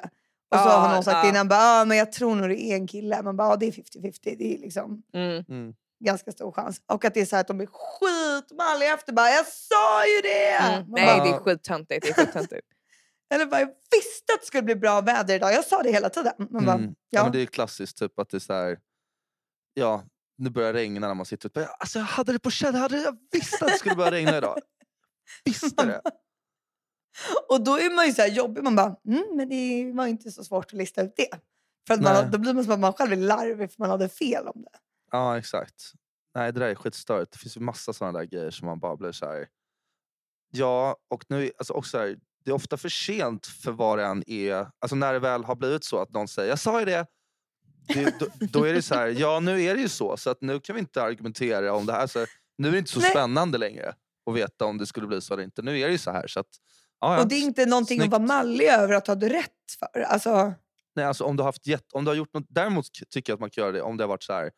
Och 0.51 0.57
så 0.59 0.65
Ja, 0.69 0.77
har 0.77 0.93
någon 0.95 1.03
sagt 1.03 1.23
ja. 1.23 1.29
innan, 1.29 1.47
bara, 1.47 1.59
ah, 1.81 1.85
men 1.85 1.97
jag 1.97 2.11
tror 2.11 2.35
nog 2.35 2.49
det 2.49 2.61
är 2.61 2.75
en 2.75 2.87
kille. 2.87 3.21
Man 3.23 3.37
bara, 3.37 3.47
ah, 3.47 3.55
det 3.55 3.65
är 3.65 3.71
50-50. 3.71 4.35
Det 4.37 4.53
är 4.55 4.57
liksom 4.57 5.03
Mm. 5.13 5.45
Mm. 5.49 5.73
Ganska 5.99 6.31
stor 6.31 6.51
chans. 6.51 6.81
Och 6.87 7.05
att 7.05 7.13
det 7.13 7.21
är 7.21 7.25
så 7.25 7.35
här 7.35 7.41
att 7.41 7.47
de 7.47 7.61
är 7.61 7.67
skitmalliga 7.71 8.93
efter. 8.93 9.13
Bara, 9.13 9.29
jag 9.29 9.45
sa 9.45 10.05
ju 10.07 10.21
det! 10.21 10.53
Mm. 10.57 10.85
Nej, 10.87 11.05
bara, 11.05 11.23
det 11.23 11.29
är 11.29 11.39
skittöntigt. 11.39 12.05
Det 12.05 12.09
är 12.09 12.13
skittöntigt. 12.13 12.67
Eller 13.33 13.45
bara, 13.45 13.59
jag 13.59 13.67
visste 13.67 14.33
att 14.33 14.39
det 14.41 14.45
skulle 14.47 14.63
bli 14.63 14.75
bra 14.75 15.01
väder 15.01 15.35
idag. 15.35 15.53
Jag 15.53 15.65
sa 15.65 15.83
det 15.83 15.91
hela 15.91 16.09
tiden. 16.09 16.33
Man 16.37 16.65
bara, 16.65 16.75
Mm. 16.75 16.89
Ja. 16.89 16.95
ja. 17.19 17.23
men 17.23 17.31
det 17.31 17.41
är 17.41 17.45
klassiskt, 17.45 17.97
typ 17.97 18.19
att 18.19 18.29
det 18.29 18.37
är 18.37 18.39
så 18.39 18.53
här, 18.53 18.77
ja, 19.73 20.03
nu 20.37 20.49
börjar 20.49 20.73
det 20.73 20.79
regna 20.79 21.07
när 21.07 21.13
man 21.13 21.25
sitter 21.25 21.49
ute. 21.49 21.67
Alltså, 21.67 21.99
jag 21.99 22.05
hade 22.05 22.31
det 22.31 22.39
på 22.39 22.51
känn, 22.51 22.73
jag, 22.73 22.81
hade, 22.81 22.97
jag 22.97 23.17
visste 23.31 23.65
att 23.65 23.71
det 23.71 23.77
skulle 23.77 23.95
börja 23.95 24.11
regna 24.11 24.37
idag. 24.37 24.57
Visste 25.45 25.85
det. 25.85 26.01
Och 27.49 27.61
då 27.63 27.79
är 27.79 27.95
man 27.95 28.05
ju 28.07 28.13
så 28.13 28.21
här 28.21 28.29
jobbig. 28.29 28.63
Man 28.63 28.75
bara, 28.75 28.95
mm, 29.07 29.23
men 29.35 29.49
det 29.49 29.91
var 29.93 30.07
inte 30.07 30.31
så 30.31 30.43
svårt 30.43 30.65
att 30.65 30.73
lista 30.73 31.01
ut 31.01 31.13
det. 31.17 31.29
För 31.87 31.93
att 31.93 32.01
man, 32.01 32.31
då 32.31 32.37
blir 32.37 32.53
man 32.53 32.63
som 32.63 32.73
att 32.73 32.79
man 32.79 32.93
själv 32.93 33.11
är 33.11 33.15
larvig 33.15 33.71
för 33.71 33.79
man 33.81 33.89
hade 33.89 34.09
fel 34.09 34.47
om 34.47 34.61
det. 34.61 34.79
Ja, 35.11 35.37
exakt. 35.37 35.91
Nej, 36.35 36.53
det 36.53 36.59
där 36.59 36.67
är 36.67 36.75
skitstörigt. 36.75 37.31
Det 37.31 37.37
finns 37.37 37.57
ju 37.57 37.61
massa 37.61 37.93
sådana 37.93 38.19
där 38.19 38.25
grejer 38.25 38.51
som 38.51 38.67
man 38.67 38.79
bara 38.79 38.95
blir 38.95 39.11
så 39.11 39.25
här. 39.25 39.47
Ja, 40.51 40.95
och 41.09 41.23
nu, 41.29 41.51
alltså 41.57 41.73
också 41.73 41.89
så 41.89 41.97
här, 41.97 42.17
det 42.45 42.51
är 42.51 42.55
ofta 42.55 42.77
för 42.77 42.89
sent 42.89 43.45
för 43.45 43.71
vad 43.71 43.97
det 43.97 44.05
än 44.05 44.23
är. 44.27 44.67
Alltså 44.79 44.95
när 44.95 45.13
det 45.13 45.19
väl 45.19 45.43
har 45.43 45.55
blivit 45.55 45.83
så 45.83 46.01
att 46.01 46.11
någon 46.11 46.27
säger 46.27 46.49
jag 46.49 46.59
sa 46.59 46.79
ju 46.79 46.85
det. 46.85 47.05
det 47.87 48.19
då, 48.19 48.27
då 48.39 48.63
är 48.63 48.73
det 48.73 48.81
så 48.81 48.95
här, 48.95 49.07
ja 49.07 49.39
nu 49.39 49.61
är 49.61 49.75
det 49.75 49.81
ju 49.81 49.89
så. 49.89 50.17
Så 50.17 50.29
att 50.29 50.41
nu 50.41 50.59
kan 50.59 50.75
vi 50.75 50.79
inte 50.79 51.03
argumentera 51.03 51.73
om 51.73 51.85
det 51.85 51.93
här. 51.93 52.07
Så 52.07 52.25
nu 52.57 52.67
är 52.67 52.71
det 52.71 52.77
inte 52.77 52.91
så 52.91 52.99
Nej. 52.99 53.11
spännande 53.11 53.57
längre 53.57 53.93
att 54.29 54.35
veta 54.35 54.65
om 54.65 54.77
det 54.77 54.85
skulle 54.85 55.07
bli 55.07 55.21
så 55.21 55.33
eller 55.33 55.43
inte. 55.43 55.61
Nu 55.61 55.79
är 55.79 55.85
det 55.85 55.91
ju 55.91 55.97
så 55.97 56.11
här. 56.11 56.27
Så 56.27 56.39
att, 56.39 56.47
ja. 56.99 57.21
Och 57.21 57.27
det 57.27 57.35
är 57.35 57.41
inte 57.41 57.65
någonting 57.65 57.99
Snyggt. 57.99 58.13
att 58.13 58.19
vara 58.19 58.27
mallig 58.27 58.65
över 58.65 58.93
att 58.93 59.07
ha 59.07 59.15
du 59.15 59.29
rätt 59.29 59.51
för. 59.79 60.01
Alltså, 60.01 60.53
Nej, 60.95 61.05
alltså 61.05 61.23
om 61.23 61.35
du 61.35 61.43
har 61.43 61.47
haft 61.47 61.67
jätt, 61.67 61.93
om 61.93 62.05
du 62.05 62.11
har 62.11 62.15
gjort 62.15 62.33
något, 62.33 62.45
däremot 62.49 62.85
tycker 63.09 63.31
jag 63.31 63.35
att 63.35 63.39
man 63.39 63.49
kan 63.49 63.61
göra 63.61 63.71
det 63.71 63.81
om 63.81 63.97
det 63.97 64.03
har 64.03 64.09
varit 64.09 64.23
så 64.23 64.33
här. 64.33 64.51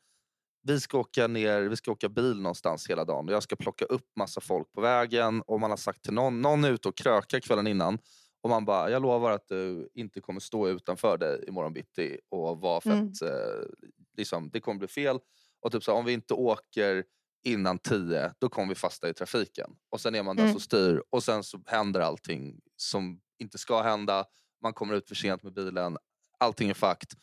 Vi 0.69 0.79
ska 0.79 0.97
åka 0.97 1.27
ner, 1.27 1.61
vi 1.61 1.75
ska 1.75 1.91
åka 1.91 2.09
bil 2.09 2.41
någonstans 2.41 2.89
hela 2.89 3.05
dagen 3.05 3.27
och 3.27 3.33
jag 3.33 3.43
ska 3.43 3.55
plocka 3.55 3.85
upp 3.85 4.05
massa 4.17 4.41
folk 4.41 4.71
på 4.71 4.81
vägen 4.81 5.41
och 5.41 5.59
man 5.59 5.69
har 5.69 5.77
sagt 5.77 6.01
till 6.03 6.13
någon, 6.13 6.41
någon 6.41 6.63
är 6.63 6.71
ute 6.71 6.87
och 6.87 6.97
krökar 6.97 7.39
kvällen 7.39 7.67
innan 7.67 7.99
och 8.41 8.49
man 8.49 8.65
bara, 8.65 8.89
jag 8.89 9.01
lovar 9.01 9.31
att 9.31 9.47
du 9.47 9.89
inte 9.93 10.21
kommer 10.21 10.39
stå 10.39 10.67
utanför 10.69 11.17
dig 11.17 11.43
imorgon 11.47 11.73
bitti 11.73 12.19
och 12.29 12.57
vara 12.61 12.81
fett, 12.81 12.91
Mm. 12.93 13.11
eh, 13.33 13.65
liksom, 14.17 14.49
det 14.49 14.59
kommer 14.59 14.79
bli 14.79 14.87
fel. 14.87 15.19
Och 15.61 15.71
typ 15.71 15.83
så, 15.83 15.91
här, 15.91 15.99
om 15.99 16.05
vi 16.05 16.13
inte 16.13 16.33
åker 16.33 17.03
innan 17.45 17.77
tio, 17.79 18.33
då 18.39 18.49
kommer 18.49 18.69
vi 18.69 18.75
fasta 18.75 19.09
i 19.09 19.13
trafiken. 19.13 19.71
Och 19.89 20.01
sen 20.01 20.15
är 20.15 20.23
man 20.23 20.35
den 20.35 20.45
Mm. 20.45 20.53
som 20.53 20.61
styr 20.61 21.03
och 21.09 21.23
sen 21.23 21.43
så 21.43 21.61
händer 21.65 21.99
allting 21.99 22.59
som 22.75 23.19
inte 23.39 23.57
ska 23.57 23.81
hända. 23.81 24.25
Man 24.63 24.73
kommer 24.73 24.95
ut 24.95 25.07
för 25.07 25.15
sent 25.15 25.43
med 25.43 25.53
bilen, 25.53 25.97
allting 26.39 26.69
är 26.69 26.73
fakt. 26.73 27.13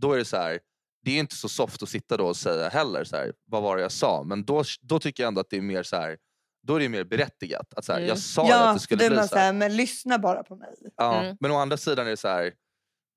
Då 0.00 0.12
är 0.12 0.18
det 0.18 0.24
så 0.24 0.36
här, 0.36 0.60
det 1.06 1.10
är 1.16 1.20
inte 1.20 1.36
så 1.36 1.48
soft 1.48 1.82
att 1.82 1.88
sitta 1.88 2.16
då 2.16 2.26
och 2.26 2.36
säga 2.36 2.68
heller 2.68 3.04
så 3.04 3.16
här, 3.16 3.32
vad 3.44 3.62
var 3.62 3.76
det 3.76 3.82
jag 3.82 3.92
sa? 3.92 4.22
Men 4.22 4.44
då, 4.44 4.64
då 4.82 4.98
tycker 4.98 5.22
jag 5.22 5.28
ändå 5.28 5.40
att 5.40 5.50
det 5.50 5.56
är 5.56 5.60
mer 5.60 5.82
så 5.82 5.96
här, 5.96 6.16
då 6.62 6.74
är 6.74 6.80
det 6.80 6.88
mer 6.88 7.04
berättigat. 7.04 7.74
Att 7.76 7.84
så 7.84 7.92
här, 7.92 7.98
Mm. 7.98 8.08
Jag 8.08 8.18
sa 8.18 8.48
ja, 8.48 8.68
att 8.68 8.76
det 8.76 8.80
skulle 8.80 9.04
är 9.04 9.08
bli 9.08 9.16
man 9.16 9.28
så 9.28 9.32
så 9.34 9.38
här. 9.38 9.52
men 9.52 9.76
lyssna 9.76 10.18
bara 10.18 10.42
på 10.42 10.56
mig. 10.56 10.68
Ja, 10.96 11.20
Mm. 11.22 11.36
Men 11.40 11.50
å 11.50 11.56
andra 11.56 11.76
sidan 11.76 12.06
är 12.06 12.10
det 12.10 12.16
så 12.16 12.28
här, 12.28 12.52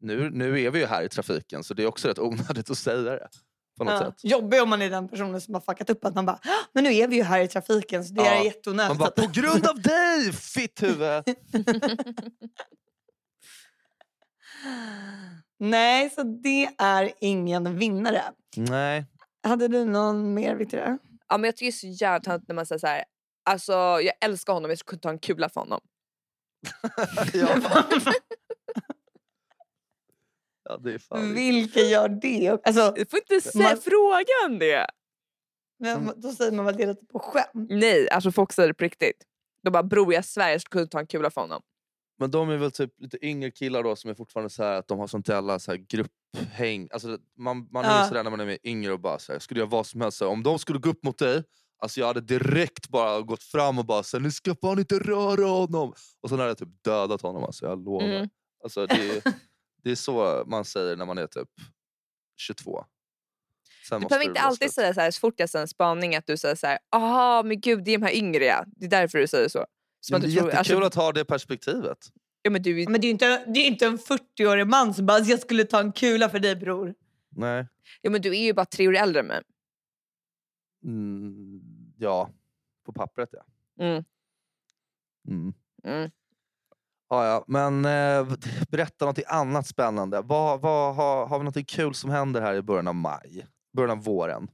nu, 0.02 0.30
nu 0.30 0.62
är 0.62 0.72
vi 0.72 0.80
ju 0.80 0.86
här 0.86 1.04
i 1.04 1.10
trafiken 1.10 1.64
så 1.64 1.74
det 1.74 1.84
är 1.84 1.88
också 1.88 2.08
rätt 2.08 2.20
onödigt 2.20 2.70
att 2.70 2.78
säga 2.78 2.98
det. 3.02 3.28
På 3.78 3.84
något 3.84 3.94
Ja. 3.94 4.00
sätt. 4.06 4.16
Jobbig 4.24 4.62
om 4.62 4.70
man 4.70 4.82
är 4.82 4.90
den 4.90 5.10
personen 5.10 5.42
som 5.42 5.54
har 5.54 5.62
fuckat 5.62 5.90
upp 5.90 6.06
att 6.06 6.16
man 6.16 6.26
bara, 6.26 6.36
"Ah, 6.44 6.66
men 6.74 6.84
nu 6.84 6.94
är 6.96 7.08
vi 7.08 7.16
ju 7.16 7.24
här 7.24 7.42
i 7.42 7.48
trafiken 7.48 8.06
så 8.06 8.14
det 8.14 8.22
Ja. 8.22 8.28
är 8.32 8.36
Man 8.36 8.46
jätteonödigt. 8.46 9.00
bara, 9.00 9.12
på 9.12 9.28
grund 9.34 9.68
av 9.68 9.82
dig 9.82 10.34
fitthuvud! 10.34 11.24
Nej, 15.60 16.10
så 16.10 16.24
det 16.24 16.70
är 16.78 17.12
ingen 17.20 17.78
vinnare. 17.78 18.22
Nej. 18.58 19.06
Hade 19.44 19.68
du 19.68 19.86
någon 19.86 20.34
mer 20.34 20.56
Victoria? 20.56 20.98
Ja, 21.28 21.38
men 21.38 21.48
jag 21.48 21.56
tycker 21.56 21.66
det 21.66 21.70
är 21.70 21.94
så 21.96 22.04
jävla 22.04 22.20
töntigt 22.20 22.48
när 22.48 22.56
man 22.56 22.66
säger 22.66 22.80
så 22.80 22.88
här. 22.88 23.04
Alltså, 23.50 23.74
jag 24.02 24.14
älskar 24.22 24.54
honom, 24.54 24.72
jag 24.72 24.78
skulle 24.80 25.00
kunna 25.00 25.02
ta 25.02 25.10
en 25.10 25.20
kula 25.20 25.50
för 25.50 25.62
honom. 25.62 25.82
ja. 27.34 27.50
ja, 30.64 30.78
det 30.78 30.94
är 30.94 30.98
fan 31.00 31.34
Vilka 31.34 31.80
gör 31.80 32.10
det? 32.10 32.60
Alltså, 32.64 32.92
Du 32.96 33.06
får 33.06 33.20
inte 33.20 33.42
säga 33.50 33.64
Man- 33.70 33.78
frågan 33.78 34.60
det. 34.60 34.86
men, 35.80 36.12
då 36.22 36.32
säger 36.32 36.52
man 36.52 36.66
väl 36.66 36.78
det 36.78 36.86
lite 36.86 37.06
på 37.06 37.20
skämt? 37.20 37.70
Nej, 37.70 38.10
alltså 38.10 38.32
folk 38.32 38.54
säger 38.54 38.68
det 38.68 38.74
på 38.74 38.84
riktigt. 38.84 39.24
De 39.64 39.70
bara, 39.70 39.84
bror 39.84 40.14
jag 40.14 40.26
svär 40.26 40.50
jag 40.50 40.62
skulle 40.62 40.80
kunna 40.80 40.88
ta 40.88 41.00
en 41.00 41.08
kula 41.08 41.30
för 41.32 41.42
honom. 41.42 41.62
Men 42.20 42.32
de 42.32 42.50
är 42.50 42.58
väl 42.58 42.72
typ 42.72 42.94
lite 43.02 43.26
yngre 43.26 43.52
killar 43.52 43.84
då 43.84 43.96
som 43.96 44.10
är 44.10 44.14
fortfarande 44.16 44.50
så 44.50 44.64
här 44.64 44.74
att 44.74 44.88
de 44.88 45.00
har 45.00 45.08
sånt 45.08 45.28
jävla 45.28 45.60
så 45.60 45.72
här 45.72 45.78
grupphäng. 45.78 46.88
Alltså, 46.92 47.18
man 47.38 47.68
man 47.72 47.86
är 47.86 47.90
Ja. 47.90 48.02
ju 48.04 48.08
sådär 48.08 48.24
när 48.24 48.32
man 48.32 48.40
är 48.40 48.58
yngre 48.64 48.94
och 48.94 49.00
bara 49.00 49.20
så 49.20 49.32
här, 49.32 49.40
skulle 49.40 49.60
göra 49.60 49.70
vad 49.70 49.86
som 49.88 50.02
helst. 50.02 50.18
Så 50.18 50.26
här, 50.26 50.32
om 50.32 50.44
de 50.44 50.60
skulle 50.60 50.80
gå 50.80 50.90
upp 50.90 51.04
mot 51.04 51.18
dig, 51.18 51.44
alltså 51.80 52.00
jag 52.00 52.08
hade 52.08 52.22
direkt 52.22 52.90
bara 52.90 53.22
gått 53.22 53.44
fram 53.44 53.80
och 53.80 53.86
bara 53.86 54.04
så 54.04 54.18
här, 54.18 54.24
ni 54.24 54.32
ska 54.32 54.56
fan 54.62 54.80
inte 54.80 55.00
röra 55.00 55.46
honom. 55.48 55.94
Och 56.22 56.30
sen 56.30 56.40
hade 56.40 56.50
jag 56.50 56.58
typ 56.58 56.84
dödat 56.84 57.22
honom, 57.22 57.44
alltså, 57.44 57.66
jag 57.66 57.86
lovar. 57.86 58.06
Mm. 58.06 58.30
Alltså, 58.64 58.86
det, 58.86 59.10
är, 59.10 59.22
det 59.84 59.92
är 59.92 59.96
så 59.96 60.44
man 60.48 60.66
säger 60.66 60.96
när 60.96 61.06
man 61.06 61.18
är 61.18 61.28
typ 61.28 61.50
22. 62.38 62.86
Sen 63.90 64.02
Du 64.02 64.08
behöver 64.08 64.26
inte 64.26 64.42
alltid 64.42 64.74
säga 64.74 64.94
så 64.94 65.02
här 65.02 65.12
så 65.12 65.20
fort 65.20 65.34
jag 65.38 65.50
säger 65.50 65.62
en 65.62 65.68
spaning 65.68 66.16
att 66.16 66.28
du 66.28 66.38
säger 66.38 66.56
så 66.56 66.68
här, 66.68 66.80
aha 66.92 67.44
men 67.44 67.60
gud 67.62 67.84
det 67.84 67.92
är 67.92 67.98
de 67.98 68.06
här 68.06 68.16
yngre 68.16 68.46
ja. 68.46 68.64
Det 68.68 68.86
är 68.86 68.90
därför 68.90 69.18
du 69.18 69.28
säger 69.28 69.50
så. 69.50 69.66
Som 70.00 70.14
Men 70.14 70.22
det 70.22 70.28
är 70.28 70.40
tror- 70.40 70.52
jättekul 70.54 70.84
alltså, 70.84 71.00
att 71.00 71.06
ha 71.06 71.12
det 71.12 71.26
perspektivet. 71.26 71.98
ja, 72.42 72.52
men 72.52 72.62
du, 72.62 72.82
är- 72.84 72.88
Men 72.90 73.02
det 73.02 73.06
är 73.06 73.10
ju 73.10 73.12
inte, 73.14 73.46
det 73.46 73.60
är 73.60 73.68
inte 73.68 73.86
en 73.86 73.98
40-årig 73.98 74.68
man 74.68 74.94
som 74.94 75.06
bara, 75.06 75.20
jag 75.20 75.40
skulle 75.40 75.64
ta 75.64 75.80
en 75.80 75.92
kula 75.92 76.30
för 76.30 76.40
dig 76.40 76.56
bror. 76.56 76.96
Nej. 77.30 77.68
ja, 78.02 78.10
men 78.10 78.22
du 78.22 78.30
är 78.38 78.44
ju 78.44 78.54
bara 78.54 78.66
tre 78.66 78.88
år 78.88 78.96
äldre 78.96 79.20
än 79.20 79.28
mig. 79.28 79.42
Mm, 80.86 81.62
ja, 81.98 82.30
på 82.86 82.94
pappret 82.94 83.30
ja. 83.32 83.44
Mm. 83.86 84.04
Mm. 85.28 85.54
Mm. 85.84 86.12
Ja, 87.10 87.26
ja. 87.26 87.44
Men 87.48 87.86
eh, 87.86 88.36
berätta 88.70 89.06
något 89.06 89.20
annat 89.28 89.68
spännande. 89.68 90.22
Vad, 90.22 90.62
vad, 90.62 90.96
har, 90.96 91.28
har 91.28 91.40
vi 91.40 91.46
något 91.46 91.68
kul 91.68 91.94
som 91.94 92.10
händer 92.10 92.42
här 92.42 92.56
i 92.56 92.62
början 92.62 92.88
av 92.88 92.96
maj? 92.96 93.48
Början 93.74 93.98
av 93.98 94.04
våren? 94.04 94.48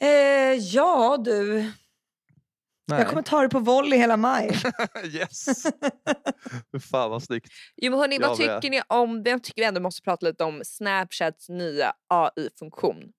Eh, 0.00 0.08
ja 0.54 1.16
du, 1.24 1.72
Nej. 2.86 2.98
jag 2.98 3.08
kommer 3.08 3.22
ta 3.22 3.42
det 3.42 3.48
på 3.48 3.58
volley 3.58 3.98
hela 3.98 4.16
maj. 4.16 4.50
yes! 5.04 5.62
Fan 6.90 7.10
vad 7.10 7.22
snyggt. 7.22 7.48
Jo, 7.76 7.90
men 7.90 8.00
hörni, 8.00 8.18
vad 8.18 8.30
Jag 8.30 8.46
med. 8.46 8.62
tycker 8.62 8.70
ni 8.70 8.82
om, 8.88 9.22
jag 9.26 9.42
tycker 9.42 9.62
vi 9.62 9.66
ändå 9.66 9.80
måste 9.80 10.02
prata 10.02 10.26
lite 10.26 10.44
om 10.44 10.62
Snapchats 10.64 11.48
nya 11.48 11.92
AI-funktion. 12.08 13.12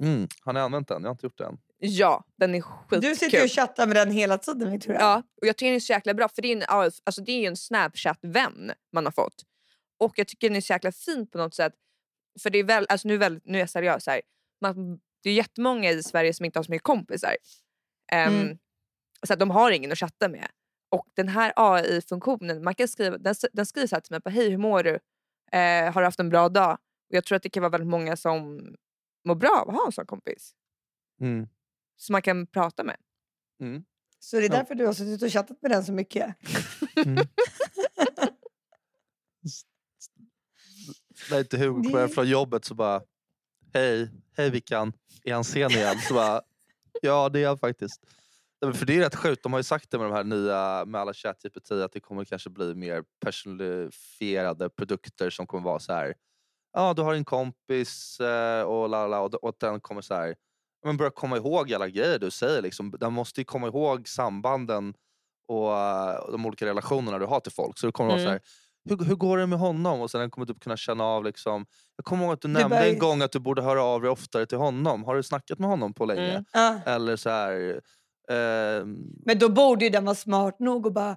Mm. 0.00 0.28
Har 0.44 0.52
ni 0.52 0.60
använt 0.60 0.88
den? 0.88 1.02
Jag 1.02 1.08
har 1.08 1.14
inte 1.14 1.26
gjort 1.26 1.38
det 1.38 1.44
än. 1.44 1.58
Ja, 1.78 2.24
den 2.38 2.54
är 2.54 2.60
skitkul. 2.60 3.00
Du 3.00 3.16
sitter 3.16 3.38
ju 3.38 3.44
och 3.44 3.50
chattar 3.50 3.86
med 3.86 3.96
den 3.96 4.10
hela 4.10 4.38
tiden 4.38 4.70
Victoria. 4.70 5.00
Ja, 5.00 5.22
och 5.40 5.46
jag 5.46 5.56
tycker 5.56 5.66
den 5.66 5.76
är 5.76 5.80
så 5.80 5.92
jäkla 5.92 6.14
bra 6.14 6.28
för 6.28 6.42
det 6.42 6.48
är, 6.48 6.56
en, 6.56 6.62
AI 6.68 6.90
alltså 7.04 7.22
det 7.22 7.32
är 7.32 7.40
ju 7.40 7.46
en 7.46 7.56
Snapchat-vän 7.56 8.72
man 8.92 9.04
har 9.04 9.12
fått. 9.12 9.34
Och 10.00 10.12
jag 10.16 10.28
tycker 10.28 10.48
den 10.48 10.56
är 10.56 10.60
så 10.60 10.72
jäkla 10.72 10.92
fin 10.92 11.26
på 11.30 11.38
något 11.38 11.54
sätt. 11.54 11.72
För 12.42 12.50
det 12.50 12.58
är 12.58 12.64
väl, 12.64 12.86
alltså 12.88 13.08
nu, 13.08 13.14
är 13.14 13.18
väl, 13.18 13.40
nu 13.44 13.58
är 13.58 13.62
jag 13.62 13.70
seriös 13.70 14.06
här. 14.06 14.20
Man, 14.60 14.98
det 15.22 15.30
är 15.30 15.34
jättemånga 15.34 15.90
i 15.90 16.02
Sverige 16.02 16.34
som 16.34 16.44
inte 16.46 16.58
har 16.58 16.64
så 16.64 16.70
mycket 16.72 16.84
kompisar. 16.84 17.36
Ehm, 18.12 18.34
Mm. 18.34 18.58
Så 19.26 19.32
att 19.32 19.38
de 19.38 19.50
har 19.50 19.70
ingen 19.70 19.92
att 19.92 19.98
chatta 19.98 20.28
med. 20.28 20.48
Och 20.88 21.06
den 21.14 21.28
här 21.28 21.52
AI-funktionen, 21.56 22.64
man 22.64 22.74
kan 22.74 22.88
skriva, 22.88 23.18
den, 23.18 23.34
den 23.52 23.66
skriver 23.66 23.86
så 23.88 23.96
här 23.96 24.00
till 24.00 24.12
mig, 24.12 24.20
bara, 24.20 24.30
hej 24.30 24.50
hur 24.50 24.58
mår 24.58 24.82
du? 24.82 24.98
Eh, 25.52 25.92
har 25.92 26.00
du 26.00 26.04
haft 26.04 26.20
en 26.20 26.28
bra 26.28 26.48
dag? 26.48 26.72
Och 27.08 27.14
jag 27.16 27.24
tror 27.24 27.36
att 27.36 27.42
det 27.42 27.48
kan 27.50 27.60
vara 27.62 27.70
väldigt 27.70 27.88
många 27.90 28.16
som 28.16 28.60
mår 29.24 29.34
bra 29.34 29.62
av 29.62 29.68
att 29.68 29.74
ha 29.76 29.86
en 29.86 29.92
sån 29.92 30.06
kompis. 30.06 30.54
Mm. 31.20 31.48
Som 31.96 32.12
man 32.12 32.22
kan 32.22 32.46
prata 32.46 32.84
med. 32.84 32.96
Mm. 33.60 33.84
Så 34.18 34.36
det 34.36 34.42
är 34.46 34.50
Ja. 34.50 34.56
därför 34.56 34.74
du 34.74 34.86
har 34.86 34.92
suttit 34.92 35.22
och 35.22 35.30
chattat 35.32 35.62
med 35.62 35.70
den 35.70 35.84
så 35.84 35.92
mycket? 35.92 36.34
Mm. 37.06 37.14
När 41.30 41.38
inte 41.38 41.58
Hugo 41.58 41.82
kommer 41.82 42.08
från 42.08 42.28
jobbet 42.28 42.64
så 42.64 42.74
bara 42.74 43.02
Hej, 43.74 44.10
hej 44.36 44.50
Vickan, 44.50 44.92
är 45.24 45.34
han 45.34 45.44
sen 45.44 45.70
igen? 45.70 45.98
Så 46.08 46.14
bara, 46.14 46.42
ja 47.02 47.28
det 47.28 47.42
är 47.42 47.48
han 47.48 47.58
faktiskt. 47.58 48.00
För 48.72 48.86
det 48.86 48.96
är 48.96 49.00
rätt 49.00 49.14
sjukt, 49.16 49.42
de 49.42 49.52
har 49.52 49.60
ju 49.60 49.64
sagt 49.64 49.90
det 49.90 49.98
med 49.98 50.06
de 50.06 50.12
här 50.14 50.24
nya, 50.24 50.84
med 50.86 51.00
alla 51.00 51.14
ChatGPT 51.14 51.70
att 51.70 51.92
det 51.92 52.00
kommer 52.00 52.24
kanske 52.24 52.50
bli 52.50 52.74
mer 52.74 53.04
personifierade 53.24 54.70
produkter 54.70 55.30
som 55.30 55.46
kommer 55.46 55.64
vara 55.64 55.78
så 55.78 55.92
här. 55.92 56.14
Ja, 56.72 56.94
du 56.94 57.02
har 57.02 57.14
en 57.14 57.24
kompis 57.24 58.20
eh, 58.20 58.62
och 58.62 58.88
la 58.88 59.06
la, 59.06 59.28
la 59.28 59.38
och, 59.42 59.54
den 59.60 59.80
kommer 59.80 60.00
så 60.02 60.14
här. 60.14 60.34
Men 60.84 60.96
börja 60.96 61.10
komma 61.10 61.36
ihåg 61.36 61.72
alla 61.72 61.88
grejer 61.88 62.18
du 62.18 62.30
säger. 62.30 62.62
Liksom. 62.62 62.90
Den 63.00 63.12
måste 63.12 63.40
ju 63.40 63.44
komma 63.44 63.66
ihåg 63.66 64.08
sambanden 64.08 64.94
och 65.48 65.76
eh, 65.78 66.30
de 66.32 66.46
olika 66.46 66.66
relationerna 66.66 67.18
du 67.18 67.26
har 67.26 67.40
till 67.40 67.52
folk. 67.52 67.78
Så 67.78 67.86
det 67.86 67.92
kommer 67.92 68.10
vara 68.10 68.18
så 68.18 68.24
Mm. 68.24 68.32
här. 68.32 68.40
Hur, 68.88 69.04
hur 69.04 69.14
går 69.16 69.38
det 69.38 69.46
med 69.46 69.58
honom? 69.58 70.00
Och 70.00 70.10
sen 70.10 70.20
den 70.20 70.30
kommer 70.30 70.46
typ 70.46 70.60
kunna 70.60 70.76
känna 70.76 71.04
av 71.04 71.24
liksom. 71.24 71.66
Jag 71.96 72.04
kommer 72.04 72.24
ihåg 72.24 72.32
att 72.32 72.40
du 72.40 72.48
Det 72.48 72.54
nämnde 72.54 72.76
bara- 72.76 72.84
en 72.86 72.98
gång 72.98 73.22
att 73.22 73.32
du 73.32 73.38
borde 73.38 73.62
höra 73.62 73.82
av 73.82 74.00
dig 74.02 74.10
oftare 74.10 74.46
till 74.46 74.58
honom. 74.58 75.04
Har 75.04 75.14
du 75.16 75.22
snackat 75.22 75.58
med 75.58 75.68
honom 75.68 75.94
på 75.94 76.04
länge? 76.04 76.30
Mm. 76.30 76.44
Ja. 76.52 76.80
Eller 76.86 77.16
så 77.16 77.30
här. 77.30 77.80
Ehm, 78.30 78.96
Men 79.24 79.38
då 79.38 79.48
borde 79.48 79.84
ju 79.84 79.90
den 79.90 80.04
vara 80.04 80.14
smart 80.14 80.58
nog 80.58 80.86
och 80.86 80.92
bara 80.92 81.16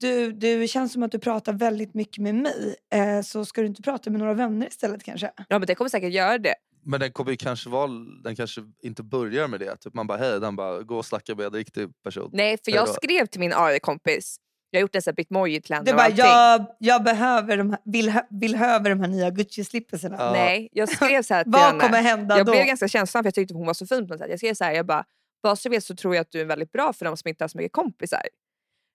du, 0.00 0.32
du 0.32 0.68
känns 0.68 0.92
som 0.92 1.02
att 1.02 1.12
du 1.12 1.18
pratar 1.18 1.52
väldigt 1.52 1.94
mycket 1.94 2.18
med 2.22 2.34
mig. 2.34 2.74
Eh, 2.94 3.22
så 3.22 3.44
ska 3.44 3.60
du 3.60 3.66
inte 3.66 3.82
prata 3.82 4.10
med 4.10 4.18
några 4.18 4.34
vänner 4.34 4.66
istället 4.66 5.02
kanske? 5.04 5.30
Ja 5.48 5.58
men 5.58 5.66
det 5.66 5.74
kommer 5.74 5.88
säkert 5.88 6.12
göra 6.12 6.38
det. 6.38 6.54
men 6.84 7.00
den 7.00 7.12
kommer 7.12 7.30
ju 7.30 7.36
kanske 7.36 7.68
vara, 7.70 7.90
den 8.24 8.36
kanske 8.36 8.60
inte 8.82 9.02
börjar 9.02 9.48
med 9.48 9.60
det. 9.60 9.76
Typ 9.76 9.94
man 9.94 10.06
bara 10.06 10.18
hej, 10.18 10.40
den 10.40 10.56
bara 10.56 10.82
gå 10.82 10.96
och 10.98 11.06
snacka 11.06 11.34
med 11.34 11.46
en 11.46 11.52
riktig 11.52 11.88
person. 12.04 12.30
Nej 12.32 12.58
för 12.64 12.72
jag 12.72 12.88
skrev 12.88 13.26
till 13.26 13.40
min 13.40 13.52
AI-kompis. 13.54 14.36
Jag 14.72 14.78
har 14.78 14.82
gjort 14.82 14.94
en 14.94 15.02
sån 15.02 15.14
bitmoji 15.14 15.60
till 15.62 15.74
henne 15.74 15.84
Du 15.84 15.90
och 15.90 15.96
bara, 15.96 16.04
allting. 16.04 16.18
jag, 16.24 16.66
jag 16.78 17.04
behöver 17.04 17.56
de 17.56 17.70
här, 17.70 17.78
vill, 17.84 18.12
vill 18.30 18.56
höver 18.56 18.90
de 18.90 19.00
här 19.00 19.08
nya 19.08 19.30
Gucci-slippersarna. 19.30 20.16
Ja. 20.18 20.32
Nej, 20.32 20.68
jag 20.72 20.88
skrev 20.88 21.22
så 21.22 21.34
här 21.34 21.42
till 21.42 21.52
Vad 21.52 21.60
henne. 21.62 21.80
kommer 21.80 22.02
hända 22.02 22.36
Jag 22.38 22.46
då? 22.46 22.52
blev 22.52 22.66
ganska 22.66 22.88
känslig 22.88 23.22
för 23.22 23.26
jag 23.26 23.34
tyckte 23.34 23.54
hon 23.54 23.66
var 23.66 23.74
så 23.74 23.86
fin 23.86 24.06
på 24.06 24.14
något 24.14 24.18
sätt. 24.20 24.30
Jag 24.30 24.38
skrev 24.38 24.54
så 24.54 24.64
här, 24.64 24.72
jag 24.72 24.86
bara, 24.86 25.04
bara 25.42 25.56
så 25.56 25.68
vet 25.68 25.84
så 25.84 25.96
tror 25.96 26.14
jag 26.14 26.22
att 26.22 26.30
du 26.30 26.40
är 26.40 26.44
väldigt 26.44 26.72
bra 26.72 26.92
för 26.92 27.04
de 27.04 27.16
som 27.16 27.28
inte 27.28 27.44
har 27.44 27.48
så 27.48 27.58
mycket 27.58 27.72
kompisar. 27.72 28.22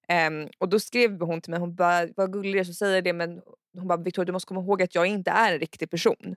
Ehm, 0.08 0.48
och 0.58 0.70
då 0.70 0.80
skrev 0.80 1.22
hon 1.22 1.42
till 1.42 1.52
mig, 1.52 1.60
hon 1.60 1.76
bara, 1.76 2.08
vad 2.16 2.34
gullig 2.34 2.62
du 2.62 2.66
som 2.66 2.74
säger 2.74 3.02
det 3.02 3.14
men 3.14 3.42
hon 3.78 3.88
bara, 3.88 3.98
Victoria 3.98 4.26
du 4.26 4.32
måste 4.32 4.48
komma 4.48 4.62
ihåg 4.62 4.84
att 4.84 4.96
jag 4.96 5.06
inte 5.06 5.32
är 5.32 5.54
en 5.54 5.60
riktig 5.60 5.90
person. 5.92 6.36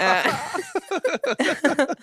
Eh, 0.00 0.34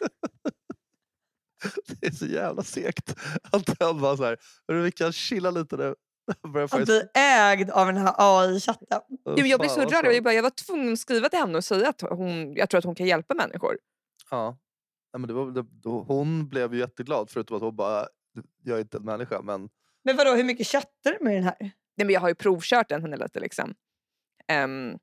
Det 2.00 2.08
är 2.08 2.12
så 2.12 2.26
jävla 2.26 2.64
segt. 2.64 3.16
Att 3.52 3.80
den 3.80 4.02
bara 4.02 4.18
så 4.18 4.24
här, 4.24 4.38
"Hörru, 4.68 4.82
vi 4.82 4.92
kan 4.92 5.12
chilla 5.14 5.52
lite 5.52 5.78
nu. 5.78 5.96
Att 6.64 6.86
bli 6.86 7.04
ägd 7.14 7.70
av 7.70 7.88
den 7.88 7.98
här 7.98 8.14
AI-chatten. 8.18 9.02
Jag 9.36 9.60
blev 9.60 9.68
så 9.70 9.80
vad 9.80 9.92
rörd, 9.92 10.06
jag, 10.14 10.24
bara, 10.24 10.34
jag 10.34 10.44
var 10.44 10.50
tvungen 10.50 10.94
att 10.94 11.00
skriva 11.00 11.30
till 11.30 11.40
henne 11.40 11.58
och 11.58 11.64
säga 11.64 11.90
att 11.90 12.02
hon, 12.02 12.54
jag 12.54 12.70
tror 12.70 12.78
att 12.80 12.86
hon 12.86 12.96
kan 12.96 13.06
hjälpa 13.08 13.34
människor. 13.34 13.78
Ja. 14.32 14.58
Nej, 15.13 15.20
men 15.20 15.28
det 15.28 15.34
var, 15.34 15.52
det, 15.52 15.65
då- 15.84 16.04
hon 16.08 16.50
blev 16.50 16.74
ju 16.74 16.80
jätteglad 16.80 17.30
förutom 17.30 17.58
att 17.58 17.63
hon 17.63 17.76
bara, 17.76 18.08
jag 18.63 18.78
är 18.78 18.82
inte 18.82 18.98
en 18.98 19.04
människa 19.04 19.41
men 19.41 19.70
Men 20.04 20.17
vadå, 20.17 20.36
hur 20.36 20.43
mycket 20.43 20.67
chattar 20.67 21.12
du 21.12 21.17
med 21.24 21.34
den 21.36 21.43
här? 21.43 21.56
Nej, 21.60 21.72
men 22.06 22.10
jag 22.10 22.22
har 22.22 22.28
ju 22.30 22.36
provkört 22.36 22.89
den 22.89 23.02
henne 23.02 23.17
lite 23.17 23.39
liksom. 23.39 23.74
Um, 24.63 25.00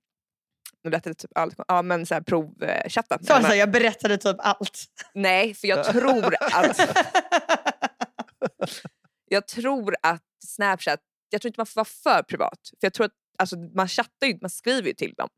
nu 0.84 0.90
lät 0.90 1.04
det 1.04 1.14
typ 1.14 1.30
allt, 1.34 1.54
ja 1.68 1.82
men 1.82 2.06
så 2.06 2.14
här 2.14 2.20
provchattat 2.20 3.26
Så 3.26 3.32
alltså, 3.32 3.54
jag 3.54 3.70
berättade 3.70 4.18
typ 4.18 4.36
allt. 4.38 4.84
Nej, 5.14 5.54
för 5.54 5.68
jag 5.68 5.84
tror 5.92 6.34
att 6.40 6.80
jag 9.28 9.48
tror 9.48 9.94
att 10.02 10.22
Snapchat, 10.46 11.00
jag 11.30 11.40
tror 11.40 11.48
inte 11.48 11.60
man 11.60 11.66
får 11.66 11.78
vara 11.80 11.84
för 11.84 12.22
privat. 12.22 12.58
För 12.80 12.86
jag 12.86 12.92
tror 12.94 13.06
att 13.06 13.12
alltså, 13.38 13.56
man 13.56 13.88
chattar 13.88 14.26
ju, 14.26 14.38
man 14.40 14.50
skriver 14.50 14.88
ju 14.88 14.94
till 14.94 15.14
dem. 15.14 15.28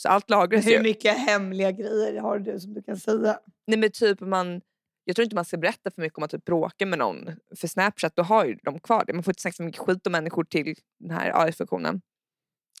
Så 0.00 0.08
allt 0.08 0.30
lagras 0.30 0.66
Hur 0.66 0.70
ju. 0.70 0.82
mycket 0.82 1.18
hemliga 1.18 1.72
grejer 1.72 2.20
har 2.20 2.38
du 2.38 2.60
som 2.60 2.74
du 2.74 2.82
kan 2.82 2.96
säga? 2.96 3.40
Nej, 3.66 3.78
men 3.78 3.90
typ 3.90 4.20
man, 4.20 4.60
jag 5.04 5.16
tror 5.16 5.24
inte 5.24 5.34
man 5.34 5.44
ska 5.44 5.56
berätta 5.56 5.90
för 5.90 6.02
mycket 6.02 6.18
om 6.18 6.22
man 6.22 6.28
typ 6.28 6.44
bråkar 6.44 6.86
med 6.86 6.98
någon. 6.98 7.30
För 7.56 7.68
Snapchat, 7.68 8.16
då 8.16 8.22
har 8.22 8.44
ju 8.44 8.54
de 8.62 8.78
kvar 8.80 9.04
det. 9.06 9.12
Man 9.12 9.22
får 9.22 9.30
inte 9.30 9.42
snacka 9.42 9.54
så 9.54 9.62
mycket 9.62 9.80
skit 9.80 10.06
om 10.06 10.12
människor 10.12 10.44
till 10.44 10.74
den 10.98 11.10
här 11.10 11.32
AI-funktionen. 11.34 12.00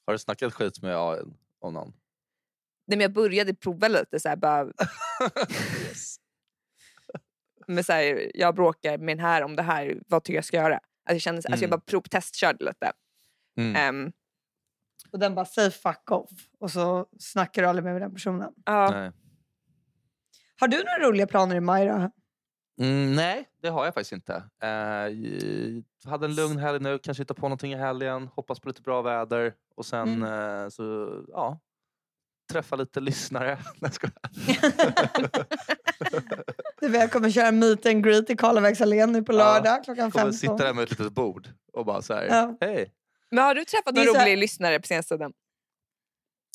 har 0.04 0.12
du 0.12 0.18
snackat 0.18 0.52
skit 0.54 0.82
med 0.82 0.96
AI 0.96 1.22
om 1.58 1.74
någon? 1.74 1.88
Nej, 2.86 2.98
men 2.98 3.00
jag 3.00 3.12
började 3.12 3.54
prova 3.54 3.88
lite 3.88 4.20
så 4.20 4.28
här, 4.28 4.36
bara, 4.36 4.64
med 7.66 7.86
så 7.86 7.92
här, 7.92 8.30
jag 8.34 8.54
bråkar 8.54 8.98
med 8.98 9.16
den 9.16 9.24
här 9.24 9.42
om 9.42 9.56
det 9.56 9.62
här, 9.62 10.02
vad 10.06 10.24
tycker 10.24 10.36
jag 10.38 10.44
ska 10.44 10.56
göra? 10.56 10.74
Alltså 10.74 11.14
jag, 11.14 11.20
kände, 11.20 11.36
alltså 11.38 11.50
jag 11.50 11.58
Mm. 11.58 11.70
bara 11.70 11.80
provtestkörde 11.80 12.64
lite. 12.64 12.92
Mm. 13.56 13.76
Ehm, 13.76 14.12
Och 15.12 15.18
den 15.18 15.34
bara 15.34 15.44
säger 15.46 15.70
fuck 15.70 16.10
off. 16.10 16.30
Och 16.60 16.70
så 16.70 17.06
snackar 17.18 17.62
du 17.62 17.68
aldrig 17.68 17.84
mer 17.84 17.92
med 17.92 18.02
den 18.02 18.14
personen. 18.14 18.52
ja. 18.64 18.90
Nej. 18.90 19.12
Har 20.60 20.68
du 20.68 20.76
några 20.76 21.08
roliga 21.08 21.26
planer 21.26 21.56
i 21.56 21.60
maj 21.60 21.86
då? 21.86 22.10
Mm, 22.80 23.14
nej, 23.16 23.48
det 23.62 23.68
har 23.68 23.84
jag 23.84 23.94
faktiskt 23.94 24.12
inte. 24.12 24.42
Eh, 24.62 24.68
jag 24.68 26.10
hade 26.10 26.26
en 26.26 26.34
lugn 26.34 26.58
helg 26.58 26.80
nu, 26.80 26.98
kanske 26.98 27.22
hitta 27.22 27.34
på 27.34 27.42
någonting 27.42 27.72
i 27.72 27.76
helgen, 27.76 28.28
hoppas 28.34 28.60
på 28.60 28.68
lite 28.68 28.82
bra 28.82 29.02
väder 29.02 29.54
och 29.76 29.86
sen 29.86 30.22
eh, 30.22 30.68
så, 30.68 31.10
ja, 31.28 31.58
träffa 32.52 32.76
lite 32.76 33.00
lyssnare. 33.00 33.58
Nej, 33.80 33.90
jag. 34.02 34.10
Du 36.80 36.88
vet, 36.88 37.00
jag 37.00 37.12
kommer 37.12 37.30
köra 37.30 37.52
meet 37.52 37.86
and 37.86 38.04
greet 38.04 38.30
i 38.30 38.36
Karlavägsallén 38.36 39.12
nu 39.12 39.22
på 39.22 39.32
Ja, 39.32 39.36
lördag 39.38 39.84
klockan 39.84 40.10
kommer 40.10 40.24
15. 40.24 40.32
sitta 40.38 40.56
där 40.56 40.74
med 40.74 40.84
ett 40.84 40.90
litet 40.90 41.12
bord 41.12 41.48
och 41.72 41.84
bara 41.86 42.02
så 42.02 42.14
här, 42.14 42.26
Ja. 42.26 42.56
hej. 42.60 42.92
Men 43.30 43.44
har 43.44 43.54
du 43.54 43.64
träffat 43.64 43.94
Det 43.94 44.00
några 44.00 44.12
så 44.12 44.18
här- 44.18 44.24
roliga 44.26 44.36
lyssnare 44.36 44.80
på 44.80 44.86
senaste 44.86 45.14
tiden? 45.14 45.32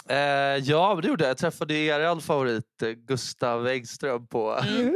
Eh, 0.10 0.18
ja, 0.58 1.00
det 1.02 1.08
gjorde 1.08 1.24
jag. 1.24 1.30
Jag 1.30 1.38
träffade 1.38 1.74
er 1.74 2.20
favorit 2.20 2.82
eh, 2.82 2.90
Gustav 2.90 3.68
Engström 3.68 4.28
på... 4.28 4.52
Mm. 4.54 4.94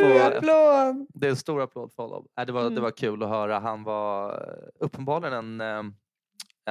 På- 0.00 0.18
applåd! 0.36 1.06
Det 1.14 1.26
är 1.26 1.30
en 1.30 1.36
stor 1.36 1.62
applåd 1.62 1.92
för 1.92 2.02
honom. 2.02 2.26
Eh, 2.40 2.46
det, 2.46 2.52
var, 2.52 2.60
det 2.60 2.66
Mm. 2.66 2.82
var 2.82 2.90
kul 2.90 3.22
att 3.22 3.28
höra. 3.28 3.58
Han 3.58 3.82
var 3.84 4.32
eh, 4.32 4.68
uppenbarligen 4.84 5.60
en, 5.60 5.60
eh, 5.60 5.92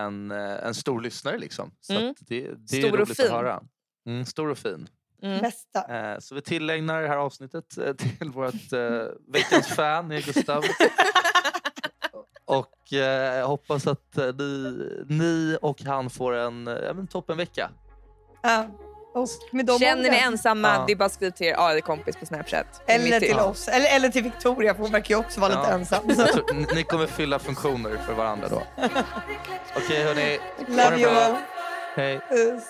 en, 0.03 0.31
en 0.31 0.73
stor 0.73 1.01
lyssnare. 1.01 1.37
Liksom. 1.37 1.71
Så 1.81 1.93
Mm. 1.93 2.09
att 2.09 2.17
det, 2.19 2.41
det 2.57 2.77
är 2.77 2.81
Stor 2.81 2.91
och 2.91 2.97
roligt 2.99 3.17
fin. 3.17 3.25
att 3.25 3.31
höra. 3.31 3.63
Mm, 4.07 4.25
stor 4.25 4.49
och 4.49 4.57
fin. 4.57 4.87
Mm. 5.21 5.45
Eh, 5.89 6.19
så 6.19 6.35
vi 6.35 6.41
tillägnar 6.41 7.01
det 7.01 7.07
här 7.07 7.17
avsnittet 7.17 7.69
till 8.19 8.29
vårt 8.29 8.73
eh, 8.73 9.03
veckans 9.27 9.67
fan, 9.67 10.11
är 10.11 10.21
Gustav. 10.21 10.63
Och 12.87 12.93
eh, 12.93 13.37
jag 13.37 13.47
hoppas 13.47 13.87
att 13.87 14.17
eh, 14.17 14.25
ni, 14.25 14.73
ni 15.07 15.57
och 15.61 15.81
han 15.81 16.09
får 16.09 16.33
en, 16.35 16.67
eh, 16.67 16.89
en 16.89 17.07
toppenvecka. 17.07 17.69
Ja. 18.43 18.65
Och 19.13 19.27
med 19.51 19.65
de 19.65 19.79
Känner 19.79 20.01
ni 20.03 20.09
orden. 20.09 20.19
ensamma, 20.23 20.67
Ja. 20.67 20.83
det 20.87 20.91
är 20.93 20.95
bara 20.95 21.05
att 21.05 21.11
skriva 21.13 21.31
till 21.31 21.47
er 21.47 21.55
AI-kompis 21.57 22.15
på 22.15 22.25
Snapchat. 22.25 22.81
Eller 22.87 23.19
till 23.19 23.29
tips. 23.29 23.41
oss. 23.41 23.67
Eller, 23.67 23.95
eller 23.95 24.09
till 24.09 24.23
Victoria, 24.23 24.73
för 24.73 24.81
hon 24.81 24.91
verkar 24.91 25.15
ju 25.15 25.19
också 25.19 25.39
vara 25.39 25.49
lite 25.49 25.61
Ja. 25.69 25.73
ensam. 25.75 26.03
Jag 26.17 26.27
tror, 26.33 26.53
ni- 26.53 26.67
ni 26.75 26.83
kommer 26.83 27.07
fylla 27.07 27.39
funktioner 27.39 27.97
för 28.05 28.13
varandra 28.13 28.47
då. 28.49 28.61
Okej 29.77 30.03
hörni, 30.03 30.39
ha 30.57 30.65
Love 30.67 30.95
det 30.95 31.01
you 31.01 31.11
bra. 31.13 31.21
all. 31.23 31.35
Hej. 31.95 32.19
Puss. 32.29 32.63